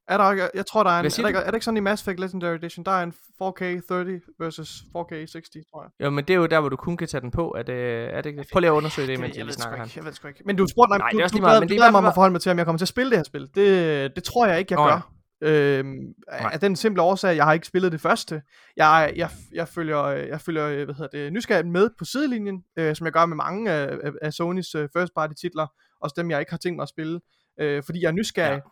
[0.09, 1.76] Er der ikke, jeg tror der er en, er der, ikke, er det ikke sådan
[1.76, 6.04] i Mass Effect Legendary Edition, der er en 4K 30 versus 4K 60, tror jeg.
[6.04, 8.14] Jo, men det er jo der, hvor du kun kan tage den på, er det,
[8.14, 8.44] er det ikke?
[8.52, 9.92] Prøv lige at undersøge det, mens jeg, jeg snakker her.
[9.96, 10.42] Jeg ved sgu ikke.
[10.44, 11.98] Men du spurgte mig, Nej, du, det er også du, meget, men det er mig
[11.98, 13.48] om at forholde mig til, om jeg kommer til at spille det her spil.
[13.54, 15.16] Det, det tror jeg ikke, jeg oh, gør.
[15.41, 18.43] Øhm, af den simple årsag, jeg har ikke spillet det første.
[18.76, 23.05] Jeg, jeg, jeg følger, jeg følger hvad hedder det, nysgerrigt med på sidelinjen, øh, som
[23.05, 25.66] jeg gør med mange af, af, af Sonys uh, first party titler,
[26.01, 27.20] også dem jeg ikke har tænkt mig at spille,
[27.61, 28.62] øh, fordi jeg er nysgerrig.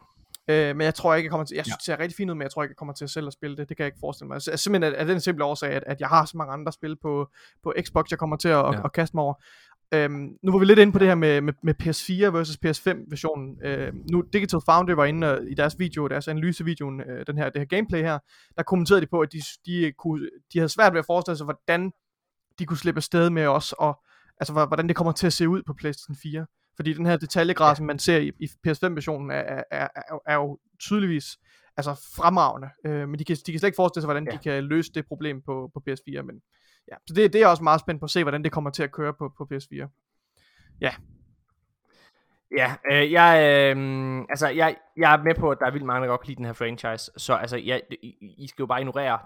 [0.48, 0.68] Ja.
[0.70, 2.34] Øh, men jeg tror ikke, jeg kommer til, jeg synes, det ser rigtig fint ud,
[2.34, 3.68] men jeg tror ikke, jeg kommer til at selv at spille det.
[3.68, 4.34] Det kan jeg ikke forestille mig.
[4.34, 7.30] Altså, simpelthen af, den simple årsag, at, at jeg har så mange andre spil på,
[7.62, 8.72] på Xbox, jeg kommer til at, ja.
[8.72, 9.34] at, at kaste mig over.
[9.94, 13.10] Øhm, nu var vi lidt inde på det her med, med, med PS4 versus PS5
[13.10, 13.58] versionen.
[13.64, 17.50] Øhm, nu Digital Foundry var inde uh, i deres video, deres analysevideoen, uh, den her,
[17.50, 18.18] det her gameplay her,
[18.56, 21.44] der kommenterede de på, at de, de, kunne, de havde svært ved at forestille sig,
[21.44, 21.92] hvordan
[22.58, 24.02] de kunne slippe afsted med os, og
[24.40, 26.46] altså hvordan det kommer til at se ud på PlayStation 4.
[26.76, 30.34] Fordi den her detaljegrad, som man ser i, i PS5-versionen, er, er, er, er, er
[30.34, 31.38] jo tydeligvis
[31.76, 32.68] altså fremragende.
[32.86, 34.32] Øh, men de kan, de kan slet ikke forestille sig, hvordan ja.
[34.32, 36.22] de kan løse det problem på, på PS4.
[36.22, 36.40] Men
[36.90, 38.82] ja, så det, det er også meget spændt på at se, hvordan det kommer til
[38.82, 39.88] at køre på, på PS4.
[40.80, 40.94] Ja.
[42.56, 43.32] Ja, øh, jeg,
[43.76, 46.28] øh, altså, jeg, jeg er med på, at der er vildt mange, der godt kan
[46.28, 49.18] lide den her franchise, så altså, jeg, I, I skal jo bare ignorere,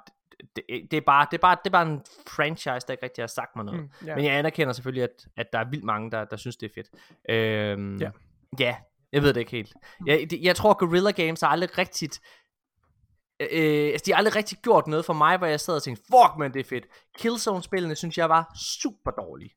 [0.57, 3.23] det, det, er bare, det, er bare, det er bare en franchise, der ikke rigtig
[3.23, 3.81] har sagt mig noget.
[3.81, 4.17] Mm, yeah.
[4.17, 6.75] Men jeg anerkender selvfølgelig, at, at der er vildt mange, der, der synes, det er
[6.75, 6.89] fedt.
[7.29, 8.11] Øh, ja.
[8.59, 8.77] ja,
[9.13, 9.75] jeg ved det ikke helt.
[10.01, 10.07] Mm.
[10.07, 12.21] Jeg, det, jeg tror, Guerrilla Games har aldrig rigtigt
[13.41, 16.03] Øh, altså, de har aldrig rigtig gjort noget for mig, hvor jeg sad og tænkte,
[16.03, 16.85] fuck man, det er fedt.
[17.19, 19.51] Killzone-spillene synes jeg var super dårlige.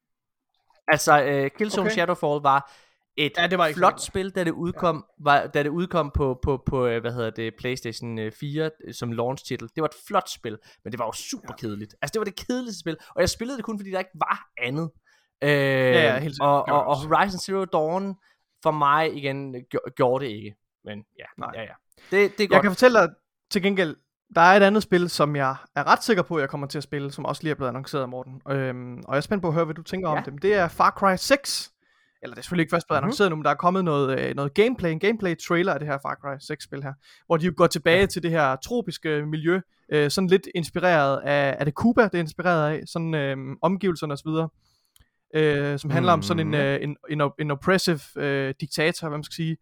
[0.87, 1.93] Altså, øh, Killzone okay.
[1.93, 2.71] Shadowfall var
[3.17, 5.23] et ja, det var flot ikke spil, da det udkom, ja.
[5.23, 8.93] var, da det udkom på, på, på, øh, hvad hedder det, PlayStation 4 øh, øh,
[8.93, 9.69] som launch titel.
[9.75, 11.55] Det var et flot spil, men det var jo super ja.
[11.55, 11.95] kedeligt.
[12.01, 14.49] Altså, det var det kedeligste spil, og jeg spillede det kun, fordi der ikke var
[14.57, 14.91] andet.
[15.43, 18.15] Øh, ja, ja, helt og, og, og Horizon Zero Dawn,
[18.63, 19.55] for mig igen,
[19.95, 20.55] gjorde det ikke.
[20.83, 21.51] Men ja, Nej.
[21.55, 21.73] ja, ja.
[22.11, 22.51] Det, det er godt.
[22.51, 23.09] Jeg kan fortælle dig,
[23.51, 23.95] til gengæld,
[24.35, 26.77] der er et andet spil, som jeg er ret sikker på, at jeg kommer til
[26.77, 28.41] at spille, som også lige er blevet annonceret Morten.
[28.49, 30.17] Øhm, og jeg er spændt på at høre, hvad du tænker ja.
[30.17, 30.41] om det.
[30.41, 31.71] Det er Far Cry 6.
[32.23, 33.05] Eller det er selvfølgelig ikke først blevet mm-hmm.
[33.05, 35.87] annonceret nu, men der er kommet noget, øh, noget gameplay, en gameplay trailer af det
[35.87, 36.93] her Far Cry 6 spil her.
[37.25, 38.05] Hvor de jo går tilbage ja.
[38.05, 39.59] til det her tropiske miljø.
[39.91, 42.83] Øh, sådan lidt inspireret af, er det Cuba, det er inspireret af?
[42.85, 44.29] Sådan øh, omgivelserne osv.
[45.35, 46.19] Øh, som handler mm.
[46.19, 49.57] om sådan en, øh, en, en, en oppressive øh, diktator, hvad man skal sige,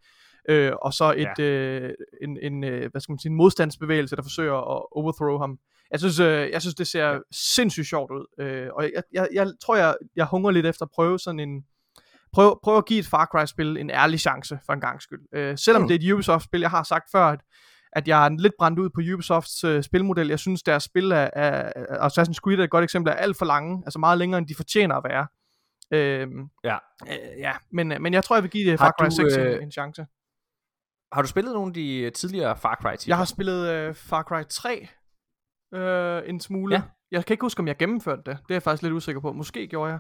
[0.50, 1.44] øh, og så et, ja.
[1.44, 5.60] øh, en, en øh, hvad skal man sige, en modstandsbevægelse, der forsøger at overthrow ham.
[5.92, 7.18] Jeg synes, øh, jeg synes det ser ja.
[7.32, 10.92] sindssygt sjovt ud, øh, og jeg, jeg, jeg tror, jeg, jeg hungrer lidt efter at
[10.96, 11.64] prøve sådan en,
[12.34, 15.22] prøv, prøv at give et Far Cry-spil en ærlig chance, for en gang skyld.
[15.34, 15.88] Øh, selvom mm.
[15.88, 17.40] det er et Ubisoft-spil, jeg har sagt før, at,
[17.94, 20.28] at jeg er lidt brændt ud på Ubisofts øh, spilmodel.
[20.28, 21.72] Jeg synes, deres spil er, er,
[22.08, 24.56] Assassin's Creed er et godt eksempel, er alt for lange, altså meget længere, end de
[24.56, 25.28] fortjener at være.
[25.92, 26.28] Øh,
[26.64, 26.78] ja.
[27.08, 29.56] Øh, ja, men, men jeg tror, jeg vil give det Far Cry 6 øh...
[29.56, 30.06] en, en chance.
[31.12, 33.12] Har du spillet nogle af de øh, tidligere Far Cry titler?
[33.12, 34.88] Jeg har spillet uh, Far Cry 3
[35.76, 36.76] uh, øh, en smule.
[36.76, 36.82] Ja.
[37.12, 38.38] Jeg kan ikke huske, om jeg gennemførte det.
[38.38, 39.32] Det er jeg faktisk lidt usikker på.
[39.34, 40.00] Måske gjorde jeg.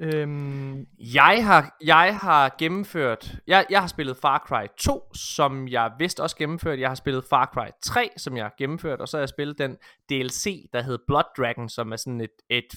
[0.00, 0.86] Øhm...
[0.98, 3.34] Jeg, har, jeg har gennemført...
[3.46, 6.80] Jeg, jeg har spillet Far Cry 2, som jeg vist også gennemført.
[6.80, 9.00] Jeg har spillet Far Cry 3, som jeg har gennemført.
[9.00, 9.76] Og så har jeg spillet den
[10.08, 12.74] DLC, der hedder Blood Dragon, som er sådan et, et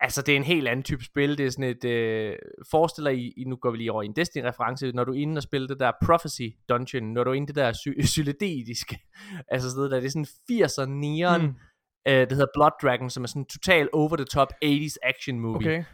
[0.00, 1.38] Altså, det er en helt anden type spil.
[1.38, 1.84] Det er sådan et...
[1.84, 2.36] Øh,
[2.70, 5.42] forestiller I, nu går vi lige over i en Destiny-reference, når du er inde og
[5.42, 7.88] spiller det der Prophecy Dungeon, når du er inde det der sy-
[9.48, 11.54] altså sådan noget der, det er sådan 80'er neon, mm.
[12.08, 15.84] øh, det hedder Blood Dragon, som er sådan en total over-the-top 80s action movie Okay.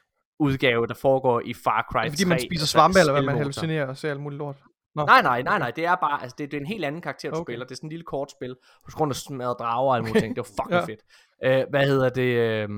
[0.40, 1.98] udgave, der foregår i Far Cry 3.
[2.00, 4.56] Er det fordi, man spiser svampe, eller hvad man hallucinerer og ser alt muligt lort?
[4.94, 5.04] Nå.
[5.06, 7.30] Nej, nej, nej, nej, det er bare, altså det, det er en helt anden karakter,
[7.30, 7.50] du Okay.
[7.52, 7.66] spiller.
[7.66, 8.50] Det er sådan en lille kortspil.
[8.86, 10.20] Du skal rundt og smadre drager og alle mulige Okay.
[10.26, 10.36] ting.
[10.36, 11.50] Det var fucking Ja.
[11.52, 11.64] fedt.
[11.66, 12.22] Uh, hvad hedder det?
[12.22, 12.68] Øh...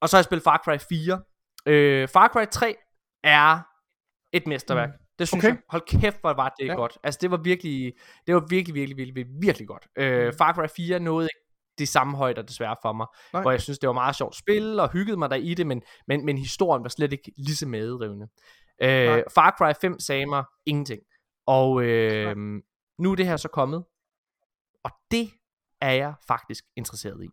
[0.00, 1.14] Og så har jeg spillet Far Cry 4.
[2.02, 2.76] Uh, Far Cry 3
[3.24, 3.58] er
[4.32, 4.88] et mesterværk.
[4.88, 5.06] Mm.
[5.18, 5.54] Det synes Okay.
[5.54, 5.62] jeg.
[5.68, 6.74] Hold kæft, hvor var det Ja.
[6.74, 6.98] godt.
[7.02, 7.92] Altså det var virkelig,
[8.26, 9.86] det var virkelig, virkelig, virkelig, virkelig, godt.
[10.00, 11.40] Uh, Far Cry 4 nåede ikke
[11.78, 13.06] de samme højder desværre for mig.
[13.32, 13.42] Nej.
[13.42, 15.66] Hvor jeg synes, det var meget sjovt at spille, og hyggede mig der i det,
[15.66, 18.26] men, men, men historien var slet ikke lige så medrivende.
[18.80, 19.18] Nej.
[19.18, 21.00] Uh, Far Cry 5 sagde mig ingenting.
[21.46, 22.36] Og øh,
[22.98, 23.84] nu er det her så kommet.
[24.84, 25.30] Og det
[25.80, 27.28] er jeg faktisk interesseret i.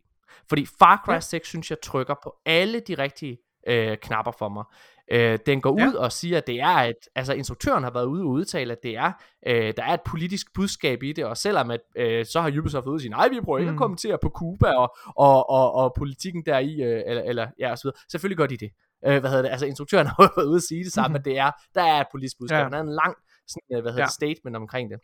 [0.50, 1.14] Fordi Far Cry Ja.
[1.16, 1.20] ja.
[1.20, 3.38] 6, synes jeg, trykker på alle de rigtige
[3.68, 4.64] øh, knapper for mig.
[5.12, 5.88] Øh, den går Ja.
[5.88, 8.78] ud og siger, at det er et, altså instruktøren har været ude og udtale, at
[8.84, 9.12] det er,
[9.48, 12.88] øh, der er et politisk budskab i det, og selvom at, øh, så har Ubisoft
[12.88, 13.78] ude og sige, nej, vi prøver ikke Mm.
[13.78, 17.78] at kommentere på Cuba og, og, og, og politikken deri, øh, eller, eller ja, og
[17.78, 17.98] så videre.
[18.12, 18.70] Selvfølgelig gør de det.
[19.08, 19.50] Øh, hvad hedder det?
[19.50, 21.20] Altså instruktøren har været ude at sige det samme, Mhm.
[21.20, 22.58] at det er, der er et politisk budskab.
[22.58, 22.64] Ja.
[22.64, 23.16] Han har en lang
[23.48, 24.06] sådan, øh, hvad hedder Ja.
[24.06, 25.00] det, statement omkring det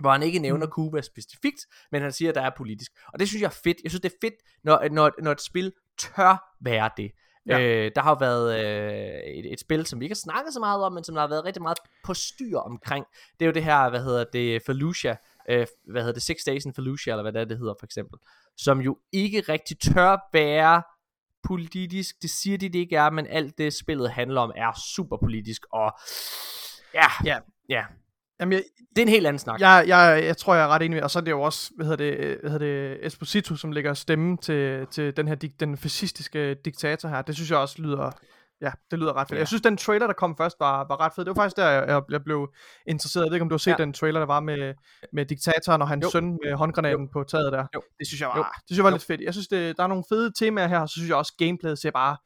[0.00, 0.72] hvor han ikke nævner Mhm.
[0.72, 2.92] Cuba specifikt, men han siger, at der er politisk.
[3.12, 3.76] Og det synes jeg er fedt.
[3.82, 7.10] Jeg synes, det er fedt, når, når, når et spil tør være det.
[7.46, 7.60] Ja.
[7.60, 10.82] Øh, der har været øh, et, et spil, som vi ikke har snakket så meget
[10.84, 13.06] om, men som der har været rigtig meget på styr omkring.
[13.40, 15.16] Det er jo det her, hvad hedder det, Fallujah,
[15.50, 17.86] øh, hvad hedder det, Six Days in Fallujah, eller hvad det, er, det hedder for
[17.86, 18.18] eksempel,
[18.56, 20.82] som jo ikke rigtig tør være
[21.42, 22.16] politisk.
[22.22, 25.62] Det siger de, det ikke er, men alt det spillet handler om er super politisk,
[25.72, 25.92] og
[26.94, 27.38] ja, Ja.
[27.68, 27.84] ja,
[28.40, 29.60] Jamen, jeg, det er en helt anden snak.
[29.60, 31.70] jeg, jeg, jeg tror, jeg er ret enig med, og så er det jo også,
[31.76, 35.76] hvad hedder det, hvad hedder det Esposito, som lægger stemme til, til den her, den
[35.76, 37.22] fascistiske diktator her.
[37.22, 38.10] Det synes jeg også lyder,
[38.60, 39.36] ja, det lyder ret fedt.
[39.36, 39.38] Ja.
[39.40, 41.24] Jeg synes, den trailer, der kom først, var, var ret fed.
[41.24, 42.48] Det var faktisk der, jeg, jeg blev
[42.86, 43.24] interesseret.
[43.24, 43.70] Jeg ved ikke, om du har set.
[43.70, 43.76] Ja.
[43.76, 44.74] den trailer, der var med,
[45.12, 46.10] med diktatoren og hans Jo.
[46.10, 47.10] søn med håndgranaten jo.
[47.12, 47.66] på taget der.
[47.74, 47.82] Jo.
[47.98, 48.42] Det synes jeg var, Jo.
[48.42, 48.94] det synes jeg var Jo.
[48.94, 49.20] lidt fedt.
[49.20, 51.78] Jeg synes, det, der er nogle fede temaer her, og så synes jeg også, gameplayet
[51.78, 52.16] ser bare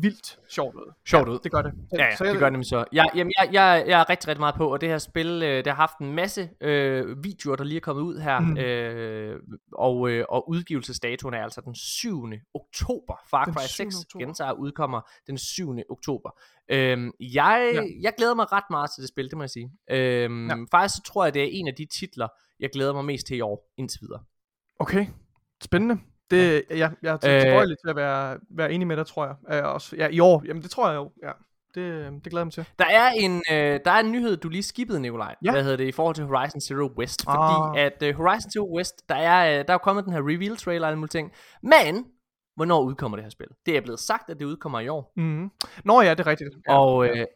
[0.00, 0.92] vildt sjovt ud.
[1.06, 1.38] Sjovt ja, ud.
[1.44, 1.72] Det gør det.
[1.92, 2.84] Ja, ja så det jeg, gør det nemlig så.
[2.92, 5.56] Jeg, jamen, jeg, jeg, jeg er rigtig, rigtig meget på, og det her spil, øh,
[5.56, 8.58] det har haft en masse øh, videoer, der lige er kommet ud her, Mm.
[8.58, 9.40] øh,
[9.72, 12.24] og, øh, og udgivelsesdatoen er altså den 7.
[12.54, 13.14] oktober.
[13.30, 13.76] Far Cry 7.
[13.90, 14.24] 6 oktober.
[14.24, 15.78] gentager udkommer den 7.
[15.90, 16.30] oktober.
[16.70, 17.80] Øhm, jeg, Ja.
[17.80, 17.86] ja.
[18.02, 19.70] jeg glæder mig ret meget til det spil, det må jeg sige.
[19.90, 20.56] Øhm, Ja.
[20.56, 20.64] ja.
[20.70, 22.28] Faktisk så tror jeg, det er en af de titler,
[22.60, 24.22] jeg glæder mig mest til i år, indtil videre.
[24.78, 25.06] Okay,
[25.64, 25.98] spændende.
[26.30, 26.76] Det, ja.
[26.76, 27.40] jeg, jeg er Øh.
[27.40, 29.58] tilbøjelig til at være, være enig med dig, tror jeg.
[29.58, 30.42] Øh, også, ja, i år.
[30.46, 31.10] Jamen, det tror jeg jo.
[31.22, 31.32] Ja.
[31.74, 32.66] Det, det glæder jeg mig til.
[32.78, 35.34] Der er en, øh, der er en nyhed, du lige skippede, Nikolaj.
[35.44, 35.50] Ja.
[35.50, 37.24] Hvad hedder det, i forhold til Horizon Zero West.
[37.28, 37.34] Ah.
[37.34, 40.56] Fordi at øh, Horizon Zero West, der er, øh, der er kommet den her reveal
[40.56, 41.32] trailer og alle mulige ting.
[41.62, 42.06] Men,
[42.56, 43.46] hvornår udkommer det her spil?
[43.66, 45.12] Det er blevet sagt, at det udkommer i år.
[45.16, 45.50] Mm.
[45.84, 46.50] Nå ja, det er rigtigt.
[46.68, 46.78] Ja.
[46.78, 47.26] Og, øh,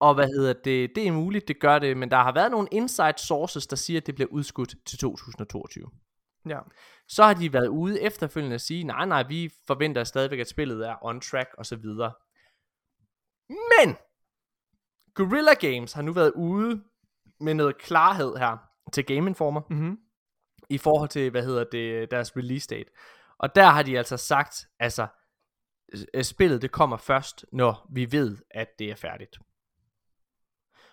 [0.00, 2.68] og hvad hedder det, det er muligt, det gør det, men der har været nogle
[2.70, 5.86] inside sources, der siger, at det bliver udskudt til 2022.
[6.48, 6.58] ja.
[7.10, 10.88] Så har de været ude efterfølgende at sige, nej, nej, vi forventer stadigvæk, at spillet
[10.88, 12.12] er on track og så videre.
[13.48, 13.96] Men,
[15.14, 16.84] Guerrilla Games har nu været ude
[17.40, 18.56] med noget klarhed her
[18.92, 19.98] til Game Informer Mm-hmm.
[20.68, 22.90] i forhold til, hvad hedder det, deres release date.
[23.38, 25.06] Og der har de altså sagt, altså,
[26.14, 29.38] øh, spillet det kommer først, når vi ved, at det er færdigt.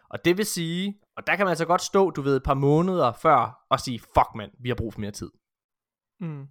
[0.10, 2.53] Og det vil sige, og der kan man altså godt stå, du ved, et par
[2.53, 5.31] måneder før, og sige, fuck mand, vi har brug for mere tid.
[6.19, 6.48] Mm.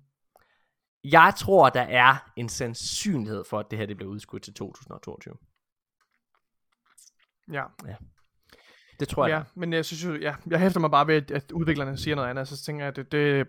[1.05, 5.35] Jeg tror, der er en sandsynlighed for, at det her det bliver udskudt til 2022.
[7.53, 7.65] Ja.
[9.01, 9.37] Det tror jeg.
[9.39, 12.15] ja, men jeg synes jo, ja, jeg hæfter mig bare ved, at, at udviklerne siger
[12.15, 13.49] noget andet, så tænker jeg, at det, det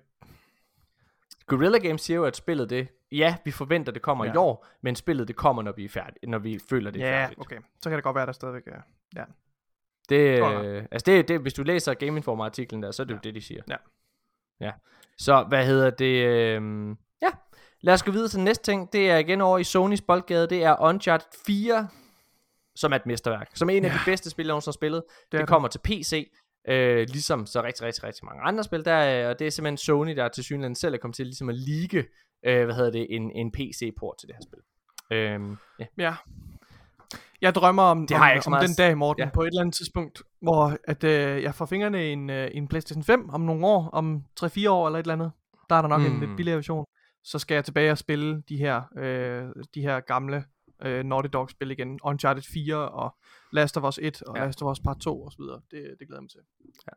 [1.46, 4.30] Guerrilla Games siger jo, at spillet det, ja, vi forventer, det kommer Ja.
[4.32, 4.34] ja.
[4.34, 7.08] i år, men spillet det kommer, når vi er færdige, når vi føler, det er
[7.08, 7.40] ja, færdigt.
[7.40, 8.82] okay, så kan det godt være, der stadigvæk er.
[10.10, 10.66] Det, Godt nok.
[10.66, 13.16] øh, altså det, det, hvis du læser Game Informer artiklen der, så er det ja.
[13.18, 13.64] jo det, de siger.
[13.70, 13.76] Ja.
[14.62, 14.72] Ja.
[15.18, 16.26] Så hvad hedder det?
[16.26, 16.62] Øh,
[17.22, 17.30] ja,
[17.82, 18.94] lad os gå videre til næste ting.
[18.94, 20.48] Det er igen over i Sonys boldgade.
[20.50, 21.88] Det er Uncharted 4,
[22.76, 23.50] som er et mesterværk.
[23.54, 25.04] Som er en af de bedste spil, jeg nogensinde har spillet.
[25.32, 26.32] Det, det kommer til PC.
[26.70, 28.86] Øh, ligesom så rigtig, rigtig, rigtig mange andre spil.
[28.86, 31.50] Der, er- og det er simpelthen Sony, der til synligheden selv er kommet til ligesom
[31.50, 32.06] at leake,
[32.46, 34.60] øh, hvad hedder det, en, en PC-port til det her spil.
[35.18, 35.42] Øh,
[35.80, 35.86] ja.
[35.98, 36.14] Ja.
[37.42, 39.30] Jeg drømmer om, Det om, har jeg ikke om meget den dag, Morten, ja.
[39.34, 42.68] på et eller andet tidspunkt, hvor at, øh, jeg får fingrene i en, øh, en
[42.68, 45.32] PlayStation 5 om nogle år, om 3-4 år eller et eller andet.
[45.70, 46.06] Der er der nok mm.
[46.06, 46.86] en lidt billigere version.
[47.24, 50.44] Så skal jeg tilbage og spille de her, øh, de her gamle
[50.82, 52.00] øh, Naughty Dog spil igen.
[52.04, 53.16] Uncharted 4 og
[53.52, 54.46] Last of Us 1 og ja.
[54.46, 55.62] Last of Us Part 2 og så videre.
[55.72, 56.40] Det, det glæder jeg mig til.
[56.88, 56.94] Ja.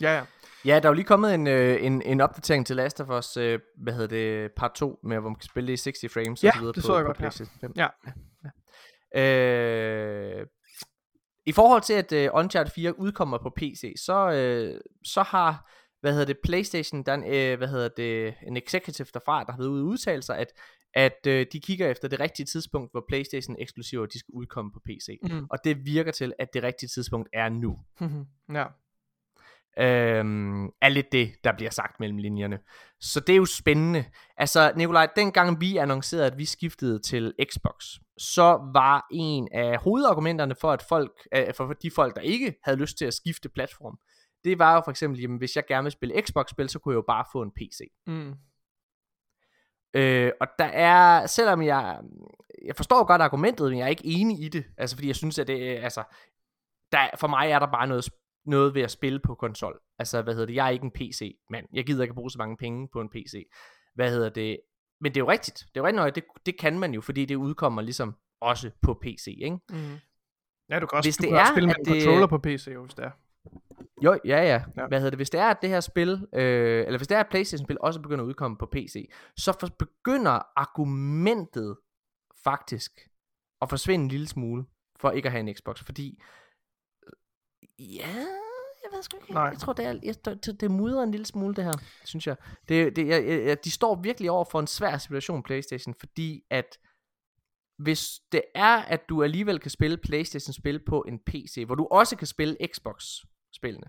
[0.00, 0.24] Ja, ja.
[0.64, 3.36] Ja, der er jo lige kommet en, øh, en, en opdatering til Last of Us,
[3.36, 6.44] øh, hvad hedder det, part 2, med hvor man kan spille det i 60 frames
[6.44, 7.16] Ja, og så videre det på, så jeg på godt.
[7.16, 7.72] PlayStation 5.
[7.76, 7.86] Ja.
[9.16, 10.46] Øh,
[11.46, 15.70] I forhold til, at øh, Uncharted 4 udkommer på PC, så, øh, så har
[16.00, 19.52] hvad hedder det, Playstation, der er en, øh, hvad hedder det, en executive derfra, der
[19.52, 20.52] har været ude udtale sig, at,
[20.94, 24.80] at øh, de kigger efter det rigtige tidspunkt, hvor Playstation eksklusiver, de skal udkomme på
[24.86, 25.18] PC.
[25.22, 25.46] Mm.
[25.50, 27.78] Og det virker til, at det rigtige tidspunkt er nu.
[28.58, 28.64] ja.
[29.80, 32.58] Øhm, er lidt det, der bliver sagt mellem linjerne.
[33.00, 34.04] Så det er jo spændende.
[34.36, 37.84] Altså, Nikolaj, dengang vi annoncerede, at vi skiftede til Xbox,
[38.18, 42.78] så var en af hovedargumenterne for, at folk, øh, for de folk, der ikke havde
[42.78, 43.98] lyst til at skifte platform,
[44.44, 46.96] det var jo for eksempel, jamen, hvis jeg gerne vil spille Xbox-spil, så kunne jeg
[46.96, 47.80] jo bare få en PC.
[48.06, 48.34] Mm.
[49.94, 52.00] Øh, og der er, selvom jeg,
[52.64, 55.38] jeg forstår godt argumentet, men jeg er ikke enig i det, altså fordi jeg synes,
[55.38, 56.02] at det, altså,
[56.92, 58.08] der, for mig er der bare noget,
[58.48, 59.80] noget ved at spille på konsol.
[59.98, 62.38] Altså, hvad hedder det, jeg er ikke en PC, men jeg gider ikke bruge så
[62.38, 63.48] mange penge på en PC.
[63.94, 64.58] Hvad hedder det,
[65.00, 67.24] men det er jo rigtigt, det er jo rigtigt, det, det kan man jo, fordi
[67.24, 69.58] det udkommer ligesom også på PC, ikke?
[69.70, 69.76] Mm.
[70.70, 72.26] Ja, du kan også, Hvis du det kan også er, spille med en det- controller
[72.26, 73.10] på PC, jo, hvis det er.
[74.02, 74.62] Jo, ja, ja.
[74.76, 74.86] Ja.
[74.88, 75.18] Hvad hedder det?
[75.18, 78.00] Hvis det er, at det her spil, øh, eller hvis det er, at PlayStation-spil også
[78.00, 81.76] begynder at udkomme på PC, så for, begynder argumentet
[82.44, 82.90] faktisk
[83.62, 84.64] at forsvinde en lille smule,
[85.00, 86.22] for ikke at have en Xbox, fordi,
[87.78, 88.16] ja,
[88.82, 89.42] jeg ved sgu ikke, Nej.
[89.44, 91.72] Jeg tror, det er, jeg, det, det mudrer en lille smule, det her,
[92.04, 92.36] synes jeg.
[92.68, 96.78] Det, det, jeg, jeg, de står virkelig over for en svær situation, PlayStation, fordi at,
[97.78, 102.16] hvis det er, at du alligevel kan spille PlayStation-spil på en PC, hvor du også
[102.16, 103.86] kan spille Xbox-spillene,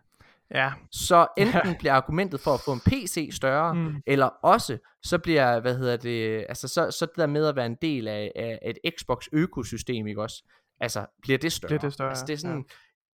[0.55, 0.71] Ja.
[0.91, 3.95] så enten bliver argumentet for at få en PC større, Mm.
[4.07, 7.65] eller også så bliver, hvad hedder det, altså så, så det der med at være
[7.65, 10.43] en del af, af et Xbox økosystem, ikke også?
[10.79, 11.67] Altså, bliver det større?
[11.69, 12.61] Bliver det større, Altså, det er ja.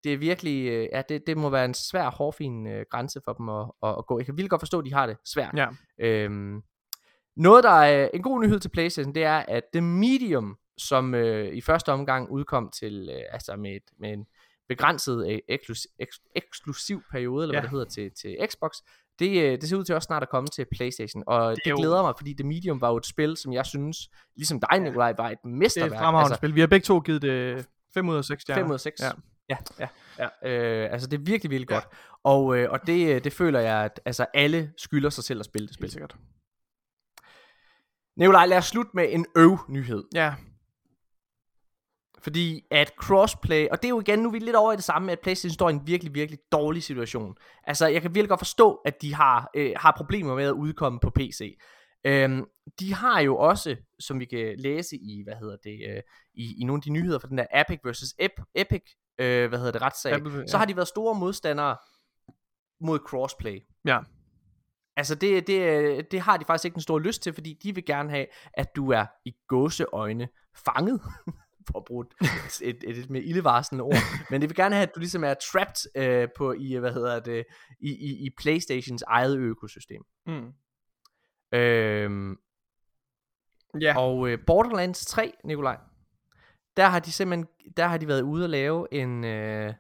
[0.06, 3.34] Det er virkelig, øh, ja, det, det må være en svær, hårfin øh, grænse for
[3.34, 4.20] dem at, at, at gå.
[4.20, 5.54] Jeg kan virkelig godt forstå, at de har det svært.
[5.58, 5.68] Ja.
[6.00, 6.62] Øhm,
[7.38, 11.54] noget, der er en god nyhed til PlayStation, det er, at The Medium, som øh,
[11.56, 14.26] i første omgang udkom til, øh, altså med, et, med en
[14.70, 17.60] begrænset øh, eksklus, eks, eksklusiv periode, eller Ja.
[17.60, 18.72] hvad det hedder, til, til Xbox,
[19.20, 21.72] det, øh, det ser ud til også snart at komme til PlayStation, og det, det
[21.72, 23.98] jo- glæder mig, fordi The Medium var jo et spil, som jeg synes,
[24.36, 25.92] ligesom dig, Nikolaj, var et Det er mesterværk.
[25.92, 26.56] et fremragende spil.
[26.56, 28.62] Vi har begge to givet det 5 ud af 6 stjerner.
[28.64, 29.02] 5 ud af 6.
[29.02, 29.10] Ja.
[29.50, 29.88] Ja, ja,
[30.20, 30.50] ja.
[30.50, 31.76] Øh, altså det er virkelig, virkelig Ja.
[31.76, 31.88] godt.
[32.24, 35.46] Og, øh, og det, øh, det føler jeg, at altså, alle skylder sig selv at
[35.46, 35.92] spille det spil.
[35.92, 36.16] Sikkert.
[38.18, 40.04] Nikolaj, lad os slutte med en øv-nyhed.
[40.14, 40.34] Ja.
[42.20, 44.84] Fordi at crossplay, og det er jo igen, nu er vi lidt over i det
[44.84, 47.36] samme, at PlayStation står i en virkelig, virkelig dårlig situation.
[47.64, 51.00] Altså, jeg kan virkelig godt forstå, at de har, øh, har problemer med at udkomme
[51.00, 51.58] på PC.
[52.06, 52.46] Øhm,
[52.80, 56.02] de har jo også, som vi kan læse i, hvad hedder det, øh,
[56.34, 58.82] i, i nogle af de nyheder fra den der Epic versus Ep- Epic,
[59.20, 60.48] øh, hvad hedder det, retssag, Apple, ja.
[60.48, 61.78] så har de været store modstandere
[62.82, 63.60] mod crossplay.
[63.86, 64.00] Ja.
[64.98, 67.86] Altså det, det, det har de faktisk ikke en stor lyst til, fordi de vil
[67.86, 70.28] gerne have, at du er i gåseøjne
[70.66, 71.02] fanget,
[71.72, 72.28] for at bruge et,
[72.62, 73.96] et, et, et mere ildevarslende ord,
[74.30, 77.20] men det vil gerne have, at du ligesom er trapped øh, på i, hvad hedder
[77.20, 77.46] det,
[77.80, 80.02] i, i, i Playstations eget økosystem.
[80.26, 80.52] Mm.
[81.58, 82.36] Øhm,
[83.82, 83.98] Ja.
[83.98, 85.78] og øh, Borderlands 3, Nikolaj,
[86.78, 87.48] der har de simpelthen,
[87.78, 89.74] der har de været ude og lave en, øh,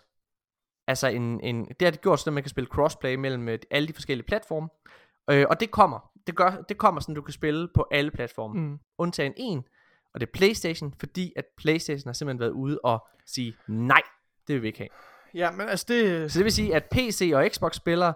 [0.87, 3.87] altså en, en, det har de gjort, så man kan spille crossplay mellem øh, alle
[3.87, 4.69] de forskellige platforme,
[5.29, 8.61] øh, og det kommer, det, gør, det kommer sådan, du kan spille på alle platforme,
[8.61, 8.79] mm.
[8.97, 9.63] Undtagen en,
[10.13, 14.01] og det er Playstation, fordi at Playstation har simpelthen været ude og sige, nej,
[14.47, 14.89] det vil vi ikke have.
[15.33, 16.31] Ja, men altså det...
[16.31, 18.13] Så det vil sige, at PC og Xbox spillere,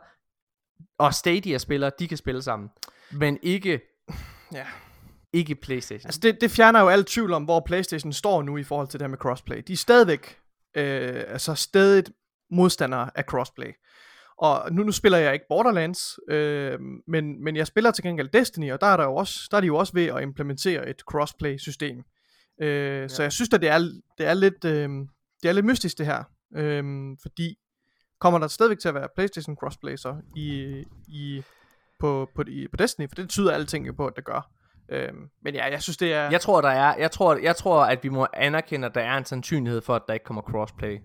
[0.98, 2.70] og Stadia spillere, de kan spille sammen,
[3.12, 3.82] men ikke,
[4.54, 4.66] Ja.
[5.34, 6.08] Ikke Playstation.
[6.08, 9.00] Altså det, det fjerner jo al tvivl om, hvor PlayStation står nu i forhold til
[9.00, 9.64] det her med crossplay.
[9.68, 10.38] De er stadigvæk
[10.78, 12.04] øh, altså stadig
[12.52, 13.72] modstandere af crossplay.
[14.38, 18.72] Og nu, nu spiller jeg ikke Borderlands, øh, men, men jeg spiller til gengæld Destiny,
[18.72, 21.00] og der er, der, jo også, der er de jo også ved at implementere et
[21.00, 22.04] crossplay-system.
[22.62, 22.68] Øh,
[23.02, 23.08] ja.
[23.08, 23.80] Så jeg synes at det er,
[24.18, 24.90] det er lidt, øh,
[25.44, 26.24] det er lidt mystisk det her,
[26.56, 26.84] øh,
[27.22, 27.58] fordi
[28.20, 31.44] kommer der stadigvæk til at være PlayStation crossplay så i, i,
[32.00, 34.52] på, på, i, på Destiny, for det tyder alting jo på, at det gør.
[34.92, 35.10] Øh,
[35.44, 36.30] men ja, jeg synes det er...
[36.32, 39.18] Jeg tror, der er, jeg tror, jeg tror, at vi må anerkende, at der er
[39.18, 40.98] en sandsynlighed for, at der ikke kommer crossplay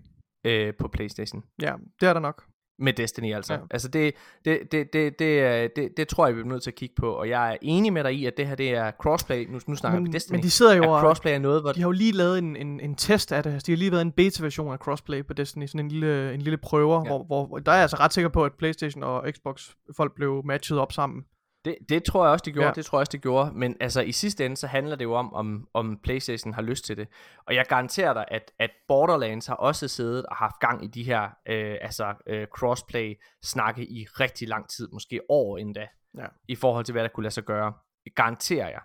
[0.45, 1.43] øh, på PlayStation.
[1.61, 2.43] Ja, det er der nok.
[2.79, 3.53] Med Destiny altså.
[3.53, 3.59] Ja.
[3.71, 4.13] Altså det,
[4.45, 7.11] det, det, det, det, det, det tror jeg, vi er nødt til at kigge på.
[7.11, 9.45] Og jeg er enig med dig i, at det her det er crossplay.
[9.49, 10.35] Nu, nu snakker Men, vi Destiny.
[10.35, 11.71] men de sidder jo og, crossplay er noget, hvor...
[11.71, 13.53] de har jo lige lavet en, en, en test af det.
[13.53, 16.41] Altså, de har lige været en beta-version af crossplay på Destiny, sådan en lille, en
[16.41, 17.07] lille prøver, ja.
[17.07, 20.41] Hvor, hvor der er jeg altså ret sikker på, at Playstation og Xbox folk blev
[20.45, 21.23] matchet op sammen.
[21.65, 22.67] Det, det tror jeg også, de gjorde.
[22.67, 22.73] Ja.
[22.73, 23.51] Det tror jeg også, de gjorde.
[23.53, 26.85] Men altså, i sidste ende, så handler det jo om, om, om PlayStation har lyst
[26.85, 27.07] til det.
[27.47, 31.03] Og jeg garanterer dig, at, at Borderlands har også siddet og haft gang i de
[31.03, 34.87] her øh, altså, øh, crossplay-snakke i rigtig lang tid.
[34.93, 35.87] Måske år endda.
[36.17, 36.25] Ja.
[36.47, 37.73] I forhold til, hvad der kunne lade sig gøre.
[38.05, 38.81] Det garanterer jeg.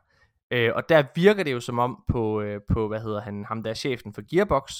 [0.51, 3.62] Øh, og der virker det jo som om på, øh, på, hvad hedder han, ham
[3.62, 4.73] der er chefen for Gearbox,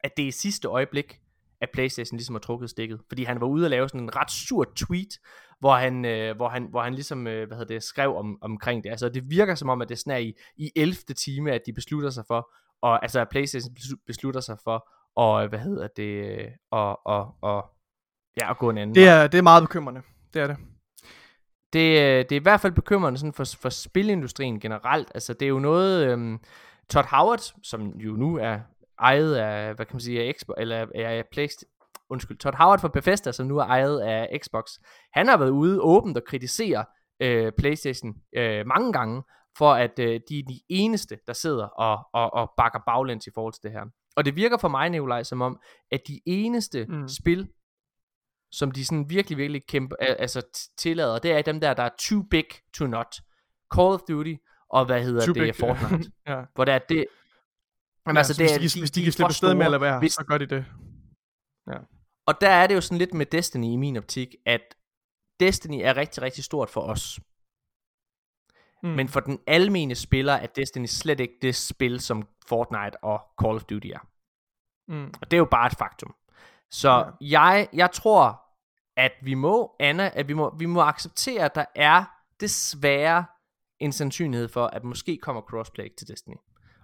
[0.00, 1.20] at det er i sidste øjeblik,
[1.60, 3.00] at Playstation ligesom har trukket stikket.
[3.08, 5.18] Fordi han var ude og lave sådan en ret sur tweet,
[5.60, 8.84] hvor han, øh, hvor han, hvor han ligesom øh, hvad hedder det, skrev om, omkring
[8.84, 8.90] det.
[8.90, 10.94] Altså det virker som om, at det er i, i 11.
[10.94, 12.50] time, at de beslutter sig for,
[12.82, 13.74] og altså at Playstation
[14.06, 17.64] beslutter sig for, og hvad hedder det, og, og, og
[18.40, 20.02] ja, at gå en anden Det er, det er meget bekymrende,
[20.34, 20.56] det er det.
[21.72, 25.08] Det, øh, det er i hvert fald bekymrende sådan for, for spilindustrien generelt.
[25.14, 26.38] Altså det er jo noget, øhm,
[26.90, 28.58] Todd Howard, som jo nu er
[29.00, 31.70] ejet af, hvad kan man sige, af Xbox, eller af PlayStation,
[32.10, 34.64] undskyld, Todd Howard fra Bethesda, som nu er ejet af Xbox,
[35.12, 36.84] han har været ude åbent og kritisere
[37.20, 39.22] øh, PlayStation øh, mange gange,
[39.58, 43.30] for at øh, de er de eneste, der sidder og, og, og bakker baglæns i
[43.34, 43.84] forhold til det her.
[44.16, 45.60] Og det virker for mig, Nikolaj, som om,
[45.90, 47.08] at de eneste mm.
[47.08, 47.48] spil,
[48.52, 52.22] som de sådan virkelig, virkelig kæmpe, altså tillader, det er dem der, der er too
[52.30, 52.44] big
[52.74, 53.16] to not.
[53.74, 54.34] Call of Duty,
[54.70, 55.54] og hvad hedder too det, big.
[55.54, 56.10] Fortnite.
[56.28, 56.42] ja.
[56.54, 57.06] Hvor der er det,
[58.12, 59.98] men ja, altså, det hvis, de, hvis de, de kan slippe sted med at være,
[59.98, 60.64] hvis, så gør de det.
[61.66, 61.78] Ja.
[62.26, 64.60] Og der er det jo sådan lidt med Destiny i min optik, at
[65.40, 67.20] Destiny er rigtig, rigtig stort for os.
[68.82, 68.88] Mm.
[68.88, 73.56] Men for den almene spiller er Destiny slet ikke det spil, som Fortnite og Call
[73.56, 74.06] of Duty er.
[74.88, 75.06] Mm.
[75.22, 76.14] Og det er jo bare et faktum.
[76.70, 77.40] Så ja.
[77.40, 78.42] jeg, jeg tror,
[78.96, 82.04] at vi må, Anna, at vi må, vi må acceptere, at der er
[82.40, 83.24] desværre
[83.78, 86.36] en sandsynlighed for, at måske kommer crossplay til Destiny.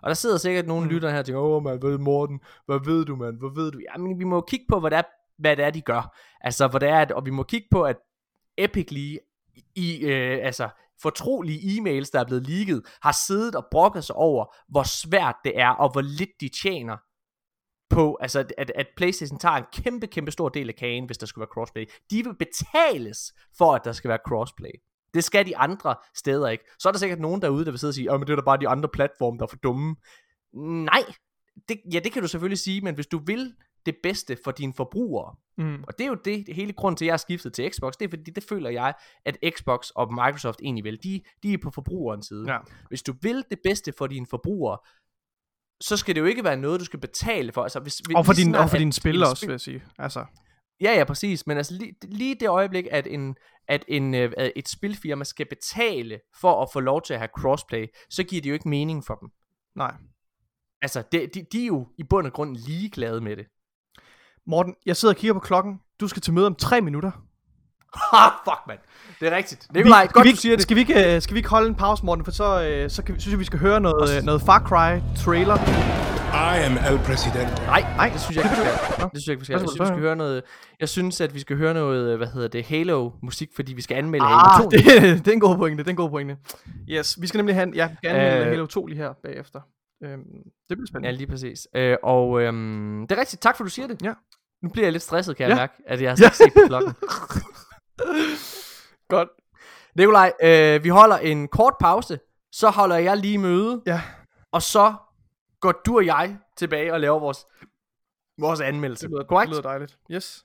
[0.06, 0.90] Og der sidder sikkert nogle mm.
[0.90, 3.78] lytter her og tænker, åh man, ved Morten, hvad ved du man, hvad ved du?
[3.78, 5.02] Jamen vi må kigge på, hvad det er,
[5.38, 6.16] hvad det er de gør.
[6.40, 7.96] Altså, hvor det er, at, og vi må kigge på, at
[8.58, 9.20] Epic lige
[9.74, 10.68] i, øh, altså,
[11.02, 15.60] fortrolige e-mails, der er blevet leaget, har siddet og brokket sig over, hvor svært det
[15.60, 16.96] er, og hvor lidt de tjener
[17.90, 21.26] på, altså at, at PlayStation tager en kæmpe, kæmpe stor del af kagen, hvis der
[21.26, 21.90] skal være crossplay.
[22.10, 24.72] De vil betales for, at der skal være crossplay.
[25.14, 26.64] Det skal de andre steder ikke.
[26.78, 28.42] Så er der sikkert nogen derude, der vil sidde og sige, at det er da
[28.42, 29.96] bare de andre platforme, der er for dumme.
[30.84, 31.04] Nej,
[31.68, 33.54] det, ja, det kan du selvfølgelig sige, men hvis du vil
[33.86, 35.84] det bedste for dine forbrugere, mm.
[35.88, 37.92] og det er jo det, det hele grund til, at jeg har skiftet til Xbox,
[37.98, 40.98] det er fordi, det føler jeg, at Xbox og Microsoft egentlig vil.
[41.02, 42.52] De, de er på forbrugerens side.
[42.52, 42.58] Ja.
[42.88, 44.78] Hvis du vil det bedste for dine forbrugere,
[45.80, 47.62] så skal det jo ikke være noget, du skal betale for.
[47.62, 49.82] Altså, hvis, og for, din, og for dine spil også, vil jeg sige.
[49.98, 50.24] Altså.
[50.80, 51.46] Ja, ja, præcis.
[51.46, 53.36] Men altså lige, lige det øjeblik, at, en,
[53.68, 57.86] at en, uh, et spilfirma skal betale for at få lov til at have crossplay,
[58.10, 59.28] så giver det jo ikke mening for dem.
[59.74, 59.94] Nej.
[60.82, 63.46] Altså, de, de, de er jo i bund og grund ligeglade med det.
[64.46, 65.80] Morten, jeg sidder og kigger på klokken.
[66.00, 67.25] Du skal til møde om tre minutter.
[68.12, 68.78] Ha, fuck, mand.
[69.20, 69.66] Det er rigtigt.
[69.74, 70.62] Det er vi, godt, vi, du siger det.
[70.62, 72.24] Skal vi, ikke, skal vi ikke holde en pause, Morten?
[72.24, 75.56] For så, øh, så kan, synes jeg, vi skal høre noget, noget Far Cry trailer.
[76.36, 77.66] I am El President.
[77.66, 79.04] Nej, nej, det synes jeg ikke, vi skal.
[79.04, 79.52] Det synes jeg ikke, vi skal.
[79.54, 80.42] Jeg synes, vi skal høre noget,
[80.80, 84.26] jeg synes, at vi skal høre noget, hvad hedder det, Halo-musik, fordi vi skal anmelde
[84.26, 84.70] ah, Halo 2.
[84.70, 84.84] Det,
[85.24, 86.36] det, er en god pointe, det er en god pointe.
[86.88, 89.60] Yes, vi skal nemlig have, ja, skal anmelde uh, Halo 2 lige her bagefter.
[90.04, 90.22] Øhm,
[90.68, 91.08] det bliver spændende.
[91.08, 91.68] Ja, lige præcis.
[91.76, 94.02] Øh, og øhm, det er rigtigt, tak for, du siger det.
[94.02, 94.12] Ja.
[94.62, 95.56] Nu bliver jeg lidt stresset, kan jeg ja.
[95.56, 96.30] mærke, at jeg har ja.
[96.30, 96.94] set på klokken.
[99.08, 99.28] Godt.
[99.96, 102.18] Nikolaj, øh, vi holder en kort pause,
[102.52, 104.02] så holder jeg lige møde, ja.
[104.52, 104.94] og så
[105.60, 107.46] går du og jeg tilbage og laver vores,
[108.38, 109.02] vores anmeldelse.
[109.06, 109.48] Det lyder, Correct?
[109.48, 109.98] det lyder dejligt.
[110.10, 110.44] Yes.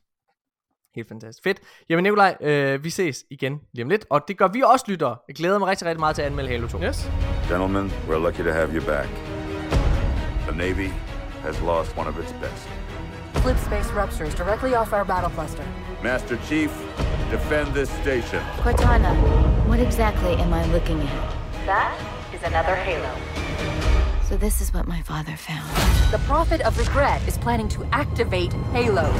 [0.95, 1.44] Helt fantastisk.
[1.44, 1.61] Fedt.
[1.90, 5.15] Jamen Nikolaj, øh, vi ses igen lige om lidt, og det gør vi også lytter.
[5.28, 6.82] Jeg glæder mig rigtig, rigtig meget til at anmelde Halo 2.
[6.82, 7.11] Yes.
[7.49, 9.10] Gentlemen, we're lucky to have you back.
[10.48, 10.90] The Navy
[11.41, 12.80] has lost one of its best.
[13.41, 15.65] Fleet space ruptures directly off our battle cluster.
[16.03, 16.72] Master Chief,
[17.31, 18.39] defend this station.
[18.57, 19.15] Cortana,
[19.68, 21.35] what exactly am I looking at?
[21.65, 21.97] That
[22.35, 23.09] is another Halo.
[24.30, 25.68] So this is what my father found.
[26.11, 29.11] The Prophet of Regret is planning to activate Halo.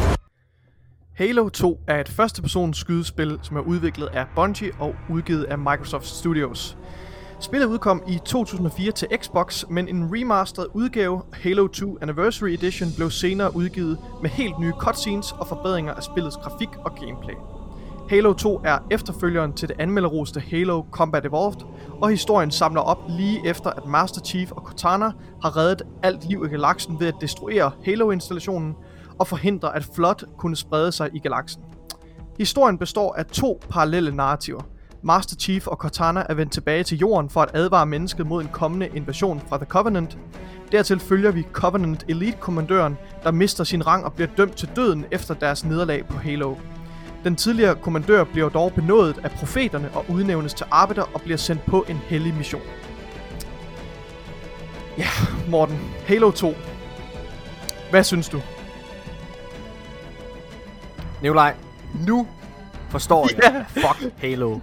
[1.14, 6.06] Halo 2 er et første-persons skydespil, som er udviklet af Bungie og udgivet af Microsoft
[6.06, 6.77] Studios.
[7.41, 13.11] Spillet udkom i 2004 til Xbox, men en remastered udgave, Halo 2 Anniversary Edition, blev
[13.11, 17.34] senere udgivet med helt nye cutscenes og forbedringer af spillets grafik og gameplay.
[18.09, 21.61] Halo 2 er efterfølgeren til det anmelderoste Halo Combat Evolved,
[22.01, 25.11] og historien samler op lige efter, at Master Chief og Cortana
[25.41, 28.76] har reddet alt liv i galaksen ved at destruere Halo-installationen
[29.19, 31.61] og forhindre, at Flood kunne sprede sig i galaksen.
[32.38, 34.61] Historien består af to parallelle narrativer–
[35.03, 38.49] Master Chief og Cortana er vendt tilbage til jorden for at advare mennesket mod en
[38.52, 40.18] kommende invasion fra The Covenant.
[40.72, 45.34] Dertil følger vi Covenant Elite-kommandøren, der mister sin rang og bliver dømt til døden efter
[45.34, 46.56] deres nederlag på Halo.
[47.23, 51.65] Den tidligere kommandør bliver dog benådet af profeterne og udnævnes til arbejder og bliver sendt
[51.65, 52.61] på en hellig mission.
[54.98, 55.07] Ja,
[55.49, 55.80] Morten.
[56.07, 56.53] Halo 2.
[57.90, 58.41] Hvad synes du?
[61.22, 61.56] Nikolaj,
[62.07, 62.28] nu
[62.90, 63.65] forstår jeg, yeah.
[63.69, 64.60] fuck Halo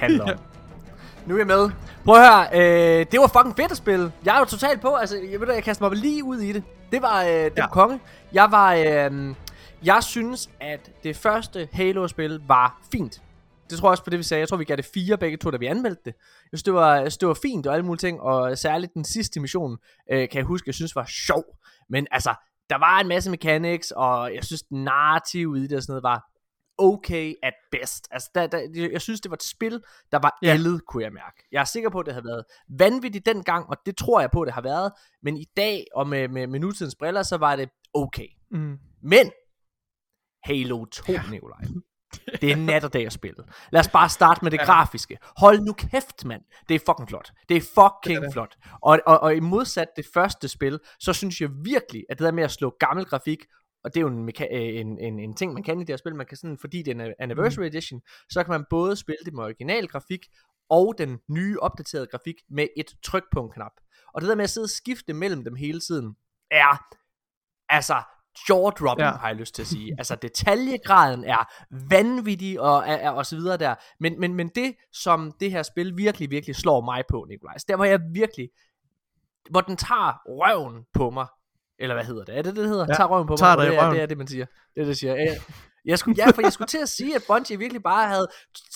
[0.00, 0.38] handler om.
[1.26, 1.70] Nu er jeg med.
[2.04, 4.12] Prøv at høre, øh, det var fucking fedt at spille.
[4.24, 6.62] Jeg er jo totalt på, altså, jeg ved jeg kaster mig lige ud i det.
[6.92, 7.62] Det var, øh, det ja.
[7.62, 8.00] var konge.
[8.32, 9.34] Jeg var, øh,
[9.84, 13.22] Jeg synes, at det første Halo-spil var fint.
[13.70, 14.40] Det tror jeg også på det, vi sagde.
[14.40, 16.14] Jeg tror, vi gav det fire begge to, da vi anmeldte det.
[16.16, 18.94] Jeg synes, det var, jeg synes, det var fint og alle mulige ting, og særligt
[18.94, 19.76] den sidste mission,
[20.12, 21.44] øh, kan jeg huske, jeg synes var sjov.
[21.88, 22.34] Men altså,
[22.70, 26.02] der var en masse mechanics, og jeg synes, den narrativ i det og sådan noget
[26.02, 26.31] var
[26.78, 28.08] okay at best.
[28.10, 29.82] Altså, der, der, jeg synes, det var et spil,
[30.12, 30.54] der var Ja.
[30.54, 31.48] ældet, kunne jeg mærke.
[31.52, 32.44] Jeg er sikker på, at det havde været
[32.78, 34.92] vanvittigt dengang, og det tror jeg på, det har været.
[35.22, 38.26] Men i dag, og med, med, med nutidens briller, så var det okay.
[38.50, 38.78] Mm.
[39.02, 39.30] Men
[40.44, 41.22] Halo 2, ja.
[41.30, 41.60] Nikolaj.
[42.40, 43.44] Det er nat og dag at spille.
[43.72, 44.64] Lad os bare starte med det ja.
[44.64, 45.18] grafiske.
[45.36, 46.42] Hold nu kæft, mand.
[46.68, 47.32] Det er fucking flot.
[47.48, 48.32] Det er fucking det er det.
[48.32, 48.56] flot.
[48.82, 52.32] Og, og, og i modsat det første spil, så synes jeg virkelig, at det der
[52.32, 53.38] med at slå gammel grafik,
[53.84, 55.88] og det er jo en, meka- øh, en, en, en ting, man kan i det
[55.88, 58.00] her spil, man kan sådan, fordi det er en anniversary edition,
[58.30, 60.26] så kan man både spille det med original grafik,
[60.70, 63.72] og den nye opdaterede grafik med et tryk på en knap.
[64.14, 66.16] Og det der med at sidde og skifte mellem dem hele tiden,
[66.50, 66.84] er
[67.68, 68.02] altså
[68.48, 69.16] jaw-dropping, ja.
[69.16, 69.94] Har jeg lyst til at sige.
[69.98, 71.52] Altså detaljegraden er
[71.90, 73.74] vanvittig og, og, og, så videre der.
[74.00, 77.76] Men, men, men det, som det her spil virkelig, virkelig slår mig på, Nikolaj, der
[77.76, 78.48] hvor jeg virkelig,
[79.50, 81.26] hvor den tager røven på mig,
[81.78, 82.38] eller hvad hedder det?
[82.38, 82.86] Er det det, hedder?
[82.88, 83.66] Ja, tager røven på tager mig?
[83.66, 84.44] det, er, det er det, man siger.
[84.44, 85.14] Det er det, jeg siger.
[85.14, 85.40] Jeg,
[85.84, 88.28] jeg skulle, ja, for jeg skulle til at sige, at Bungie virkelig bare havde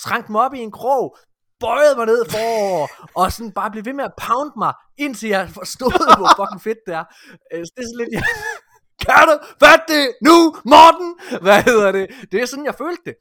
[0.04, 1.16] trængt mig op i en krog,
[1.60, 5.50] bøjet mig ned forover, og sådan bare blev ved med at pound mig, indtil jeg
[5.50, 7.04] forstod, hvor fucking fedt det er.
[7.52, 8.24] Øh, så det er sådan lidt,
[9.04, 10.36] kan du fatte det nu,
[10.72, 11.08] Morten?
[11.46, 12.06] Hvad hedder det?
[12.32, 13.16] Det er sådan, jeg følte det.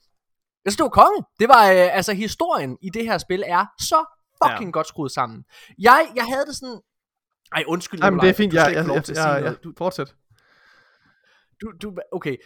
[0.66, 1.24] Jeg var konge.
[1.40, 4.00] Det var, øh, altså, historien i det her spil er så
[4.44, 4.78] fucking ja.
[4.78, 5.44] godt skruet sammen.
[5.80, 6.80] Jeg, jeg havde det sådan...
[7.52, 8.54] Ej, undskyld, Jamen, Nikolaj, det er fint.
[8.54, 10.16] Jeg, jeg, jeg, jeg, jeg, du, fortsæt.
[11.62, 12.38] Du, du, okay.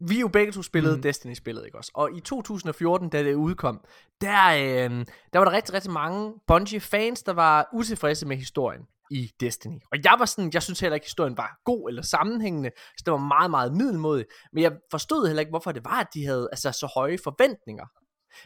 [0.00, 1.02] Vi er jo begge to spillede mm.
[1.02, 1.90] Destiny-spillet, ikke også?
[1.94, 3.84] Og i 2014, da det udkom,
[4.20, 9.30] der, øh, der var der rigtig, rigtig mange Bungie-fans, der var utilfredse med historien i
[9.40, 9.78] Destiny.
[9.92, 13.12] Og jeg var sådan, jeg synes heller ikke, historien var god eller sammenhængende, så det
[13.12, 14.24] var meget, meget middelmodig.
[14.52, 17.86] Men jeg forstod heller ikke, hvorfor det var, at de havde altså, så høje forventninger.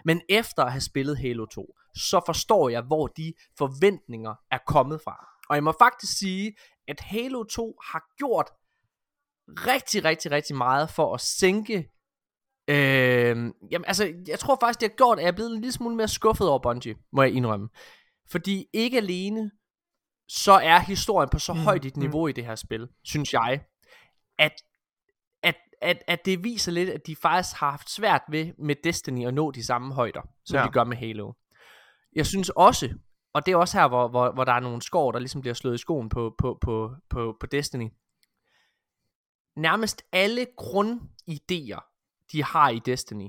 [0.05, 5.01] Men efter at have spillet Halo 2, så forstår jeg, hvor de forventninger er kommet
[5.05, 5.27] fra.
[5.49, 6.53] Og jeg må faktisk sige,
[6.89, 8.51] at Halo 2 har gjort
[9.49, 11.91] rigtig, rigtig, rigtig meget for at sænke
[12.71, 13.37] Øh,
[13.71, 15.97] jamen, altså, jeg tror faktisk, det har gjort, at jeg er blevet en lille smule
[15.97, 17.69] mere skuffet over Bungie, må jeg indrømme.
[18.31, 19.51] Fordi ikke alene,
[20.29, 22.01] så er historien på så Mm, højt et mm.
[22.01, 23.65] niveau i det her spil, synes jeg,
[24.39, 24.53] at,
[25.81, 29.35] at, at, det viser lidt, at de faktisk har haft svært ved med Destiny at
[29.35, 30.61] nå de samme højder, som ja.
[30.61, 30.67] Ja.
[30.67, 31.33] de gør med Halo.
[32.17, 32.95] Jeg synes også,
[33.33, 35.55] og det er også her, hvor, hvor, hvor der er nogle skår, der ligesom bliver
[35.55, 37.89] slået i skoen på, på, på, på, på Destiny.
[39.57, 41.81] Nærmest alle grundidéer,
[42.33, 43.29] de har i Destiny,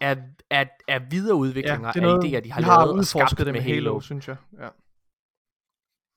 [0.00, 0.16] er,
[0.50, 3.46] er, er videreudviklinger det er noget, af idéer, de har har lavet og skabt det
[3.46, 3.74] med med Halo.
[3.74, 4.36] Halo, synes jeg.
[4.58, 4.68] Ja.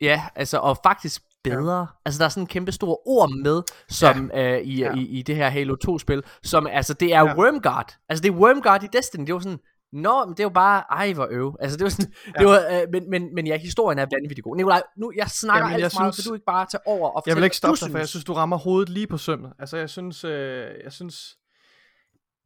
[0.01, 1.79] Ja, altså, og faktisk bedre.
[1.79, 1.85] Ja.
[2.05, 4.57] Altså, der er sådan en kæmpe stor ord med, som ja.
[4.57, 4.93] øh, i, ja.
[4.95, 7.35] I, i det her Halo 2-spil, som, altså, det er ja.
[7.35, 7.97] Wormguard.
[8.09, 9.25] Altså, det er Wormguard i Destiny.
[9.25, 9.59] Det var sådan,
[9.93, 11.55] Nå, men det er jo bare, ej hvor øv.
[11.59, 12.39] Altså, det var sådan, ja.
[12.39, 14.55] det var, øh, men, men, men ja, historien er vanvittig god.
[14.55, 16.81] Nikolaj, nu, jeg snakker Jamen, alt jeg for meget, synes- vil du ikke bare tage
[16.87, 19.17] over og Jeg vil ikke stoppe dig, for jeg synes, du rammer hovedet lige på
[19.17, 19.53] sømmet.
[19.59, 21.37] Altså, jeg synes, øh, jeg synes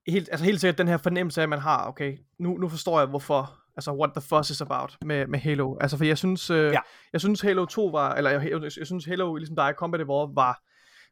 [0.07, 2.99] helt, altså helt sikkert den her fornemmelse af, at man har, okay, nu, nu forstår
[2.99, 5.75] jeg, hvorfor, altså, what the fuss is about med, med Halo.
[5.81, 6.79] Altså, for jeg synes, øh, Ja.
[7.13, 10.35] jeg synes Halo 2 var, eller jeg, jeg, jeg synes Halo, ligesom dig, Combat Evolved,
[10.35, 10.59] var,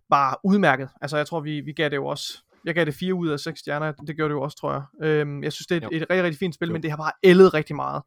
[0.09, 0.89] var udmærket.
[1.01, 3.39] Altså, jeg tror, vi, vi gav det jo også, jeg gav det 4 ud af
[3.39, 5.07] 6 stjerner, det gjorde det jo også, tror jeg.
[5.07, 5.89] Øhm, jeg synes, det er Jo.
[5.91, 6.73] et, et rigtig, rigtig fint spil, Jo.
[6.73, 8.01] men det har bare ældet rigtig meget.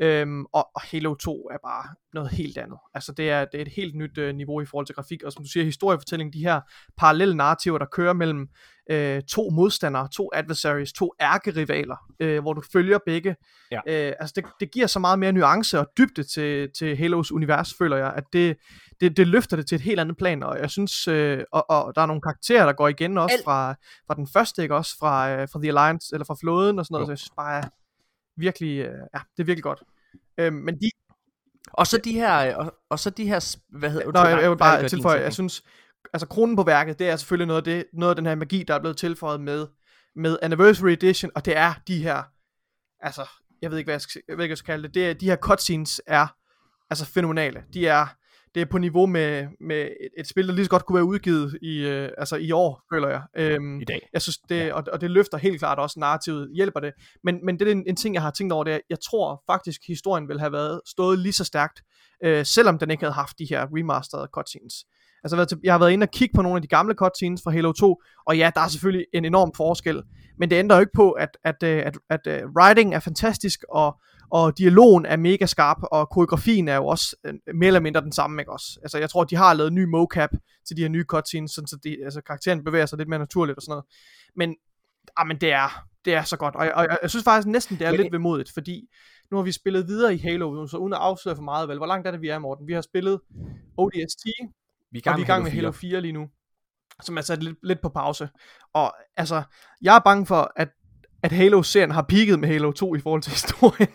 [0.00, 2.78] Øhm, og, og Halo 2 er bare noget helt andet.
[2.94, 5.32] Altså det er, det er et helt nyt øh, niveau i forhold til grafik, og
[5.32, 6.60] som du siger, historiefortælling, de her
[6.96, 8.48] parallelle narrativer, der kører mellem
[8.90, 13.36] øh, to modstandere, to adversaries, to ærkerivaler, øh, hvor du følger begge.
[13.70, 13.80] Ja.
[13.86, 17.74] Øh, altså det, det giver så meget mere nuance og dybde til, til Halos univers,
[17.78, 18.56] føler jeg, at det,
[19.00, 21.94] det, det løfter det til et helt andet plan, og jeg synes, øh, og, og
[21.94, 23.74] der er nogle karakterer, der går igen også fra,
[24.06, 26.94] fra den første, ikke også, fra, øh, fra The Alliance, eller fra flåden og sådan
[26.94, 27.06] noget, Jo.
[27.06, 27.62] så jeg synes bare,
[28.36, 29.82] virkelig, øh, ja, det er virkelig godt.
[30.38, 30.90] Øhm, men de,
[31.72, 34.56] Og så de her, og, og så de her, hvad hedder Nå, jeg, jeg vil
[34.56, 35.62] bare tilføje, jeg synes,
[36.12, 38.62] altså kronen på værket, det er selvfølgelig noget af, det, noget af den her magi,
[38.62, 39.66] der er blevet tilføjet med,
[40.16, 42.22] med Anniversary Edition, og det er de her,
[43.00, 43.28] altså,
[43.62, 45.10] jeg ved ikke, hvad jeg skal, jeg ved ikke, hvad jeg skal kalde det, det
[45.10, 46.26] er, de her cutscenes er,
[46.90, 47.64] altså fænomenale.
[47.74, 48.06] De er,
[48.54, 51.04] det er på niveau med, med et, et spil, der lige så godt kunne være
[51.04, 53.22] udgivet i, øh, altså i år, føler jeg.
[53.36, 54.08] Øhm, I dag.
[54.12, 56.92] jeg synes, det, og, og det løfter helt klart også narrativet, hjælper det.
[57.24, 59.42] Men, men det er en, en ting, jeg har tænkt over, det er, jeg tror
[59.46, 61.82] faktisk, historien ville have været stået lige så stærkt,
[62.24, 64.74] øh, selvom den ikke havde haft de her remasterede cutscenes.
[65.24, 66.94] Altså, jeg har været jeg har været inde og kigge på nogle af de gamle
[66.94, 70.02] cutscenes fra Halo 2, og ja, der er selvfølgelig en enorm forskel,
[70.38, 73.64] men det ændrer jo ikke på, at, at, øh, at, at, at writing er fantastisk,
[73.70, 78.00] og, og dialogen er mega skarp, og koreografien er jo også øh, mere eller mindre
[78.00, 78.78] den samme, ikke også?
[78.82, 80.30] Altså, jeg tror, de har lavet ny mocap
[80.66, 83.56] til de her nye cutscenes, sådan så de, altså, karakteren bevæger sig lidt mere naturligt
[83.56, 83.84] og sådan noget.
[84.36, 84.56] Men,
[85.16, 87.48] ah, men det er, det er så godt, og jeg, og jeg, jeg synes faktisk
[87.48, 88.88] næsten, det er Men- lidt vemodigt, fordi
[89.30, 91.86] nu har vi spillet videre i Halo, så uden at afsløre for meget, vel, hvor
[91.86, 92.66] langt er det, vi er, Morten?
[92.66, 93.20] Vi har spillet
[93.76, 94.26] ODST,
[94.94, 96.28] Vi er og vi er i gang med Halo 4 lige nu,
[97.02, 98.28] som er sat lidt, lidt på pause.
[98.74, 99.42] Og altså,
[99.82, 100.68] jeg er bange for, at,
[101.22, 103.88] at Halo-serien har peaked med Halo 2 i forhold til historien.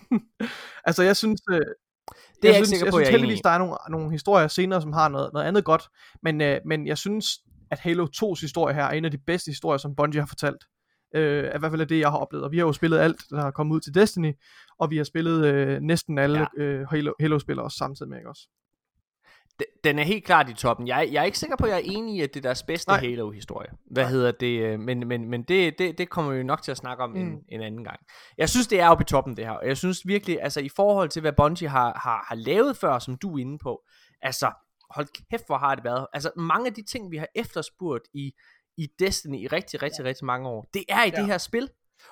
[0.85, 1.41] altså, jeg synes...
[1.51, 1.69] Øh, Det er
[2.11, 3.41] jeg jeg ikke synes, sikker jeg på, synes jeg er heldigvis, i.
[3.43, 5.83] der er nogle, nogle historier senere, som har noget, noget andet godt.
[6.23, 7.25] Men, øh, men jeg synes,
[7.71, 10.63] at Halo 2's historie her er en af de bedste historier, som Bungie har fortalt.
[11.15, 12.45] Øh, i hvert fald er det, jeg har oplevet.
[12.45, 14.33] Og vi har jo spillet alt, der har kommet ud til Destiny,
[14.79, 16.63] og vi har spillet øh, næsten alle ja.
[16.63, 18.47] øh, Halo, Halo-spillere også samtidig med, ikke også?
[19.83, 20.87] Den er helt klart i toppen.
[20.87, 22.63] Jeg, jeg er ikke sikker på, at jeg er enig i, at det er deres
[22.63, 22.99] bedste Nej.
[22.99, 23.69] Halo-historie.
[23.91, 24.59] Hvad hedder det?
[24.59, 27.15] øh, Men, men, men det, det, det kommer vi nok til at snakke om mm.
[27.15, 27.99] en, en anden gang.
[28.37, 29.59] Jeg synes, det er oppe i toppen, det her.
[29.65, 33.17] Jeg synes virkelig, altså i forhold til, hvad Bungie har, har, har lavet før, som
[33.17, 33.81] du er inde på,
[34.21, 34.51] altså
[34.89, 36.07] hold kæft, hvor har det været.
[36.13, 38.31] Altså mange af de ting, vi har efterspurgt i,
[38.77, 41.21] i Destiny i rigtig, rigtig, rigtig mange år, det er i ja.
[41.21, 41.69] det her spil.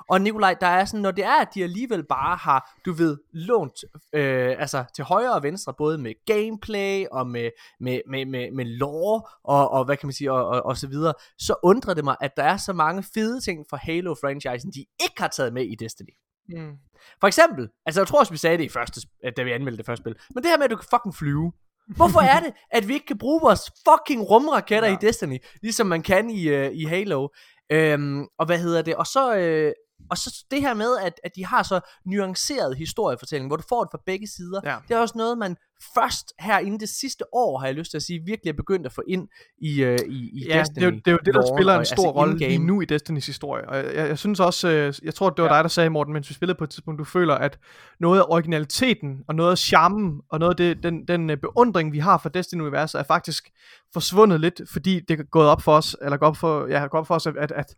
[0.10, 3.18] Og Nikolaj, der er sådan, når det er, at de alligevel bare har, du ved,
[3.34, 3.84] lånt
[4.14, 7.50] øh, altså til højre og venstre, både med gameplay og med,
[7.80, 10.88] med, med, med, med lore og, og hvad kan man sige, og, og, og så
[10.88, 14.80] videre, så undrer det mig, at der er så mange fede ting fra Halo-franchisen, de
[14.80, 16.14] ikke har taget med i Destiny.
[16.50, 16.78] Mm.
[17.20, 19.02] For eksempel, altså jeg tror også, vi sagde det i første,
[19.38, 21.52] da vi anmeldte det første spil, men det her med, at du kan fucking flyve.
[21.96, 24.96] Hvorfor er det, at vi ikke kan bruge vores fucking rumraketter ja.
[24.96, 27.28] i Destiny, ligesom man kan i, uh, i Halo?
[27.72, 28.96] Øhm, og hvad hedder det?
[28.96, 29.74] Og så, øh,
[30.10, 33.84] og så det her med, at, at de har så nuanceret historiefortælling, hvor du får
[33.84, 34.62] det fra begge sider.
[34.64, 34.76] Ja.
[34.88, 35.56] Det er også noget, man
[35.94, 38.86] først her inden det sidste år, har jeg lyst til at sige, virkelig er begyndt
[38.86, 39.28] at få ind
[39.62, 40.86] i, øh, i, i Ja, Destiny.
[40.86, 42.50] det det er jo det, der spiller en altså stor rolle in-game.
[42.50, 43.70] lige nu i Destinys historie.
[43.70, 45.56] Og jeg, jeg, jeg synes også, øh, jeg tror, det var ja.
[45.56, 47.60] dig, der sagde, Morten, mens vi spillede på et tidspunkt, du føler, at
[48.00, 51.92] noget af originaliteten, og noget af charmen, og noget af det, den, den øh, beundring,
[51.92, 53.50] vi har for Destiny-universet, er faktisk
[53.94, 57.00] forsvundet lidt, fordi det er gået op for os, eller gået op for, ja, gået
[57.00, 57.76] op for os, at, at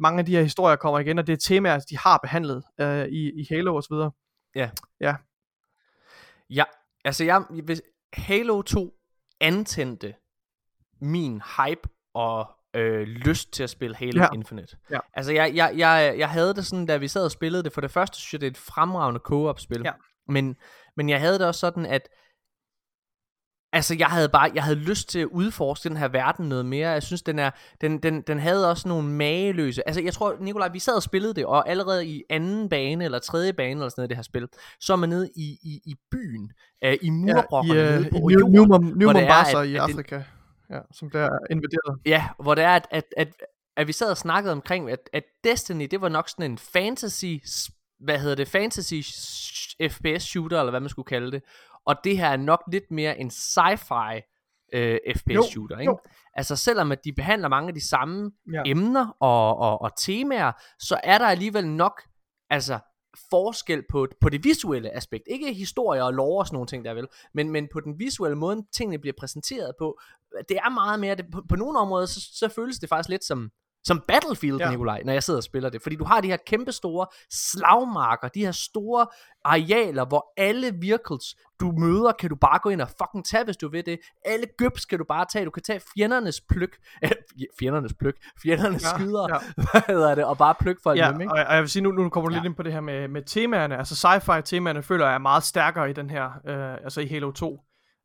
[0.00, 3.06] mange af de her historier kommer igen, og det er temaer, de har behandlet øh,
[3.08, 4.10] i, i Halo og så videre.
[6.50, 6.64] Ja,
[7.04, 7.82] altså jeg, hvis
[8.12, 8.94] Halo 2
[9.40, 10.14] antændte
[11.00, 14.28] min hype og øh, lyst til at spille Halo Ja.
[14.34, 14.76] Infinite.
[14.90, 14.98] Ja.
[15.14, 17.80] Altså jeg, jeg, jeg, jeg havde det sådan, da vi sad og spillede det, for
[17.80, 19.82] det første synes jeg, det er et fremragende co-op-spil.
[19.84, 19.92] Ja.
[20.28, 20.56] Men,
[20.96, 22.08] men jeg havde det også sådan, at
[23.72, 26.90] Altså, jeg havde bare, jeg havde lyst til at udforske den her verden noget mere.
[26.90, 29.88] Jeg synes, den er, den, den, den havde også nogle mageløse.
[29.88, 33.18] Altså, jeg tror, Nikolaj, vi sad og spillede det, og allerede i anden bane, eller
[33.18, 34.48] tredje bane, eller sådan noget, det her spil,
[34.80, 36.52] så er man nede i, i, i byen,
[36.84, 39.80] øh, i murbrokkerne, ja, i, nede øh, på i jorden, New, er, at- i at
[39.82, 40.22] Afrika,
[40.70, 41.98] ja, som bliver invaderet.
[42.06, 43.28] Ja, hvor det er, at, at, at,
[43.76, 47.34] at vi sad og snakkede omkring, at, at Destiny, det var nok sådan en fantasy,
[48.00, 48.94] hvad hedder det, fantasy
[49.90, 51.42] FPS shooter, eller hvad man skulle kalde det.
[51.86, 54.20] Og det her er nok lidt mere en sci-fi
[54.72, 55.90] øh, FPS Jo, shooter, ikke?
[55.90, 55.98] jo.
[56.34, 58.62] Altså selvom at de behandler mange af de samme ja.
[58.66, 62.02] emner og, og, og temaer, så er der alligevel nok,
[62.50, 62.78] altså
[63.30, 65.24] forskel på, på det visuelle aspekt.
[65.26, 68.36] Ikke historie og lore og sådan nogle ting der vel, men, men på den visuelle
[68.36, 70.00] måde, tingene bliver præsenteret på.
[70.48, 73.24] Det er meget mere, det, på, på nogle områder, så, så føles det faktisk lidt
[73.24, 73.50] som,
[73.84, 74.70] som Battlefield, Ja.
[74.70, 75.82] Nikolaj, når jeg sidder og spiller det.
[75.82, 79.06] Fordi du har de her kæmpe store slagmarker, de her store
[79.44, 83.56] arealer, hvor alle vehicles, du møder, kan du bare gå ind og fucking tage, hvis
[83.56, 83.98] du vil det.
[84.24, 85.44] Alle gøbs kan du bare tage.
[85.44, 86.76] Du kan tage fjendernes pløk,
[87.58, 89.38] fjendernes pløk, fjendernes Ja, skyder, ja.
[89.72, 91.32] hvad hedder det, og bare pløk folk Ja, med dem, ikke?
[91.32, 92.38] og, og jeg vil sige, nu, nu kommer du Ja.
[92.40, 93.76] lidt ind på det her med, med temaerne.
[93.78, 97.30] Altså sci-fi temaerne føler jeg er meget stærkere i den her, øh, altså i Halo
[97.30, 97.60] 2.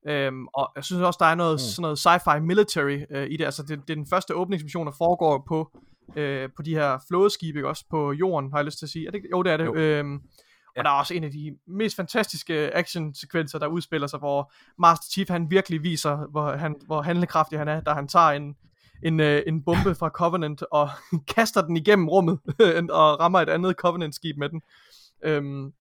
[0.08, 1.58] Øhm, og jeg synes også, der er noget, mm.
[1.60, 3.46] sådan noget sci-fi military øh, i det.
[3.46, 5.78] Altså det, det er den første åbningsmission, der foregår på,
[6.16, 7.68] øh, på de her flådeskibe, ikke?
[7.68, 9.08] også på jorden, har jeg lyst til at sige.
[9.08, 9.66] Er det, jo, det er det.
[9.66, 9.76] Jo.
[9.76, 10.22] Øhm, og
[10.78, 10.84] Ja.
[10.84, 15.30] der er også en af de mest fantastiske action-sekvenser, der udspiller sig, hvor Master Chief
[15.30, 18.56] han virkelig viser, hvor, han, hvor handlekraftig han er, da han tager en,
[19.04, 20.90] en, øh, en bombe fra Covenant og
[21.36, 22.40] kaster den igennem rummet
[23.00, 24.62] og rammer et andet Covenant-skib med den.
[25.24, 25.74] Øhm,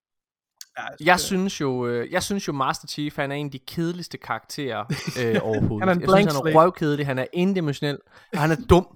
[1.04, 4.18] Jeg synes jo, øh, jeg synes jo Master Chief, han er en af de kedeligste
[4.18, 4.84] karakterer
[5.22, 5.80] øh, overhovedet.
[5.88, 7.98] Han er en jeg synes, han er røvkedelig, han er indimensionel,
[8.32, 8.86] og han er dum.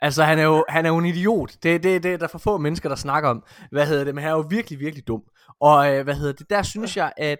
[0.00, 1.56] Altså, han er jo, han er jo en idiot.
[1.62, 3.44] Det, det, det er der for få mennesker, der snakker om.
[3.70, 4.14] Hvad hedder det?
[4.14, 5.22] Men han er jo virkelig, virkelig dum.
[5.60, 6.50] Og øh, hvad hedder det?
[6.50, 7.38] Der synes jeg, at,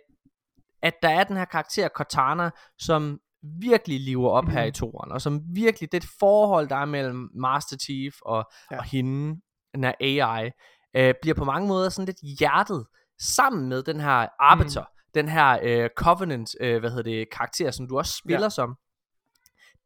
[0.82, 3.18] at der er den her karakter Cortana, som
[3.60, 7.76] virkelig lever op her i toren, og som virkelig, det forhold, der er mellem Master
[7.76, 8.78] Chief og, ja.
[8.78, 9.40] og hende,
[9.74, 10.50] den her AI,
[10.96, 12.84] øh, bliver på mange måder sådan lidt hjertet
[13.20, 15.10] sammen med den her Arbiter, mm.
[15.14, 18.48] den her øh, Covenant, øh, hvad hedder det, karakter, som du også spiller Ja.
[18.50, 18.76] som.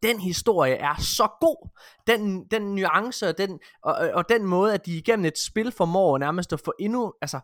[0.03, 1.69] den historie er så god.
[2.07, 6.19] Den, den nuance og den, og, og- den måde, at de igennem et spil formår
[6.19, 7.41] nærmest at få endnu, altså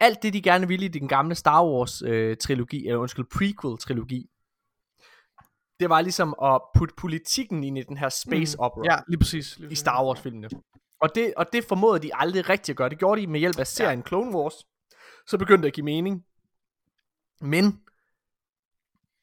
[0.00, 3.78] alt det, de gerne ville i den gamle Star Wars øh, trilogi, eller undskyld, prequel
[3.78, 4.26] trilogi,
[5.80, 9.58] det var ligesom at putte politikken ind i den her space opera Ja, lige præcis.
[9.58, 9.74] Lige i.
[9.74, 10.48] Star Wars filmene.
[11.00, 12.88] Og det, og det formåede de aldrig rigtig at gøre.
[12.88, 14.06] Det gjorde de med hjælp af serien ja.
[14.06, 14.54] Clone Wars.
[15.26, 16.24] Så begyndte det at give mening.
[17.40, 17.80] Men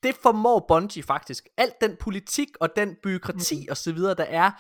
[0.04, 1.48] det formår Bungie faktisk.
[1.58, 3.68] Alt den politik og den byråkrati mm.
[3.70, 4.52] og så videre, der er,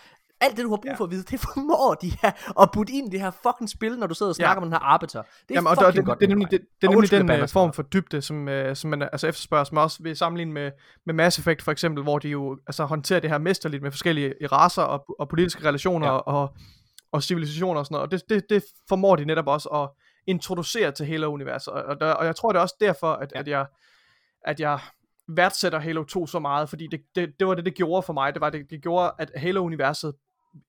[0.41, 3.07] alt det du har brug for at vide, det formår de her at putte ind
[3.07, 4.57] i det her fucking spil, når du sidder og snakker Ja.
[4.57, 5.21] om den her arbiter.
[5.21, 6.19] Det er Jamen, og fucking det, det, godt.
[6.19, 6.49] det, Nikolaj.
[6.49, 9.27] det, det er nemlig den uh, bander form for dybde, som, uh, som man altså
[9.27, 10.71] efterspørger, som også vil sammenligne med,
[11.05, 14.33] med Mass Effect for eksempel, hvor de jo altså, håndterer det her mesterligt med forskellige
[14.51, 16.13] raser og, og politiske relationer ja.
[16.13, 16.55] og,
[17.11, 18.05] og civilisationer og sådan noget.
[18.05, 19.89] Og det, det, det formår de netop også at
[20.27, 21.73] introducere til Halo-universet.
[21.73, 23.37] Og, og, der, og jeg tror, det er også derfor, at, Ja.
[23.37, 23.41] ja.
[23.41, 23.65] at, jeg,
[24.45, 24.79] at jeg
[25.27, 28.33] værdsætter Halo 2 så meget, fordi det, det, det var det, det gjorde for mig.
[28.33, 30.13] Det var det, det gjorde, at Halo-universet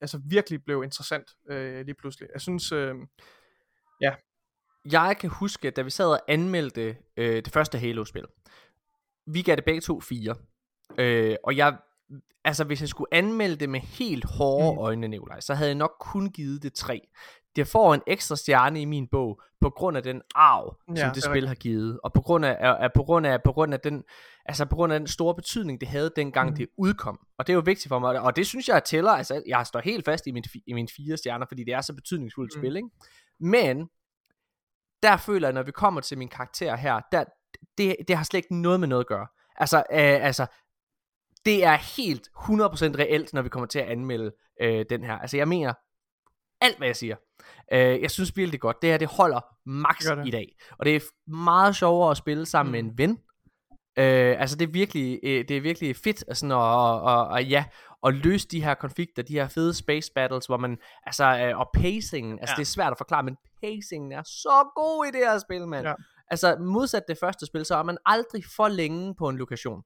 [0.01, 2.29] altså virkelig blev interessant øh, lige pludselig.
[2.33, 2.95] Jeg synes, øh,
[4.93, 8.25] Jeg kan huske, da vi sad og anmeldte øh, det første Halo-spil.
[9.27, 10.35] Vi gav det begge to fire.
[10.99, 11.77] Øh, og jeg,
[12.45, 14.79] altså hvis jeg skulle anmelde det med helt hårde mm.
[14.79, 17.09] øjne, Nikolaj, så havde jeg nok kun givet det tre.
[17.57, 21.07] Det får en ekstra stjerne i min bog, på grund af den arv, Ja, som
[21.09, 21.49] det det spil rigtigt.
[21.49, 22.01] har givet.
[22.05, 24.05] Og på grund af, af, af, på grund af, på grund af den,
[24.47, 26.57] altså på grund af den store betydning, det havde dengang Mm.
[26.57, 27.19] det udkom.
[27.39, 29.81] Og det er jo vigtigt for mig, og det synes jeg tæller, altså jeg står
[29.81, 32.61] helt fast i min, i mine fire stjerner, fordi det er så betydningsfuldt Mm.
[32.61, 32.89] spil, ikke?
[33.41, 33.89] Men,
[35.03, 37.25] der føler jeg, når vi kommer til min karakter her, der,
[37.79, 39.27] det, det har slet ikke noget med noget at gøre.
[39.57, 40.47] Altså, øh, altså
[41.45, 45.19] det er helt 100% reelt, når vi kommer til at anmelde øh, den her.
[45.19, 45.73] Altså, jeg mener
[46.65, 47.17] alt, hvad jeg siger.
[47.73, 48.83] Øh, jeg synes virkelig det er godt.
[48.83, 50.27] Det her, det holder max Det det.
[50.27, 50.57] i dag.
[50.79, 51.01] Og det er
[51.31, 52.73] meget sjovere at spille sammen mm.
[52.73, 53.19] med en ven.
[53.99, 57.39] Øh, altså, det er virkelig, øh, det er virkelig fedt at, sådan, at, at, at,
[57.45, 57.65] at, ja,
[58.07, 61.71] at løse de her konflikter, de her fede space battles, hvor man, altså, øh, og
[61.75, 62.57] pacingen, altså Ja.
[62.57, 65.87] det er svært at forklare, men pacingen er så god i det her spil, mand.
[65.87, 65.95] Ja.
[66.31, 69.83] Altså, modsat det første spil, så er man aldrig for længe på en lokation.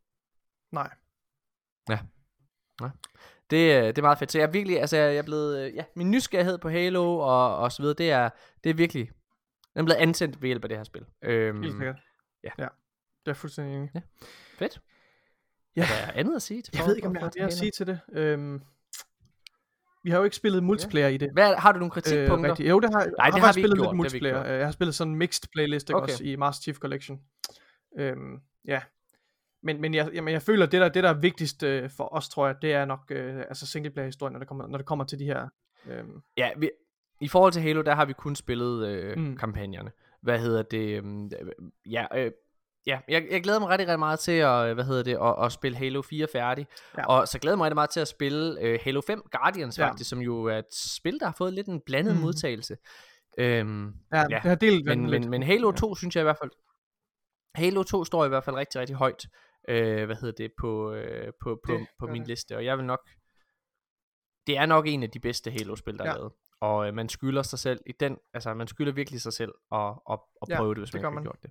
[0.72, 0.90] nej.
[1.86, 1.98] Det,
[2.82, 2.90] øh,
[3.50, 4.32] det er meget fedt.
[4.32, 7.56] Så jeg er virkelig, altså jeg er blevet, øh, ja, min nysgerrighed på Halo og,
[7.56, 8.30] og så videre, det er,
[8.64, 9.10] det er virkelig,
[9.74, 11.04] den er blevet antændt ved hjælp af det her spil.
[11.24, 11.96] Øhm, Helt sikkert.
[12.44, 12.50] ja.
[12.58, 12.66] ja.
[13.24, 13.90] Det er fuldstændig enig.
[13.94, 14.00] Ja.
[14.58, 14.80] fedt.
[15.76, 15.82] Ja.
[15.82, 17.70] Er der andet at sige til Jeg ved ikke, om jeg har mere at sige
[17.70, 18.00] til det.
[18.12, 18.62] Øhm,
[20.04, 21.28] vi har jo ikke spillet multiplayer i det.
[21.32, 22.50] Hvad, har du nogle kritikpunkter?
[22.50, 22.68] rigtigt.
[22.68, 23.94] Jo, det har, Nej, har det har vi ikke spillet gjort, lidt det har vi
[23.94, 24.34] ikke multiplayer.
[24.42, 24.46] gjort.
[24.52, 26.12] Øh, Jeg har spillet sådan en mixed playlist ikke Okay.
[26.12, 27.20] også i Master Chief Collection.
[27.98, 28.80] Øhm, ja.
[29.62, 32.14] Men, men jeg, jamen, jeg føler, at det der, det der er vigtigst øh, for
[32.14, 35.04] os, tror jeg, det er nok øh, altså singleplayer-historien, når det kommer, når det kommer
[35.04, 35.48] til de her...
[35.86, 36.70] Øhm, Ja, vi,
[37.20, 39.36] i forhold til Halo, der har vi kun spillet øh, Mm.
[39.36, 39.90] kampagnerne.
[40.22, 40.96] Hvad hedder det?
[40.98, 41.30] øhm,
[41.86, 42.30] ja, øh,
[42.86, 45.44] ja jeg, jeg glæder mig rigtig, rigtig meget til at, øh, hvad hedder det, at,
[45.46, 46.66] at spille Halo 4 færdig.
[46.96, 47.00] Ja.
[47.02, 47.06] Ja.
[47.06, 49.88] Og så glæder jeg mig rigtig meget til at spille øh, Halo 5 Guardians Ja.
[49.88, 52.20] faktisk, som jo er et spil, der har fået lidt en blandet mm.
[52.22, 52.76] modtagelse.
[53.38, 56.38] Øhm, ja, Ja, det har delt men, men, men Halo 2 synes jeg i hvert
[56.42, 56.50] fald,
[57.54, 59.26] Halo 2 står i hvert fald rigtig, rigtig højt,
[59.68, 62.28] øh, hvad hedder det, på, øh, på, på, Det på min det.
[62.28, 63.08] liste, og jeg vil nok,
[64.46, 66.10] det er nok en af de bedste Halo-spil, der ja.
[66.10, 66.14] Ja.
[66.14, 69.32] er lavet, og øh, man skylder sig selv i den, altså man skylder virkelig sig
[69.32, 69.78] selv at,
[70.10, 71.50] at, at Ja, prøve det, hvis det man ikke har gjort det.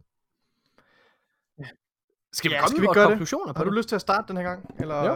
[2.33, 3.09] Skal vi Ja, komme skal med vi vores gøre det?
[3.11, 3.77] konklusioner på Har du det?
[3.77, 4.75] lyst til at starte den her gang?
[4.79, 4.95] Eller?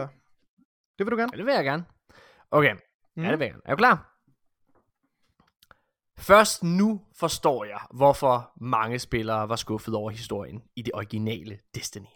[0.98, 1.30] Det vil du gerne?
[1.32, 1.84] Ja, det vil jeg gerne.
[2.50, 2.74] Okay,
[3.16, 3.22] Mm.
[3.22, 3.62] Ja, det vil jeg gerne.
[3.64, 4.08] Er du klar?
[6.18, 12.06] Først nu forstår jeg, hvorfor mange spillere var skuffet over historien i det originale Destiny.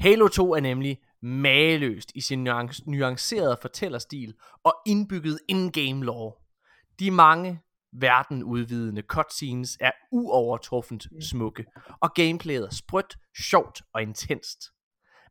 [0.00, 4.34] Halo 2 er nemlig mageløst i sin nuance- nuancerede fortællerstil
[4.64, 6.32] og indbygget in-game lore.
[6.98, 7.60] De mange
[7.92, 11.64] verdenudvidende cutscenes er uovertruffent smukke,
[12.00, 13.16] og gameplayet er sprødt,
[13.50, 14.64] sjovt og intenst.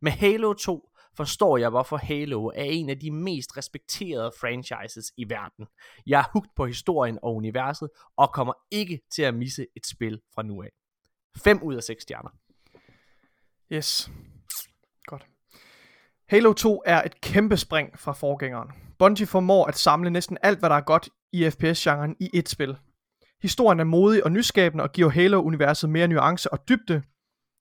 [0.02, 5.30] Med Halo 2 forstår jeg, hvorfor Halo er en af de mest respekterede franchises i
[5.30, 5.68] verden.
[6.06, 10.22] Jeg er hugt på historien og universet, og kommer ikke til at misse et spil
[10.36, 10.70] fra nu af.
[11.38, 12.30] 5 ud af 6 stjerner.
[13.72, 14.12] Yes.
[16.30, 18.70] Halo 2 er et kæmpe spring fra forgængeren.
[19.00, 22.78] Bungie formår at samle næsten alt, hvad der er godt i FPS-genren i ét spil.
[23.42, 27.04] Historien er modig og nyskabende og giver Halo-universet mere nuance og dybde.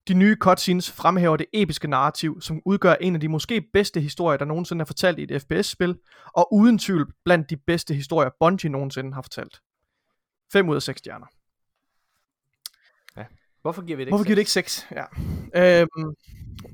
[0.08, 4.38] De nye cutscenes fremhæver det episke narrativ, som udgør en af de måske bedste historier,
[4.38, 5.98] der nogensinde er fortalt i et FPS-spil,
[6.34, 9.60] og uden tvivl blandt de bedste historier, Bungie nogensinde har fortalt.
[10.52, 11.26] 5 ud af 6 stjerner.
[13.64, 14.86] Hvorfor giver vi det Hvorfor ikke giver det ikke 6?
[14.90, 15.02] Ja.
[15.82, 16.14] Øhm,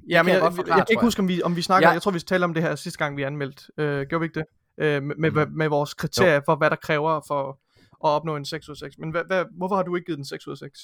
[0.08, 1.92] ja, men jeg jeg, jeg, kan ikke huske, om vi, om vi snakker, Ja.
[1.92, 3.64] jeg tror, vi talte om det her sidste gang, vi anmeldte.
[3.78, 4.46] Øh, gjorde vi ikke det?
[4.84, 5.52] Øh, med, med, Mm.
[5.52, 7.48] med vores kriterier for, hvad der kræver for
[8.04, 8.98] at opnå en 6 ud af 6.
[8.98, 10.80] Men hvad, hvad, hvorfor har du ikke givet den 6 ud af 6?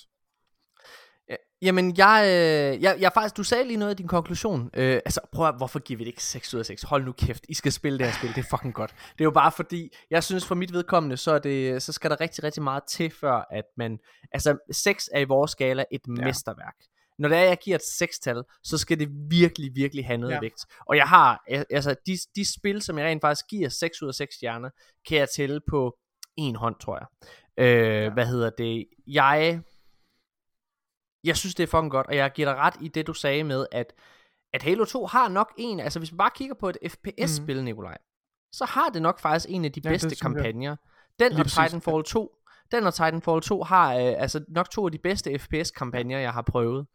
[1.31, 4.71] Ja, Jamen, jeg, øh, jeg, jeg faktisk, du sagde lige noget i din konklusion.
[4.75, 6.83] Øh, altså, prøv at, hvorfor giver vi det ikke 6 ud af 6?
[6.83, 8.91] Hold nu kæft, I skal spille det her spil, det er fucking godt.
[8.91, 12.11] Det er jo bare fordi, jeg synes for mit vedkommende, så, er det, så skal
[12.11, 13.99] der rigtig, rigtig meget til, før at man,
[14.33, 16.25] altså 6 er i vores skala et ja.
[16.25, 16.77] mesterværk.
[17.19, 20.41] Når det er, jeg giver et 6-tal, så skal det virkelig, virkelig have noget ja.
[20.41, 20.65] Vægt.
[20.87, 24.09] Og jeg har, al- altså de, de spil, som jeg rent faktisk giver 6 ud
[24.09, 24.71] af 6 stjerner,
[25.09, 25.97] kan jeg tælle på
[26.37, 27.07] en hånd, tror jeg.
[27.65, 28.11] Øh, ja.
[28.11, 28.87] Hvad hedder det?
[29.07, 29.61] Jeg
[31.27, 33.45] jeg synes, det er fucking godt, og jeg giver dig ret i det, du sagde
[33.45, 33.93] med, at,
[34.53, 37.65] at Halo 2 har nok en, altså hvis vi bare kigger på et FPS-spil, mm.
[37.65, 37.99] Nikolaj,
[38.53, 40.19] så har det nok faktisk en af de Ja, det bedste jeg.
[40.19, 40.77] kampagner.
[41.19, 42.37] Den Lige og Titanfall 2,
[42.73, 46.43] den og Titanfall 2 har øh, altså nok to af de bedste FPS-kampagner, jeg har
[46.43, 46.87] prøvet.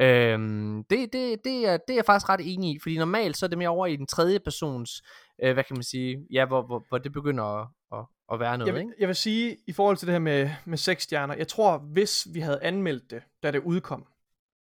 [0.00, 3.46] Øhm, det, det, det, er, det er jeg faktisk ret enig i, fordi normalt så
[3.46, 5.02] er det mere over i den tredje persons,
[5.42, 8.58] øh, hvad kan man sige, ja, hvor, hvor, hvor det begynder at, at, at være
[8.58, 8.92] noget, Jeg vil, ikke?
[8.98, 12.26] jeg vil sige, i forhold til det her med, med seks stjerner, jeg tror, hvis
[12.34, 14.06] vi havde anmeldt det, da det udkom,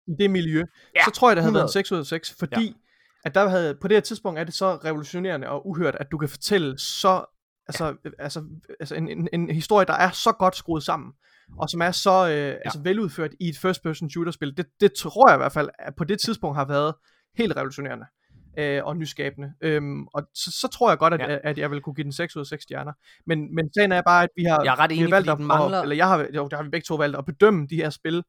[0.07, 0.63] i det miljø,
[0.95, 1.79] Ja, så tror jeg, det havde været 100.
[1.79, 2.73] en 6 ud af 6, fordi ja.
[3.25, 6.17] at der havde, på det her tidspunkt er det så revolutionerende og uhørt, at du
[6.17, 7.25] kan fortælle så,
[7.67, 8.09] altså, ja.
[8.19, 8.43] altså,
[8.79, 11.11] altså en, en, en historie, der er så godt skruet sammen,
[11.57, 12.55] og som er så øh, ja.
[12.65, 14.57] altså veludført i et first person shooter spil.
[14.57, 16.93] Det, det tror jeg i hvert fald, at på det tidspunkt har været
[17.37, 18.05] helt revolutionerende
[18.59, 19.53] øh, og nyskabende.
[19.61, 21.31] Øhm, og så, så tror jeg godt, at, Ja.
[21.31, 21.39] ja.
[21.43, 22.93] at jeg vil kunne give den 6 ud af 6 stjerner.
[23.25, 25.29] Men, men sagen er bare, at vi har, Jeg er ret vi enig, har valgt
[25.29, 27.25] at, den mangler- at, eller jeg har, jo, der har vi begge to valgt at
[27.25, 28.23] bedømme de her spil,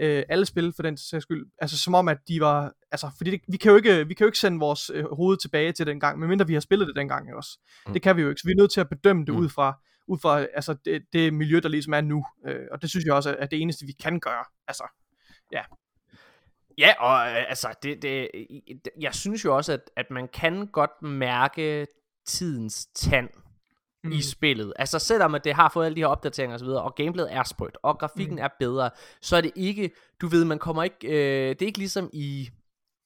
[0.00, 3.30] øh, alle spil for den sags skyld, altså som om, at de var, altså, fordi
[3.30, 5.86] det, vi, kan jo ikke, vi kan jo ikke sende vores øh, hoved tilbage til
[5.86, 7.58] den gang, medmindre vi har spillet det dengang også.
[7.86, 7.92] Mm.
[7.92, 9.40] Det kan vi jo ikke, så vi er nødt til at bedømme det Mm.
[9.40, 12.24] ud fra, ud fra altså, det, det miljø, der ligesom er nu.
[12.46, 14.44] Øh, og det synes jeg også er, det eneste, vi kan gøre.
[14.68, 14.84] Altså,
[16.78, 18.28] Ja, og øh, altså, det, det,
[19.00, 21.86] jeg synes jo også, at, at man kan godt mærke
[22.26, 23.28] tidens tand
[24.04, 24.12] mm.
[24.12, 24.20] i Mm.
[24.22, 24.72] spillet.
[24.76, 27.76] Altså, selvom at det har fået alle de her opdateringer osv., og gameplayet er sprødt,
[27.82, 28.42] og grafikken mm.
[28.42, 28.90] er bedre,
[29.22, 32.48] så er det ikke, du ved, man kommer ikke, øh, det er ikke ligesom i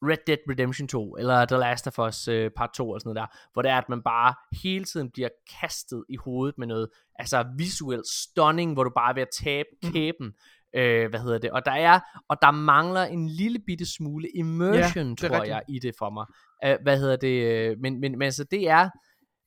[0.02, 3.28] Red Dead Redemption 2, eller The Last of Us øh, Part 2 og sådan noget
[3.30, 5.28] der, hvor det er, at man bare hele tiden bliver
[5.60, 9.68] kastet i hovedet med noget, altså visuelt stunning, hvor du bare er ved at tabe
[9.82, 9.92] Mm.
[9.92, 10.32] kæben,
[10.76, 15.08] øh, hvad hedder det, og der er, og der mangler en lille bitte smule immersion,
[15.08, 15.48] Ja, tror rigtigt.
[15.48, 16.26] jeg, i det for mig.
[16.66, 18.90] Uh, hvad hedder det, øh, men, men, men altså det er,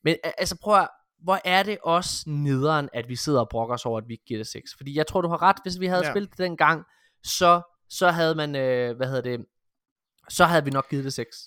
[0.03, 0.87] men øh, altså prøv at,
[1.23, 4.25] hvor er det også nederen, at vi sidder og brokker os over, at vi ikke
[4.25, 4.71] giver det 6.
[4.77, 6.07] Fordi jeg tror, du har ret, hvis vi havde ja.
[6.07, 6.13] Ja.
[6.13, 6.83] spillet det dengang,
[7.23, 9.45] så, så havde man, øh, hvad hedder det,
[10.29, 11.37] så havde vi nok givet det 6.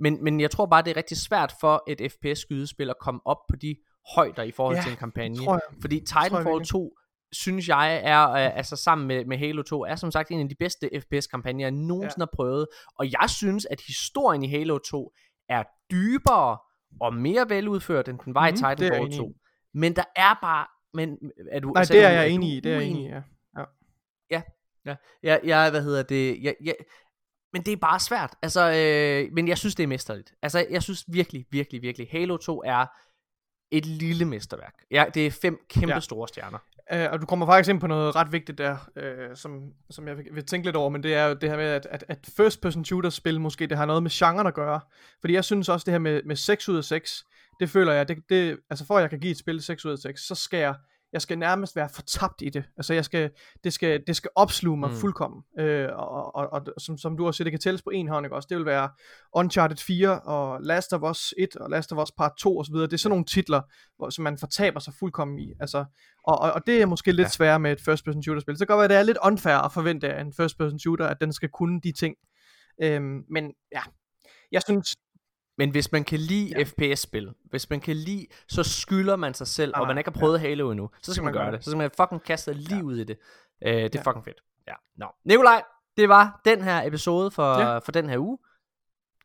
[0.00, 3.38] Men, men jeg tror bare, det er rigtig svært for et FPS-skydespil at komme op
[3.50, 3.76] på de
[4.14, 5.36] højder i forhold Ja, til en kampagne.
[5.36, 5.80] tror jeg.
[5.80, 6.68] Fordi tror jeg Titanfall virkelig.
[6.68, 6.96] 2,
[7.32, 10.48] synes jeg er, øh, altså sammen med, med Halo 2, er som sagt en af
[10.48, 12.66] de bedste FPS-kampagner, jeg nogensinde har prøvet.
[12.98, 15.12] Og jeg synes, at historien i Halo 2
[15.48, 16.58] er dybere
[17.00, 19.16] og mere veludført, end den var Mhm, i det jeg Titanfall i.
[19.16, 19.32] 2.
[19.74, 20.66] Men der er bare...
[20.94, 21.18] Men,
[21.50, 23.22] er du, Nej, sagde det er jeg enig i, det er jeg enig i, ja.
[24.84, 26.74] Ja, jeg, jeg, hvad hedder det, jeg, jeg,
[27.52, 30.34] men det er bare svært, altså, øh, men jeg synes, det er mesterligt.
[30.42, 32.86] Altså, jeg synes virkelig, virkelig, virkelig, Halo 2 er
[33.70, 34.74] et lille mesterværk.
[34.90, 36.00] Ja, det er fem kæmpe Ja.
[36.00, 36.58] store stjerner.
[36.94, 40.16] Uh, og du kommer faktisk ind på noget ret vigtigt der, uh, som, som jeg
[40.16, 42.18] vil, vil tænke lidt over, men det er jo det her med, at, at, at
[42.36, 44.80] first person shooter spil måske, det har noget med genren at gøre.
[45.20, 47.24] Fordi jeg synes også, det her med, med 6 ud af 6,
[47.60, 49.92] det føler jeg, det, det, altså for at jeg kan give et spil 6 ud
[49.92, 50.74] af 6, så skal jeg,
[51.12, 52.64] jeg skal nærmest være fortabt i det.
[52.76, 53.30] Altså jeg skal,
[53.64, 54.94] det skal, det skal opsluge mig Mm.
[54.94, 55.00] mm.
[55.00, 55.42] fuldkommen.
[55.60, 58.26] Uh, og, og, og, som, som du også siger, det kan tælles på en hånd,
[58.26, 58.46] ikke også?
[58.50, 58.88] Det vil være
[59.34, 62.74] Uncharted 4 og Last of Us 1 og Last of Us Part 2 osv.
[62.74, 63.60] Det er sådan nogle titler,
[63.96, 65.52] hvor, som man fortaber sig fuldkommen i.
[65.60, 65.84] Altså,
[66.24, 67.30] og, og, og det er måske lidt Ja.
[67.30, 68.56] sværere med et first person shooter spil.
[68.56, 70.78] Så kan godt være, at det er lidt unfair at forvente af en first person
[70.78, 72.16] shooter, at den skal kunne de ting.
[72.82, 73.82] Øhm, men ja,
[74.52, 74.96] jeg synes,
[75.58, 76.58] Men hvis man kan lide ja.
[76.58, 76.64] Ja.
[76.64, 80.18] FPS-spil, hvis man kan lide, så skylder man sig selv, Nej, og man ikke har
[80.20, 80.48] prøvet ja.
[80.48, 81.56] Halo endnu, så skal man man gøre det.
[81.58, 81.64] det.
[81.64, 83.18] Så skal man fucking kaste livet i det.
[83.62, 84.10] Øh, det er Ja.
[84.10, 84.42] fucking fedt.
[84.68, 84.74] Ja.
[84.96, 85.06] Nå.
[85.24, 85.62] Nikolaj,
[85.96, 87.78] det var den her episode for, Ja.
[87.78, 88.38] for den her uge.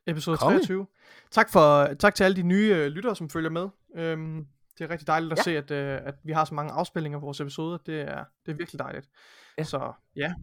[0.07, 0.57] episode Konge.
[0.59, 0.87] 23.
[1.31, 3.69] Tak, for, tak til alle de nye øh, lyttere, som følger med.
[3.95, 4.45] Øhm,
[4.77, 5.43] det er rigtig dejligt at Ja.
[5.43, 7.77] se, at, øh, at vi har så mange afspilninger på vores episoder.
[7.85, 9.09] Det er, det er virkelig dejligt.
[9.57, 9.63] Ja.
[9.63, 10.33] Så ja,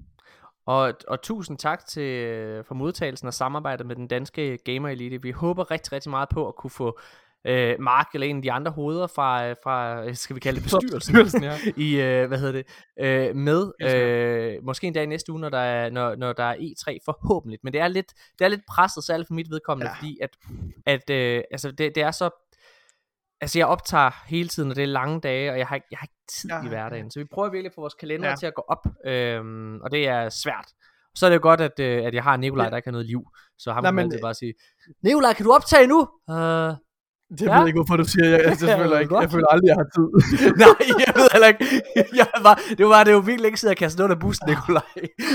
[0.69, 5.23] Og, og tusind tak til, øh, for modtagelsen og samarbejdet med den danske Gamer Elite.
[5.23, 6.99] Vi håber rigtig, rigtig meget på at kunne få
[7.47, 10.57] øh, Mark eller en af de andre hoveder fra, øh, fra øh, skal vi kalde
[10.57, 11.57] det bestyrelsen, bestyrelsen, ja.
[11.87, 12.67] i, øh, hvad hedder det,
[13.01, 13.73] øh, med.
[13.83, 16.99] Øh, måske en dag i næste uge, når der, er, når, når der er E3
[17.05, 17.59] forhåbentlig.
[17.63, 19.91] Men det er lidt, det er lidt presset, særligt for mit vedkommende.
[19.91, 19.97] Ja.
[19.97, 20.31] fordi at,
[20.87, 22.31] at øh, altså det, det er så...
[23.41, 25.99] Altså jeg optager hele tiden, og det er lange dage, og jeg har, ikke- jeg
[25.99, 27.11] har ikke tid Ja, i hverdagen.
[27.11, 28.37] Så vi prøver virkelig at få vores kalender Ja.
[28.37, 30.67] til at gå op, øhm, og det er svært.
[31.15, 32.71] Så er det jo godt, at, øh, at jeg har Nikolaj, Ja.
[32.71, 33.23] der ikke har noget liv.
[33.59, 34.55] Så ham Nej, men- altid bare sige,
[35.03, 35.99] Nikolaj, kan du optage nu?
[36.29, 36.37] Uh,
[37.31, 38.27] Det ved jeg ikke, hvorfor du siger.
[38.29, 40.09] Jeg, jeg, jeg, Ja, føler jeg ikke, jeg føler aldrig, jeg har tid.
[40.65, 41.65] Nej, jeg ved heller ikke.
[42.21, 44.83] Jeg var, det var det var virkelig ikke sidde og kaste noget af bussen, Nikolaj.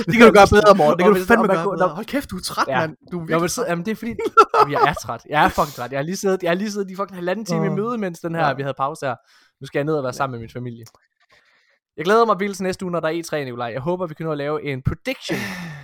[0.08, 0.98] Det kan du gøre bedre, Morten.
[1.00, 1.88] Det kan du fandme gøre bedre.
[2.00, 2.80] Hold kæft, du er træt, Ja.
[2.80, 2.92] mand.
[3.12, 4.14] Du er Nå, virkelig men, så, jamen, det er fordi,
[4.60, 5.22] jamen, jeg er træt.
[5.30, 5.92] Jeg er fucking træt.
[5.92, 8.20] Jeg har lige siddet, jeg har lige siddet i fucking halvanden time i møde, mens
[8.20, 8.54] den her, Ja.
[8.54, 9.16] vi havde pause her.
[9.62, 10.86] Nu skal jeg ned og være sammen med min familie.
[11.98, 13.68] Jeg glæder mig vildt til næste uge, når der er E3, Nikolaj.
[13.78, 15.38] Jeg håber, vi kan nå at lave en prediction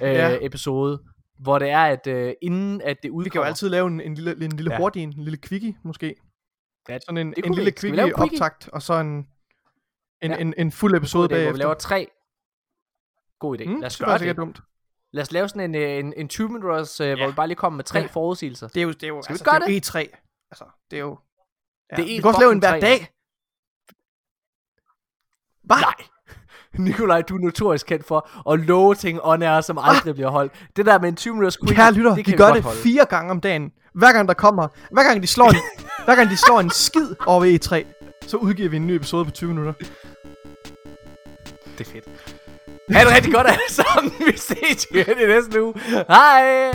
[0.03, 0.37] øh, Ja.
[0.41, 0.99] episode,
[1.39, 3.23] hvor det er, at øh, inden at det udkommer...
[3.23, 4.77] Vi kan jo altid lave en, en lille, en lille Ja.
[4.77, 6.15] hurtig, en lille quickie, måske.
[6.89, 7.91] Ja, Sådan en, det en lille vi.
[8.05, 9.27] Vi en quickie optagt, og så en, en,
[10.31, 10.37] Ja.
[10.37, 11.57] en, en fuld episode God idé, hvor vi bagefter.
[11.59, 12.07] laver tre...
[13.39, 13.65] God idé.
[13.69, 14.25] Mm, Lad os det gøre er det.
[14.25, 14.59] ikke dumt.
[15.11, 17.55] Lad os lave sådan en, øh, en, en 20 minutters, øh, hvor vi bare lige
[17.55, 18.05] kommer med tre Ja.
[18.05, 18.67] forudsigelser.
[18.67, 20.17] Det er jo, det er jo, Skal vi altså, gøre det er jo E3.
[20.51, 21.19] Altså, det er jo...
[21.91, 21.95] Ja.
[21.95, 22.79] Det er vi kan også lave en hver E-fucking-3.
[22.79, 23.07] dag.
[25.63, 25.93] Nej.
[26.79, 30.51] Nikolaj, du er notorisk kendt for at love ting on air, som aldrig bliver holdt.
[30.75, 32.55] Det der med en 20 minutters quick, Kære lytter, det de kan gør vi godt
[32.55, 32.79] det holde.
[32.79, 33.71] fire gange om dagen.
[33.93, 35.55] Hver gang der kommer, hver gang de slår en,
[36.05, 37.85] hver gang de slår en skid over ved E3,
[38.27, 39.73] så udgiver vi en ny episode på 20 minutter.
[41.77, 42.05] Det er fedt.
[42.91, 44.11] Ha' det rigtig godt alle sammen.
[44.19, 45.73] Vi ses igen i næste uge.
[46.07, 46.71] Hej!